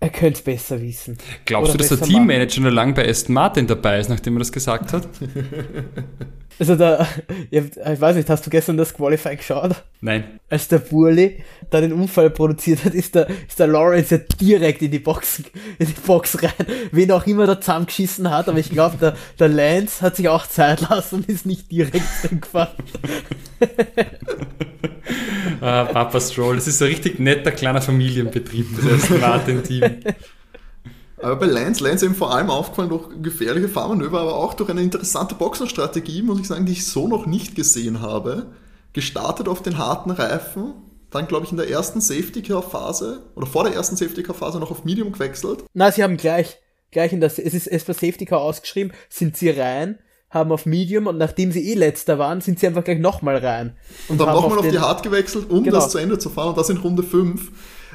Er 0.00 0.10
könnte 0.10 0.38
es 0.38 0.42
besser 0.42 0.82
wissen. 0.82 1.16
Glaubst 1.46 1.70
Oder 1.70 1.78
du, 1.84 1.88
dass 1.88 1.98
der 1.98 2.06
Teammanager 2.06 2.60
noch 2.60 2.70
lange 2.70 2.92
bei 2.92 3.08
Aston 3.08 3.34
Martin 3.34 3.66
dabei 3.66 3.98
ist, 3.98 4.10
nachdem 4.10 4.36
er 4.36 4.40
das 4.40 4.52
gesagt 4.52 4.92
hat? 4.92 5.08
Also 6.58 6.76
da, 6.76 7.06
ich 7.50 7.62
weiß 7.84 8.16
nicht, 8.16 8.28
hast 8.28 8.46
du 8.46 8.50
gestern 8.50 8.76
das 8.76 8.94
Qualifying 8.94 9.38
geschaut? 9.38 9.72
Nein. 10.00 10.40
Als 10.48 10.68
der 10.68 10.78
Burli 10.78 11.42
da 11.70 11.80
den 11.80 11.92
Unfall 11.92 12.30
produziert 12.30 12.84
hat, 12.84 12.94
ist 12.94 13.14
der, 13.14 13.28
ist 13.48 13.58
der 13.58 13.66
Lawrence 13.66 14.14
ja 14.14 14.20
direkt 14.40 14.82
in 14.82 14.90
die 14.90 14.98
Box, 14.98 15.42
in 15.78 15.86
die 15.86 16.00
Box 16.06 16.42
rein, 16.42 16.52
wen 16.92 17.10
auch 17.10 17.26
immer 17.26 17.46
da 17.46 17.60
zusammengeschissen 17.60 18.30
hat, 18.30 18.48
aber 18.48 18.58
ich 18.58 18.70
glaube, 18.70 18.96
der, 18.98 19.16
der 19.38 19.48
Lance 19.48 20.02
hat 20.02 20.16
sich 20.16 20.28
auch 20.28 20.46
Zeit 20.46 20.82
lassen 20.88 21.16
und 21.16 21.28
ist 21.28 21.46
nicht 21.46 21.70
direkt 21.70 22.04
gefahren. 22.40 22.74
Ah, 25.60 25.84
Papa 25.84 26.20
Stroll, 26.20 26.56
das 26.56 26.66
ist 26.66 26.78
so 26.78 26.84
ein 26.84 26.90
richtig 26.90 27.18
netter 27.18 27.50
kleiner 27.50 27.80
Familienbetrieb, 27.80 28.66
das 28.76 28.92
Aston 28.92 29.20
Martin-Team. 29.20 29.82
Aber 31.24 31.36
bei 31.36 31.46
Lance, 31.46 31.82
Lance 31.82 32.04
eben 32.04 32.14
vor 32.14 32.34
allem 32.34 32.50
aufgefallen 32.50 32.88
durch 32.90 33.08
gefährliche 33.22 33.68
Fahrmanöver, 33.68 34.20
aber 34.20 34.36
auch 34.36 34.54
durch 34.54 34.68
eine 34.70 34.82
interessante 34.82 35.34
Boxenstrategie, 35.34 36.22
muss 36.22 36.40
ich 36.40 36.46
sagen, 36.46 36.66
die 36.66 36.72
ich 36.72 36.86
so 36.86 37.08
noch 37.08 37.26
nicht 37.26 37.54
gesehen 37.54 38.00
habe. 38.00 38.52
Gestartet 38.92 39.48
auf 39.48 39.62
den 39.62 39.78
harten 39.78 40.10
Reifen, 40.10 40.74
dann 41.10 41.26
glaube 41.26 41.46
ich 41.46 41.50
in 41.52 41.56
der 41.56 41.68
ersten 41.70 42.00
Safety-Car-Phase 42.00 43.22
oder 43.34 43.46
vor 43.46 43.64
der 43.64 43.74
ersten 43.74 43.96
Safety-Car-Phase 43.96 44.58
noch 44.60 44.70
auf 44.70 44.84
Medium 44.84 45.12
gewechselt. 45.12 45.64
Na, 45.72 45.90
sie 45.90 46.02
haben 46.02 46.16
gleich, 46.16 46.58
gleich 46.90 47.12
in 47.12 47.20
das, 47.20 47.38
es 47.38 47.54
ist 47.54 47.66
es 47.66 47.82
für 47.84 47.94
Safety 47.94 48.26
Car 48.26 48.40
ausgeschrieben, 48.40 48.92
sind 49.08 49.36
sie 49.36 49.50
rein, 49.50 49.98
haben 50.30 50.50
auf 50.52 50.66
Medium 50.66 51.06
und 51.06 51.16
nachdem 51.18 51.52
sie 51.52 51.70
eh 51.70 51.74
letzter 51.74 52.18
waren, 52.18 52.40
sind 52.40 52.58
sie 52.58 52.66
einfach 52.66 52.84
gleich 52.84 52.98
nochmal 52.98 53.36
rein. 53.38 53.76
Und 54.08 54.20
dann 54.20 54.28
haben 54.28 54.34
nochmal 54.34 54.58
auf, 54.58 54.64
den- 54.64 54.72
die 54.72 54.78
Hard 54.80 55.02
gewechselt, 55.02 55.48
um 55.50 55.62
Genau. 55.64 55.76
das 55.76 55.90
zu 55.90 55.98
Ende 55.98 56.18
zu 56.18 56.28
fahren 56.30 56.50
und 56.50 56.58
das 56.58 56.70
in 56.70 56.76
Runde 56.78 57.02
5. 57.04 57.50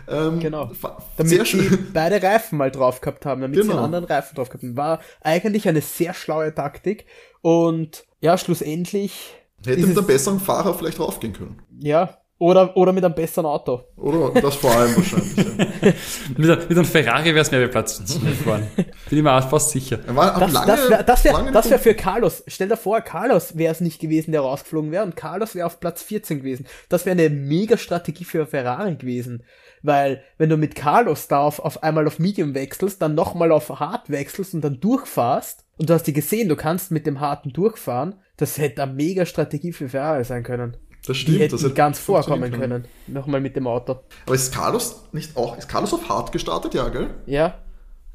Ähm, 0.09 0.39
Genau. 0.39 0.71
Damit 1.17 1.29
Sehr 1.29 1.39
sie 1.45 1.45
schön. 1.45 1.87
beide 1.93 2.21
Reifen 2.21 2.57
mal 2.57 2.71
drauf 2.71 3.01
gehabt 3.01 3.25
haben, 3.25 3.41
damit 3.41 3.55
sie 3.55 3.61
Genau. 3.61 3.75
einen 3.75 3.85
anderen 3.85 4.05
Reifen 4.05 4.35
drauf 4.35 4.49
gehabt 4.49 4.63
haben. 4.63 4.77
War 4.77 4.99
eigentlich 5.21 5.67
eine 5.67 5.81
sehr 5.81 6.13
schlaue 6.13 6.53
Taktik. 6.53 7.05
Und 7.41 8.05
ja, 8.21 8.37
schlussendlich 8.37 9.33
Hätte 9.65 9.85
mit 9.85 9.97
einem 9.97 10.07
besseren 10.07 10.39
Fahrer 10.39 10.73
vielleicht 10.73 10.99
raufgehen 10.99 11.33
können. 11.33 11.61
ja, 11.79 12.15
oder, 12.41 12.77
oder 12.77 12.93
mit 12.93 13.03
einem 13.03 13.15
besseren 13.15 13.45
Auto. 13.45 13.81
Oder 13.97 14.39
das 14.39 14.55
vor 14.55 14.71
allem 14.71 14.95
wahrscheinlich. 14.95 15.35
Ja. 15.35 15.43
Mit, 16.37 16.49
einem- 16.49 16.59
mit 16.69 16.71
einem 16.77 16.85
Ferrari 16.85 17.25
wäre 17.25 17.39
es 17.39 17.51
mehr 17.51 17.61
wie 17.61 17.67
Platz 17.67 17.97
12 18.05 18.39
geworden. 18.39 18.67
Bin 18.77 19.17
ich 19.17 19.21
mir 19.23 19.33
auch 19.33 19.49
fast 19.49 19.71
sicher. 19.71 19.99
Er 20.07 20.13
Das, 20.13 20.53
lange, 20.53 20.67
das 20.67 20.89
wäre 20.89 21.03
das 21.03 21.23
wär, 21.25 21.51
das 21.51 21.69
wär 21.69 21.79
für 21.79 21.93
Carlos. 21.95 22.43
Stell 22.47 22.69
dir 22.69 22.77
vor, 22.77 23.01
Carlos 23.01 23.57
wäre 23.57 23.73
es 23.73 23.81
nicht 23.81 23.99
gewesen, 23.99 24.31
der 24.31 24.39
rausgeflogen 24.39 24.89
wäre 24.91 25.03
und 25.03 25.17
Carlos 25.17 25.53
wäre 25.53 25.65
auf 25.67 25.81
Platz 25.81 26.01
14 26.03 26.37
gewesen. 26.39 26.65
Das 26.87 27.05
wäre 27.05 27.17
eine 27.19 27.29
mega 27.29 27.75
Strategie 27.77 28.23
für 28.23 28.45
Ferrari 28.45 28.95
gewesen. 28.95 29.43
Weil, 29.81 30.23
wenn 30.37 30.49
du 30.49 30.57
mit 30.57 30.75
Carlos 30.75 31.27
da 31.27 31.39
auf, 31.39 31.59
auf 31.59 31.83
einmal 31.83 32.05
auf 32.07 32.19
Medium 32.19 32.53
wechselst, 32.53 33.01
dann 33.01 33.15
nochmal 33.15 33.51
auf 33.51 33.69
Hard 33.79 34.09
wechselst 34.09 34.53
und 34.53 34.61
dann 34.61 34.79
durchfährst, 34.79 35.63
und 35.77 35.89
du 35.89 35.93
hast 35.93 36.03
die 36.03 36.13
gesehen, 36.13 36.49
du 36.49 36.55
kannst 36.55 36.91
mit 36.91 37.05
dem 37.05 37.19
Harten 37.21 37.53
durchfahren, 37.53 38.15
das 38.37 38.57
hätte 38.57 38.83
eine 38.83 38.93
mega 38.93 39.25
Strategie 39.25 39.71
für 39.71 39.87
Ferrari 39.89 40.23
sein 40.25 40.43
können. 40.43 40.75
Das 41.05 41.15
Die 41.15 41.21
stimmt. 41.23 41.39
hätten 41.39 41.51
das 41.53 41.63
hätte 41.63 41.73
ganz 41.73 41.97
vorkommen 41.99 42.41
funktionieren 42.43 42.81
können. 42.83 42.85
Nochmal 43.07 43.39
mit 43.39 43.55
dem 43.55 43.67
Auto. 43.67 43.99
Aber 44.25 44.35
ist 44.35 44.53
Carlos 44.53 45.03
nicht 45.13 45.37
auch, 45.37 45.57
ist 45.57 45.69
Carlos 45.69 45.93
auf 45.93 46.09
Hard 46.09 46.31
gestartet? 46.33 46.73
Ja, 46.73 46.89
gell? 46.89 47.09
Ja, 47.25 47.55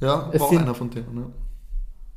Ja, 0.01 0.29
Es 0.33 0.41
war 0.41 0.47
auch 0.49 0.51
sind- 0.53 0.63
einer 0.63 0.75
von 0.75 0.91
denen. 0.91 1.17
Ja. 1.17 1.27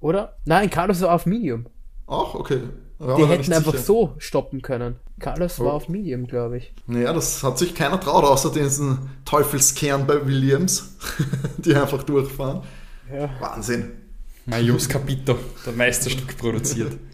oder? 0.02 0.38
Nein, 0.46 0.70
Carlos 0.70 1.02
war 1.02 1.14
auf 1.16 1.26
Medium. 1.26 1.68
Auch, 2.06 2.36
okay. 2.36 2.62
Die 3.00 3.26
hätten 3.26 3.54
einfach 3.54 3.74
sicher. 3.74 3.84
so 3.84 4.14
stoppen 4.18 4.62
können. 4.62 4.96
Carlos 5.20 5.60
Oh. 5.60 5.66
war 5.66 5.74
auf 5.74 5.88
Medium, 5.90 6.26
glaube 6.28 6.58
ich. 6.58 6.74
Naja, 6.88 7.14
das 7.14 7.44
hat 7.44 7.58
sich 7.60 7.76
keiner 7.76 8.00
traut, 8.00 8.24
außer 8.24 8.52
diesen 8.52 8.98
Teufelskern 9.26 10.08
bei 10.08 10.26
Williams, 10.26 10.96
die 11.58 11.76
einfach 11.76 12.04
durchfahren. 12.04 12.62
Ja. 13.14 13.30
Wahnsinn. 13.40 13.92
Majos 14.46 14.88
Capito, 14.90 15.36
der 15.66 15.74
Meisterstück 15.74 16.38
produziert. 16.38 16.94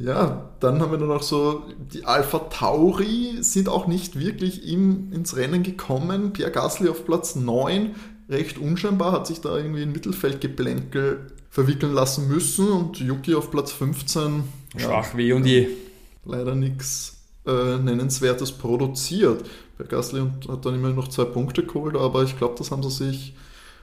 Ja, 0.00 0.50
dann 0.60 0.80
haben 0.80 0.92
wir 0.92 0.98
nur 0.98 1.08
noch 1.08 1.24
so, 1.24 1.64
die 1.92 2.04
Alpha 2.04 2.38
Tauri 2.38 3.38
sind 3.40 3.68
auch 3.68 3.88
nicht 3.88 4.16
wirklich 4.16 4.68
im, 4.70 5.12
ins 5.12 5.34
Rennen 5.34 5.64
gekommen. 5.64 6.32
Pierre 6.32 6.52
Gasly 6.52 6.88
auf 6.88 7.04
Platz 7.04 7.34
9, 7.34 7.96
recht 8.28 8.58
unscheinbar, 8.58 9.10
hat 9.10 9.26
sich 9.26 9.40
da 9.40 9.56
irgendwie 9.56 9.82
in 9.82 9.90
Mittelfeldgeplänkel 9.90 11.32
verwickeln 11.50 11.92
lassen 11.94 12.28
müssen 12.28 12.68
und 12.68 13.00
Yuki 13.00 13.34
auf 13.34 13.50
Platz 13.50 13.72
15. 13.72 14.44
ja, 14.74 14.80
Schwach 14.80 15.16
weh 15.16 15.32
und 15.32 15.46
je. 15.46 15.68
leider 16.24 16.54
nichts 16.54 17.16
äh, 17.46 17.78
Nennenswertes 17.78 18.52
produziert. 18.52 19.44
Bei 19.78 19.84
Gasly 19.84 20.20
und- 20.20 20.48
hat 20.48 20.64
dann 20.66 20.74
immerhin 20.74 20.96
noch 20.96 21.08
zwei 21.08 21.24
Punkte 21.24 21.64
geholt, 21.64 21.96
aber 21.96 22.22
ich 22.24 22.36
glaube, 22.36 22.54
das 22.58 22.70
haben 22.70 22.82
sie 22.82 22.90
sich 22.90 23.34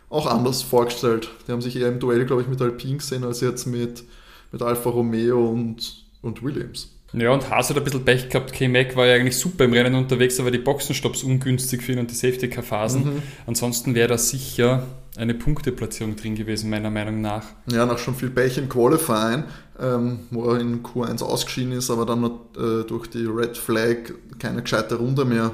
auch 0.10 0.28
anders 0.28 0.62
vorgestellt. 0.62 1.30
Die 1.48 1.52
haben 1.52 1.62
sich 1.62 1.76
eher 1.78 1.88
im 1.88 2.00
Duell, 2.00 2.26
glaube 2.26 2.41
ich, 2.41 2.48
mit 2.48 2.62
Alpine 2.62 2.98
gesehen, 2.98 3.24
als 3.24 3.41
jetzt 3.41 3.65
mit, 3.65 4.04
mit 4.52 4.62
Alfa 4.62 4.89
Romeo 4.89 5.50
und, 5.50 6.04
und 6.21 6.43
Williams. 6.43 6.91
Ja, 7.13 7.32
und 7.32 7.50
Haas 7.50 7.69
hat 7.69 7.78
ein 7.78 7.84
bisschen 7.84 8.04
Pech 8.04 8.30
gehabt. 8.30 8.52
K-Mac 8.52 8.95
war 8.98 9.06
ja 9.08 9.15
eigentlich 9.15 9.38
super 9.38 9.63
im 9.63 9.71
Rennen 9.74 9.95
unterwegs, 9.95 10.38
aber 10.39 10.52
die 10.52 10.58
Boxenstopps 10.58 11.24
ungünstig 11.24 11.82
für 11.82 11.93
ihn 11.93 12.00
und 12.00 12.12
die 12.12 12.15
Safety-Car-Phasen. 12.15 13.21
Ansonsten 13.48 13.95
wäre 13.95 14.10
da 14.10 14.17
sicher 14.17 14.86
eine 15.15 15.34
Punkteplatzierung 15.34 16.17
drin 16.17 16.36
gewesen, 16.36 16.69
meiner 16.69 16.89
Meinung 16.91 17.21
nach. 17.21 17.45
Ja, 17.71 17.86
nach 17.86 17.98
schon 18.00 18.15
viel 18.15 18.30
Pech 18.32 18.58
im 18.58 18.67
Qualifying, 18.67 19.45
ähm, 19.79 20.19
wo 20.31 20.51
er 20.51 20.59
in 20.59 20.83
Q1 20.83 21.23
ausgeschieden 21.23 21.73
ist, 21.73 21.89
aber 21.89 22.05
dann 22.05 22.21
noch, 22.21 22.39
äh, 22.57 22.83
durch 22.83 23.07
die 23.07 23.25
Red 23.25 23.57
Flag 23.57 24.13
keine 24.39 24.61
gescheite 24.61 24.95
Runde 24.95 25.25
mehr 25.25 25.51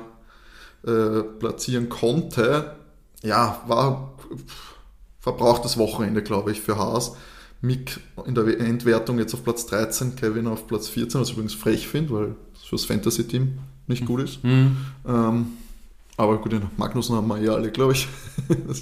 äh, 0.86 1.24
platzieren 1.40 1.90
konnte. 1.90 2.76
Ja, 3.24 3.62
war 3.68 4.14
verbrauchtes 5.20 5.78
Wochenende, 5.78 6.24
glaube 6.24 6.52
ich, 6.52 6.62
für 6.62 6.78
Haas. 6.78 7.16
Mick 7.62 8.00
in 8.26 8.34
der 8.34 8.60
Endwertung 8.60 9.20
jetzt 9.20 9.36
auf 9.36 9.44
Platz 9.44 9.68
13, 9.68 10.16
Kevin 10.16 10.48
auf 10.48 10.66
Platz 10.66 10.90
14, 10.90 11.22
was 11.22 11.28
ich 11.28 11.34
übrigens 11.34 11.54
frech 11.54 11.88
finde, 11.88 12.14
weil 12.14 12.36
es 12.56 12.64
fürs 12.64 12.86
Fantasy-Team 12.86 13.60
nicht 13.88 14.06
gut 14.06 14.22
ist. 14.22 14.42
Hm. 14.42 14.78
Ähm, 15.08 15.46
aber 16.18 16.40
gut, 16.40 16.52
den 16.52 16.64
Magnussen 16.78 17.16
haben 17.16 17.28
wir 17.28 17.38
ja 17.38 17.54
alle, 17.54 17.72
glaube 17.72 17.94
ich. 17.94 18.08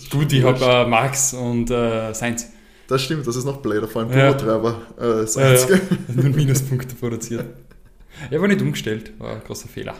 Gut, 0.10 0.32
ich 0.32 0.44
habe 0.44 0.64
äh, 0.64 0.88
Max 0.88 1.34
und 1.34 1.70
äh, 1.70 2.14
Sainz. 2.14 2.48
Das 2.90 3.02
stimmt, 3.04 3.26
das 3.28 3.36
ist 3.36 3.46
noch 3.46 3.58
Blader, 3.58 3.88
vor 3.88 4.02
allem 4.02 4.12
Ja. 4.18 4.34
Turbotreiber. 4.34 4.82
Äh, 5.00 5.40
Ja, 5.40 5.54
ja. 5.54 5.80
Nur 6.16 6.26
Minuspunkte 6.36 6.96
produziert. 6.96 7.46
Ich 8.30 8.36
habe 8.38 8.48
nicht 8.48 8.62
umgestellt, 8.62 9.14
war 9.20 9.34
ein 9.36 9.42
großer 9.46 9.70
Fehler. 9.70 9.94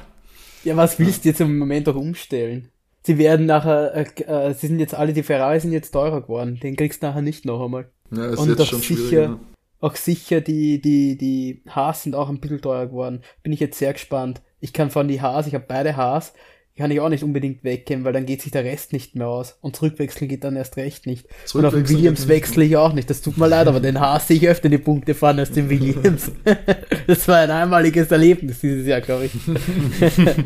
Ja, 0.64 0.76
was 0.76 1.00
willst 1.00 1.24
du 1.24 1.30
jetzt 1.30 1.40
im 1.40 1.58
Moment 1.58 1.88
auch 1.88 1.96
umstellen? 1.96 2.70
Sie 3.04 3.18
werden 3.18 3.46
nachher, 3.46 3.96
äh, 3.96 4.24
äh, 4.50 4.54
sie 4.54 4.68
sind 4.68 4.80
jetzt 4.80 4.94
alle, 4.94 5.14
die 5.14 5.24
Ferrari 5.24 5.60
sind 5.60 5.72
jetzt 5.72 5.92
teurer 5.92 6.22
geworden. 6.22 6.60
Den 6.62 6.76
kriegst 6.76 7.02
du 7.02 7.08
nachher 7.08 7.22
nicht 7.22 7.46
noch 7.46 7.64
einmal. 7.64 7.90
Ja, 8.12 8.26
ist 8.26 8.40
Und 8.40 8.50
jetzt 8.50 8.66
schon 8.68 8.80
sicher- 8.82 8.96
schwierig. 9.08 9.30
ne? 9.30 9.40
Auch 9.82 9.96
sicher, 9.96 10.42
die, 10.42 10.82
die, 10.82 11.16
die 11.18 11.64
Haas 11.70 12.04
sind 12.04 12.14
auch 12.14 12.28
ein 12.28 12.42
bisschen 12.42 12.62
teurer 12.62 12.88
geworden. 12.88 13.22
Bin 13.44 13.54
ich 13.54 13.62
jetzt 13.62 13.80
sehr 13.80 13.94
gespannt. 13.94 14.42
Ich 14.60 14.74
kann 14.74 14.90
von 14.90 15.08
die 15.08 15.22
Haas, 15.22 15.48
ich 15.48 15.54
habe 15.56 15.64
beide 15.66 15.96
Haas, 15.96 16.34
kann 16.80 16.92
ich 16.92 17.02
auch 17.02 17.10
nicht 17.10 17.24
unbedingt 17.26 17.64
weggehen, 17.66 18.06
weil 18.06 18.14
dann 18.14 18.26
geht 18.26 18.42
sich 18.42 18.54
der 18.54 18.64
Rest 18.64 18.94
nicht 18.94 19.14
mehr 19.14 19.28
aus. 19.28 19.58
Und 19.60 19.76
zurückwechseln 19.76 20.30
geht 20.30 20.46
dann 20.46 20.56
erst 20.56 20.78
recht 20.78 21.06
nicht. 21.06 21.28
Und 21.54 21.66
auf 21.66 21.74
den 21.74 21.88
Williams 21.90 22.30
wechsle 22.30 22.64
ich 22.64 22.78
auch 22.78 22.94
nicht. 22.94 23.10
Das 23.10 23.22
tut 23.22 23.38
mir 23.38 23.48
leid, 23.50 23.68
aber 23.68 23.82
den 23.82 24.00
Haas 24.00 24.30
sehe 24.30 24.38
ich 24.38 24.48
öfter 24.48 24.70
die 24.70 24.78
Punkte 24.78 25.14
fahren 25.14 25.40
als 25.40 25.52
den 25.52 25.70
Williams. 25.70 26.32
das 27.08 27.28
war 27.28 27.36
ein 27.40 27.52
einmaliges 27.52 28.10
Erlebnis 28.10 28.62
dieses 28.62 28.88
Jahr, 28.88 29.02
glaube 29.02 29.26
ich. 29.26 29.34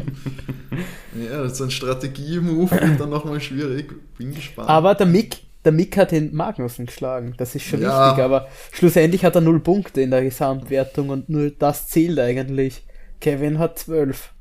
Ja, 1.16 1.44
das 1.44 1.54
ist 1.54 1.62
ein 1.62 1.70
Strategie-Move 1.70 2.74
und 2.82 3.00
dann 3.00 3.10
nochmal 3.12 3.40
schwierig. 3.40 3.94
Bin 4.18 4.34
gespannt. 4.34 4.68
Aber 4.68 4.96
der 4.96 5.06
Mick, 5.06 5.38
der 5.64 5.72
Mick 5.72 5.96
hat 5.96 6.12
den 6.12 6.34
Magnussen 6.36 6.88
geschlagen. 6.88 7.36
Das 7.38 7.54
ist 7.54 7.66
schon 7.66 7.84
Ja. 7.84 8.10
wichtig. 8.10 8.24
Aber 8.24 8.48
schlussendlich 8.72 9.24
hat 9.24 9.36
er 9.36 9.42
null 9.42 9.60
Punkte 9.60 10.02
in 10.02 10.10
der 10.10 10.24
Gesamtwertung 10.24 11.10
und 11.10 11.30
nur 11.30 11.52
das 11.52 11.88
zählt 11.88 12.18
eigentlich. 12.18 12.82
Kevin 13.22 13.60
hat 13.60 13.78
zwölf. 13.78 14.34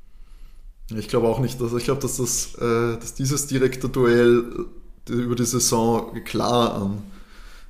Ich 0.95 1.09
glaube 1.09 1.29
auch 1.29 1.41
nicht, 1.41 1.61
dass 1.61 1.73
ich 1.73 1.85
glaube, 1.85 2.01
dass 2.03 2.17
das, 2.19 2.55
äh, 2.57 2.99
dass 2.99 3.15
dieses 3.15 3.47
direkte 3.47 3.89
Duell 3.89 4.67
äh, 5.09 5.13
über 5.13 5.35
die 5.35 5.45
Saison 5.45 6.13
klar 6.25 6.75
an 6.75 7.03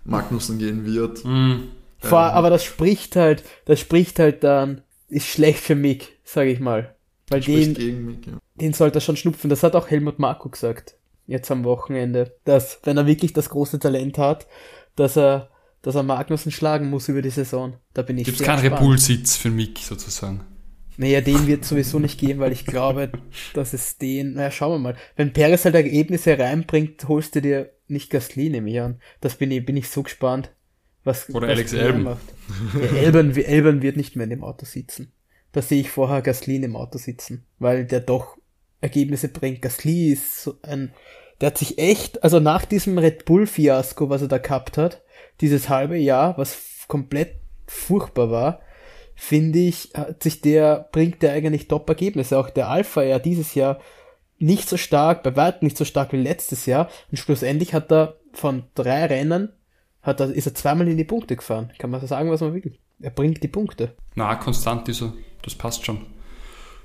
Magnussen 0.04 0.58
gehen 0.58 0.84
wird. 0.84 1.24
Mhm. 1.24 1.68
Vor, 2.00 2.18
Ähm. 2.18 2.34
aber 2.34 2.50
das 2.50 2.64
spricht 2.64 3.14
halt, 3.16 3.44
das 3.64 3.78
spricht 3.78 4.18
halt 4.18 4.42
dann, 4.42 4.82
ist 5.08 5.26
schlecht 5.28 5.60
für 5.60 5.74
Mick, 5.76 6.18
sage 6.24 6.50
ich 6.50 6.58
mal. 6.58 6.94
Weil 7.28 7.42
Spricht 7.42 7.66
den, 7.68 7.74
gegen 7.74 8.04
mich. 8.06 8.26
Ja. 8.26 8.32
den 8.56 8.72
sollte 8.72 8.98
er 8.98 9.02
schon 9.02 9.16
schnupfen. 9.16 9.48
Das 9.50 9.62
hat 9.62 9.76
auch 9.76 9.88
Helmut 9.88 10.18
Marko 10.18 10.48
gesagt. 10.48 10.96
Jetzt 11.26 11.50
am 11.50 11.62
Wochenende. 11.64 12.34
Dass, 12.44 12.80
wenn 12.82 12.96
er 12.96 13.06
wirklich 13.06 13.32
das 13.32 13.48
große 13.50 13.78
Talent 13.78 14.18
hat, 14.18 14.48
dass 14.96 15.16
er, 15.16 15.48
dass 15.82 15.94
er 15.94 16.02
Magnussen 16.02 16.50
schlagen 16.50 16.90
muss 16.90 17.08
über 17.08 17.22
die 17.22 17.30
Saison. 17.30 17.74
Da 17.94 18.02
bin 18.02 18.18
ich 18.18 18.24
Gibt 18.24 18.40
es 18.40 18.44
keinen. 18.46 18.58
Repulsitz 18.58 19.36
für 19.36 19.50
Mick 19.50 19.78
sozusagen? 19.78 20.40
Naja, 21.02 21.20
den 21.20 21.48
wird 21.48 21.64
sowieso 21.64 21.98
nicht 21.98 22.20
geben, 22.20 22.38
weil 22.38 22.52
ich 22.52 22.64
glaube, 22.64 23.10
dass 23.54 23.72
es 23.72 23.98
den, 23.98 24.34
naja, 24.34 24.52
schauen 24.52 24.74
wir 24.74 24.78
mal. 24.78 24.96
Wenn 25.16 25.32
Perez 25.32 25.64
halt 25.64 25.74
Ergebnisse 25.74 26.38
reinbringt, 26.38 27.08
holst 27.08 27.34
du 27.34 27.42
dir 27.42 27.72
nicht 27.88 28.08
Gasly, 28.08 28.50
nehme 28.50 28.70
ich 28.70 28.80
an. 28.80 29.00
Das 29.20 29.34
bin 29.34 29.50
ich, 29.50 29.66
bin 29.66 29.76
ich 29.76 29.90
so 29.90 30.04
gespannt. 30.04 30.52
Was, 31.02 31.28
Oder 31.30 31.48
was 31.48 31.56
Alex 31.56 31.72
der 31.72 31.86
Albon. 31.86 32.02
macht. 32.04 32.22
Ja, 32.80 33.00
Albon, 33.00 33.34
Albon 33.34 33.82
wird 33.82 33.96
nicht 33.96 34.14
mehr 34.14 34.24
in 34.24 34.30
dem 34.30 34.44
Auto 34.44 34.64
sitzen. 34.64 35.10
Da 35.50 35.60
sehe 35.60 35.80
ich 35.80 35.90
vorher 35.90 36.22
Gasly 36.22 36.60
dem 36.60 36.76
Auto 36.76 36.98
sitzen, 36.98 37.46
weil 37.58 37.84
der 37.84 37.98
doch 37.98 38.38
Ergebnisse 38.80 39.26
bringt. 39.26 39.60
Gasly 39.60 40.12
ist 40.12 40.40
so 40.44 40.54
ein, 40.62 40.94
der 41.40 41.48
hat 41.48 41.58
sich 41.58 41.78
echt, 41.78 42.22
also 42.22 42.38
nach 42.38 42.64
diesem 42.64 42.96
Red 42.96 43.24
Bull 43.24 43.48
Fiasko, 43.48 44.08
was 44.08 44.22
er 44.22 44.28
da 44.28 44.38
gehabt 44.38 44.78
hat, 44.78 45.02
dieses 45.40 45.68
halbe 45.68 45.96
Jahr, 45.96 46.38
was 46.38 46.84
komplett 46.86 47.40
furchtbar 47.66 48.30
war, 48.30 48.60
finde 49.14 49.58
ich, 49.60 49.90
hat 49.94 50.22
sich 50.22 50.40
der, 50.40 50.88
bringt 50.92 51.22
der 51.22 51.32
eigentlich 51.32 51.68
Top-Ergebnisse. 51.68 52.38
Auch 52.38 52.50
der 52.50 52.68
Alpha 52.68 53.02
ja 53.02 53.18
dieses 53.18 53.54
Jahr 53.54 53.78
nicht 54.38 54.68
so 54.68 54.76
stark, 54.76 55.22
bei 55.22 55.36
weitem 55.36 55.66
nicht 55.66 55.76
so 55.76 55.84
stark 55.84 56.12
wie 56.12 56.16
letztes 56.16 56.66
Jahr. 56.66 56.88
Und 57.10 57.16
schlussendlich 57.18 57.74
hat 57.74 57.92
er 57.92 58.16
von 58.32 58.64
drei 58.74 59.06
Rennen, 59.06 59.50
hat 60.02 60.20
er, 60.20 60.32
ist 60.32 60.46
er 60.46 60.54
zweimal 60.54 60.88
in 60.88 60.96
die 60.96 61.04
Punkte 61.04 61.36
gefahren. 61.36 61.72
Kann 61.78 61.90
man 61.90 62.00
so 62.00 62.06
sagen, 62.06 62.30
was 62.30 62.40
man 62.40 62.54
will. 62.54 62.76
Er 63.00 63.10
bringt 63.10 63.42
die 63.42 63.48
Punkte. 63.48 63.94
Na, 64.14 64.34
konstant 64.36 64.88
ist 64.88 65.02
er. 65.02 65.12
Das 65.42 65.54
passt 65.54 65.84
schon. 65.84 66.06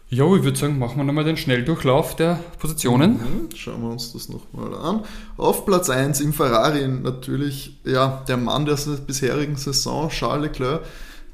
Jo, 0.09 0.37
ich 0.37 0.43
würde 0.43 0.57
sagen, 0.57 0.79
machen 0.79 0.97
wir 0.97 1.03
nochmal 1.03 1.25
den 1.25 1.35
Schnelldurchlauf 1.35 2.15
der 2.15 2.39
Positionen. 2.59 3.13
Mhm, 3.13 3.49
Schauen 3.55 3.81
wir 3.81 3.89
uns 3.89 4.13
das 4.13 4.29
nochmal 4.29 4.73
an. 4.73 5.03
Auf 5.35 5.65
Platz 5.65 5.89
1 5.89 6.21
im 6.21 6.31
Ferrari 6.31 6.87
natürlich 6.87 7.77
ja, 7.83 8.23
der 8.27 8.37
Mann 8.37 8.65
der 8.65 8.77
bisherigen 9.05 9.57
Saison, 9.57 10.07
Charles 10.09 10.43
Leclerc. 10.43 10.81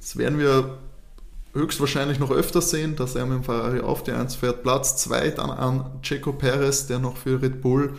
Das 0.03 0.17
werden 0.17 0.37
wir 0.37 0.79
höchstwahrscheinlich 1.53 2.19
noch 2.19 2.29
öfter 2.29 2.61
sehen, 2.61 2.97
dass 2.97 3.15
er 3.15 3.25
mit 3.25 3.37
dem 3.37 3.43
Ferrari 3.43 3.79
auf 3.79 4.03
die 4.03 4.11
1 4.11 4.35
fährt. 4.35 4.63
Platz 4.63 4.97
2 4.97 5.29
dann 5.31 5.49
an 5.49 6.01
Checo 6.01 6.33
Perez, 6.33 6.87
der 6.87 6.99
noch 6.99 7.15
für 7.15 7.41
Red 7.41 7.61
Bull 7.61 7.93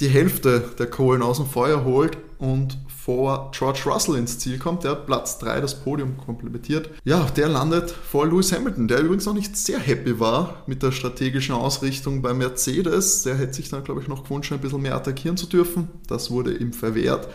die 0.00 0.08
Hälfte 0.08 0.62
der 0.78 0.86
Kohlen 0.86 1.22
aus 1.22 1.38
dem 1.38 1.46
Feuer 1.46 1.84
holt 1.84 2.18
und 2.38 2.76
vor 2.88 3.52
George 3.52 3.82
Russell 3.86 4.16
ins 4.16 4.38
Ziel 4.38 4.58
kommt. 4.58 4.84
Der 4.84 4.90
hat 4.90 5.06
Platz 5.06 5.38
3 5.38 5.60
das 5.60 5.80
Podium 5.80 6.18
komplementiert. 6.18 6.90
Ja, 7.04 7.26
der 7.36 7.48
landet 7.48 7.90
vor 7.90 8.26
Lewis 8.26 8.52
Hamilton, 8.52 8.88
der 8.88 9.00
übrigens 9.00 9.24
noch 9.24 9.34
nicht 9.34 9.56
sehr 9.56 9.78
happy 9.78 10.20
war 10.20 10.64
mit 10.66 10.82
der 10.82 10.92
strategischen 10.92 11.54
Ausrichtung 11.54 12.20
bei 12.20 12.34
Mercedes. 12.34 13.22
Der 13.22 13.36
hätte 13.36 13.54
sich 13.54 13.70
dann, 13.70 13.84
glaube 13.84 14.02
ich, 14.02 14.08
noch 14.08 14.24
gewünscht, 14.24 14.52
ein 14.52 14.60
bisschen 14.60 14.82
mehr 14.82 14.96
attackieren 14.96 15.36
zu 15.38 15.46
dürfen. 15.46 15.88
Das 16.06 16.30
wurde 16.30 16.54
ihm 16.54 16.72
verwehrt. 16.72 17.28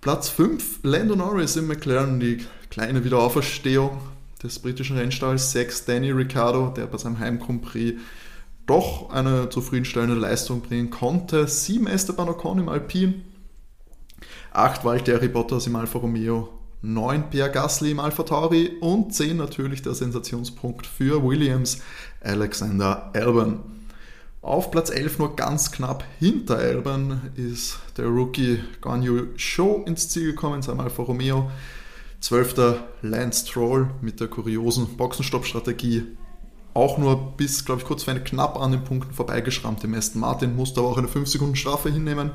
Platz 0.00 0.28
5, 0.28 0.80
Lando 0.84 1.16
Norris 1.16 1.56
im 1.56 1.66
McLaren, 1.66 2.20
die 2.20 2.38
kleine 2.70 3.04
Wiederauferstehung 3.04 3.98
des 4.40 4.60
britischen 4.60 4.96
Rennstalls. 4.96 5.50
6, 5.50 5.86
Danny 5.86 6.12
Ricciardo, 6.12 6.68
der 6.68 6.86
bei 6.86 6.98
seinem 6.98 7.18
Heim 7.18 7.40
Grand 7.40 7.62
Prix 7.62 8.00
doch 8.66 9.10
eine 9.10 9.48
zufriedenstellende 9.48 10.14
Leistung 10.14 10.60
bringen 10.60 10.90
konnte. 10.90 11.48
7, 11.48 11.88
Esteban 11.88 12.28
Ocon 12.28 12.60
im 12.60 12.68
Alpine. 12.68 13.14
8, 14.52 14.84
Valtteri 14.84 15.26
Bottas 15.26 15.66
im 15.66 15.74
Alfa 15.74 15.98
Romeo. 15.98 16.48
9, 16.82 17.30
Pierre 17.30 17.50
Gasly 17.50 17.90
im 17.90 17.98
Alfa 17.98 18.22
Tauri. 18.22 18.76
Und 18.80 19.12
10 19.12 19.36
natürlich 19.36 19.82
der 19.82 19.94
Sensationspunkt 19.94 20.86
für 20.86 21.24
Williams, 21.24 21.80
Alexander 22.20 23.10
Albon. 23.14 23.77
Auf 24.40 24.70
Platz 24.70 24.90
11 24.90 25.18
nur 25.18 25.34
ganz 25.34 25.72
knapp 25.72 26.04
hinter 26.20 26.58
Albon 26.58 27.20
ist 27.34 27.80
der 27.96 28.06
Rookie 28.06 28.60
Guan 28.80 29.02
Yu 29.02 29.26
Zhou 29.36 29.82
ins 29.84 30.08
Ziel 30.08 30.26
gekommen, 30.26 30.56
in 30.56 30.62
seinem 30.62 30.78
Alfa 30.78 31.02
Romeo. 31.02 31.50
12. 32.20 32.80
Lance 33.02 33.46
Stroll 33.46 33.90
mit 34.00 34.20
der 34.20 34.28
kuriosen 34.28 34.96
Boxenstopp-Strategie. 34.96 36.04
Auch 36.72 36.98
nur 36.98 37.32
bis, 37.36 37.64
glaube 37.64 37.80
ich, 37.80 37.86
kurz 37.86 38.04
vor 38.04 38.14
knapp 38.14 38.60
an 38.60 38.70
den 38.70 38.84
Punkten 38.84 39.12
vorbeigeschrammt. 39.12 39.82
Im 39.82 39.94
Aston 39.94 40.20
Martin 40.20 40.54
musste 40.54 40.80
aber 40.80 40.90
auch 40.90 40.98
eine 40.98 41.08
5 41.08 41.28
Sekunden 41.28 41.56
Strafe 41.56 41.90
hinnehmen. 41.90 42.30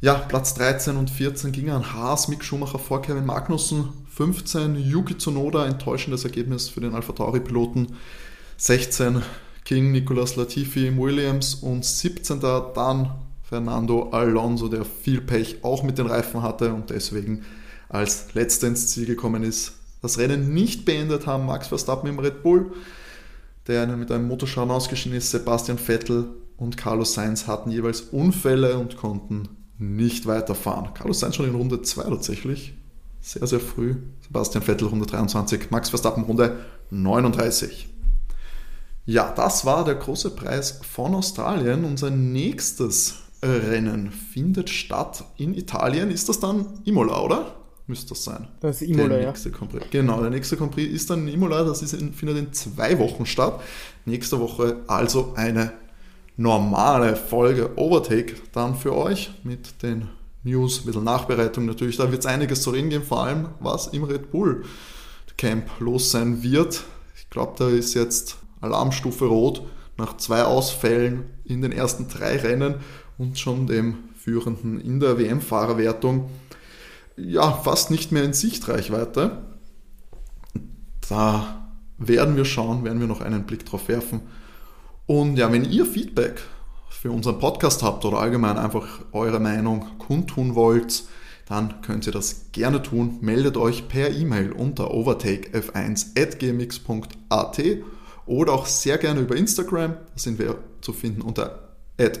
Ja, 0.00 0.14
Platz 0.14 0.54
13 0.54 0.96
und 0.96 1.10
14 1.10 1.50
ging 1.50 1.70
an 1.70 1.92
Haas, 1.92 2.28
Mick 2.28 2.44
Schumacher 2.44 2.78
vor 2.78 3.02
Kevin 3.02 3.26
Magnussen. 3.26 3.88
15 4.14 4.76
Yuki 4.76 5.18
Tsunoda, 5.18 5.66
enttäuschendes 5.66 6.22
Ergebnis 6.22 6.68
für 6.68 6.80
den 6.80 6.94
Alpha 6.94 7.12
Tauri-Piloten. 7.12 7.96
16 8.58 9.22
King 9.68 9.92
Nicolas 9.92 10.36
Latifi 10.36 10.86
im 10.86 10.96
Williams 10.96 11.56
und 11.56 11.84
17. 11.84 12.40
dann 12.40 13.10
Fernando 13.42 14.08
Alonso, 14.12 14.66
der 14.66 14.86
viel 14.86 15.20
Pech 15.20 15.62
auch 15.62 15.82
mit 15.82 15.98
den 15.98 16.06
Reifen 16.06 16.40
hatte 16.40 16.72
und 16.72 16.88
deswegen 16.88 17.42
als 17.90 18.32
letzter 18.32 18.68
ins 18.68 18.86
Ziel 18.86 19.04
gekommen 19.04 19.42
ist. 19.42 19.72
Das 20.00 20.16
Rennen 20.16 20.54
nicht 20.54 20.86
beendet 20.86 21.26
haben 21.26 21.44
Max 21.44 21.68
Verstappen 21.68 22.08
im 22.08 22.18
Red 22.18 22.42
Bull, 22.42 22.72
der 23.66 23.86
mit 23.88 24.10
einem 24.10 24.26
Motorschaden 24.26 24.70
ausgeschieden 24.70 25.18
ist. 25.18 25.32
Sebastian 25.32 25.76
Vettel 25.76 26.30
und 26.56 26.78
Carlos 26.78 27.12
Sainz 27.12 27.46
hatten 27.46 27.70
jeweils 27.70 28.00
Unfälle 28.00 28.78
und 28.78 28.96
konnten 28.96 29.50
nicht 29.76 30.24
weiterfahren. 30.24 30.94
Carlos 30.94 31.20
Sainz 31.20 31.36
schon 31.36 31.46
in 31.46 31.54
Runde 31.54 31.82
2 31.82 32.04
tatsächlich. 32.04 32.72
Sehr, 33.20 33.46
sehr 33.46 33.60
früh. 33.60 33.96
Sebastian 34.22 34.64
Vettel 34.64 34.88
Runde 34.88 35.04
23, 35.04 35.70
Max 35.70 35.90
Verstappen 35.90 36.24
Runde 36.24 36.56
39. 36.90 37.97
Ja, 39.08 39.32
das 39.34 39.64
war 39.64 39.86
der 39.86 39.94
große 39.94 40.32
Preis 40.32 40.80
von 40.82 41.14
Australien. 41.14 41.86
Unser 41.86 42.10
nächstes 42.10 43.14
Rennen 43.42 44.12
findet 44.12 44.68
statt 44.68 45.24
in 45.38 45.54
Italien. 45.54 46.10
Ist 46.10 46.28
das 46.28 46.40
dann 46.40 46.66
Imola, 46.84 47.18
oder? 47.22 47.56
Müsste 47.86 48.10
das 48.10 48.24
sein. 48.24 48.48
Das 48.60 48.82
ist 48.82 48.88
Imola, 48.90 49.08
der 49.08 49.22
ja. 49.22 49.28
nächste 49.28 49.50
Grand 49.50 49.72
Prix. 49.72 49.86
Genau, 49.90 50.20
der 50.20 50.28
nächste 50.28 50.58
Grand 50.58 50.72
Prix 50.72 50.92
ist 50.92 51.08
dann 51.08 51.26
in 51.26 51.32
Imola. 51.32 51.64
Das 51.64 51.80
ist 51.80 51.94
in, 51.94 52.12
findet 52.12 52.36
in 52.36 52.52
zwei 52.52 52.98
Wochen 52.98 53.24
statt. 53.24 53.62
Nächste 54.04 54.40
Woche 54.40 54.76
also 54.88 55.32
eine 55.36 55.72
normale 56.36 57.16
Folge 57.16 57.78
Overtake 57.78 58.34
dann 58.52 58.76
für 58.76 58.94
euch 58.94 59.30
mit 59.42 59.82
den 59.82 60.10
News, 60.44 60.80
ein 60.80 60.84
bisschen 60.84 61.04
Nachbereitung 61.04 61.64
natürlich. 61.64 61.96
Da 61.96 62.10
wird 62.10 62.20
es 62.20 62.26
einiges 62.26 62.60
zu 62.60 62.68
reden 62.68 62.90
geben, 62.90 63.04
vor 63.04 63.24
allem 63.24 63.48
was 63.60 63.86
im 63.86 64.04
Red 64.04 64.30
Bull 64.30 64.66
Camp 65.38 65.70
los 65.78 66.10
sein 66.10 66.42
wird. 66.42 66.84
Ich 67.16 67.30
glaube, 67.30 67.54
da 67.56 67.70
ist 67.70 67.94
jetzt 67.94 68.37
Alarmstufe 68.60 69.26
rot 69.26 69.62
nach 69.96 70.16
zwei 70.16 70.44
Ausfällen 70.44 71.24
in 71.44 71.62
den 71.62 71.72
ersten 71.72 72.08
drei 72.08 72.36
Rennen 72.36 72.76
und 73.18 73.38
schon 73.38 73.66
dem 73.66 73.96
Führenden 74.16 74.80
in 74.80 75.00
der 75.00 75.18
WM-Fahrerwertung 75.18 76.30
ja 77.16 77.52
fast 77.52 77.90
nicht 77.90 78.12
mehr 78.12 78.22
in 78.22 78.32
Sichtreichweite. 78.32 79.42
Da 81.08 81.68
werden 81.98 82.36
wir 82.36 82.44
schauen, 82.44 82.84
werden 82.84 83.00
wir 83.00 83.08
noch 83.08 83.20
einen 83.20 83.44
Blick 83.44 83.66
drauf 83.66 83.88
werfen. 83.88 84.20
Und 85.06 85.36
ja, 85.36 85.52
wenn 85.52 85.64
ihr 85.64 85.86
Feedback 85.86 86.42
für 86.90 87.10
unseren 87.10 87.38
Podcast 87.38 87.82
habt 87.82 88.04
oder 88.04 88.18
allgemein 88.18 88.58
einfach 88.58 88.86
eure 89.12 89.40
Meinung 89.40 89.86
kundtun 89.98 90.54
wollt, 90.54 91.04
dann 91.46 91.80
könnt 91.80 92.06
ihr 92.06 92.12
das 92.12 92.52
gerne 92.52 92.82
tun. 92.82 93.18
Meldet 93.20 93.56
euch 93.56 93.88
per 93.88 94.10
E-Mail 94.10 94.52
unter 94.52 94.92
overtakef1.gmx.at 94.92 97.58
oder 98.28 98.52
auch 98.52 98.66
sehr 98.66 98.98
gerne 98.98 99.20
über 99.20 99.36
Instagram. 99.36 99.92
Da 99.92 99.98
sind 100.16 100.38
wir 100.38 100.58
zu 100.80 100.92
finden 100.92 101.22
unter 101.22 101.68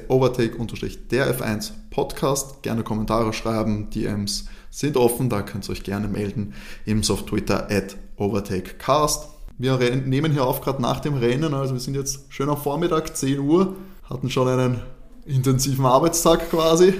overtake-der 0.08 1.38
F1 1.38 1.70
Podcast. 1.90 2.62
Gerne 2.62 2.82
Kommentare 2.82 3.32
schreiben, 3.32 3.90
DMs 3.90 4.46
sind 4.70 4.96
offen, 4.96 5.30
da 5.30 5.42
könnt 5.42 5.68
ihr 5.68 5.72
euch 5.72 5.84
gerne 5.84 6.08
melden. 6.08 6.54
Ebenso 6.84 7.14
auf 7.14 7.26
Twitter 7.26 7.68
overtakecast. 8.16 9.28
Wir 9.58 9.78
nehmen 9.96 10.32
hier 10.32 10.44
auf 10.44 10.60
gerade 10.60 10.82
nach 10.82 11.00
dem 11.00 11.14
Rennen, 11.14 11.54
also 11.54 11.74
wir 11.74 11.80
sind 11.80 11.94
jetzt 11.94 12.24
schön 12.28 12.48
am 12.48 12.56
Vormittag, 12.56 13.16
10 13.16 13.40
Uhr, 13.40 13.76
hatten 14.08 14.30
schon 14.30 14.48
einen 14.48 14.80
intensiven 15.26 15.84
Arbeitstag 15.84 16.50
quasi 16.50 16.94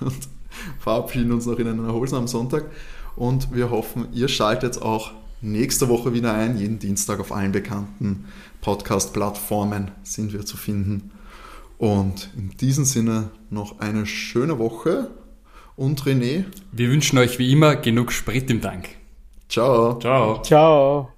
und 0.00 0.28
verabschieden 0.78 1.32
uns 1.32 1.46
noch 1.46 1.58
in 1.58 1.68
einen 1.68 1.86
erholsamen 1.86 2.28
Sonntag. 2.28 2.66
Und 3.16 3.54
wir 3.54 3.70
hoffen, 3.70 4.08
ihr 4.12 4.28
schaltet 4.28 4.80
auch 4.80 5.12
nächste 5.42 5.88
Woche 5.88 6.14
wieder 6.14 6.32
ein. 6.32 6.56
Jeden 6.56 6.78
Dienstag 6.78 7.20
auf 7.20 7.32
allen 7.32 7.52
bekannten 7.52 8.26
Podcast-Plattformen 8.62 9.90
sind 10.02 10.32
wir 10.32 10.46
zu 10.46 10.56
finden. 10.56 11.10
Und 11.76 12.30
in 12.36 12.50
diesem 12.56 12.84
Sinne 12.84 13.30
noch 13.50 13.80
eine 13.80 14.06
schöne 14.06 14.58
Woche. 14.58 15.10
Und 15.76 16.02
René. 16.04 16.44
Wir 16.70 16.88
wünschen 16.88 17.18
euch 17.18 17.38
wie 17.38 17.52
immer 17.52 17.76
genug 17.76 18.12
Sprit 18.12 18.48
im 18.50 18.62
Tank. 18.62 18.88
Ciao. 19.48 19.98
Ciao. 19.98 20.42
Ciao. 20.42 21.10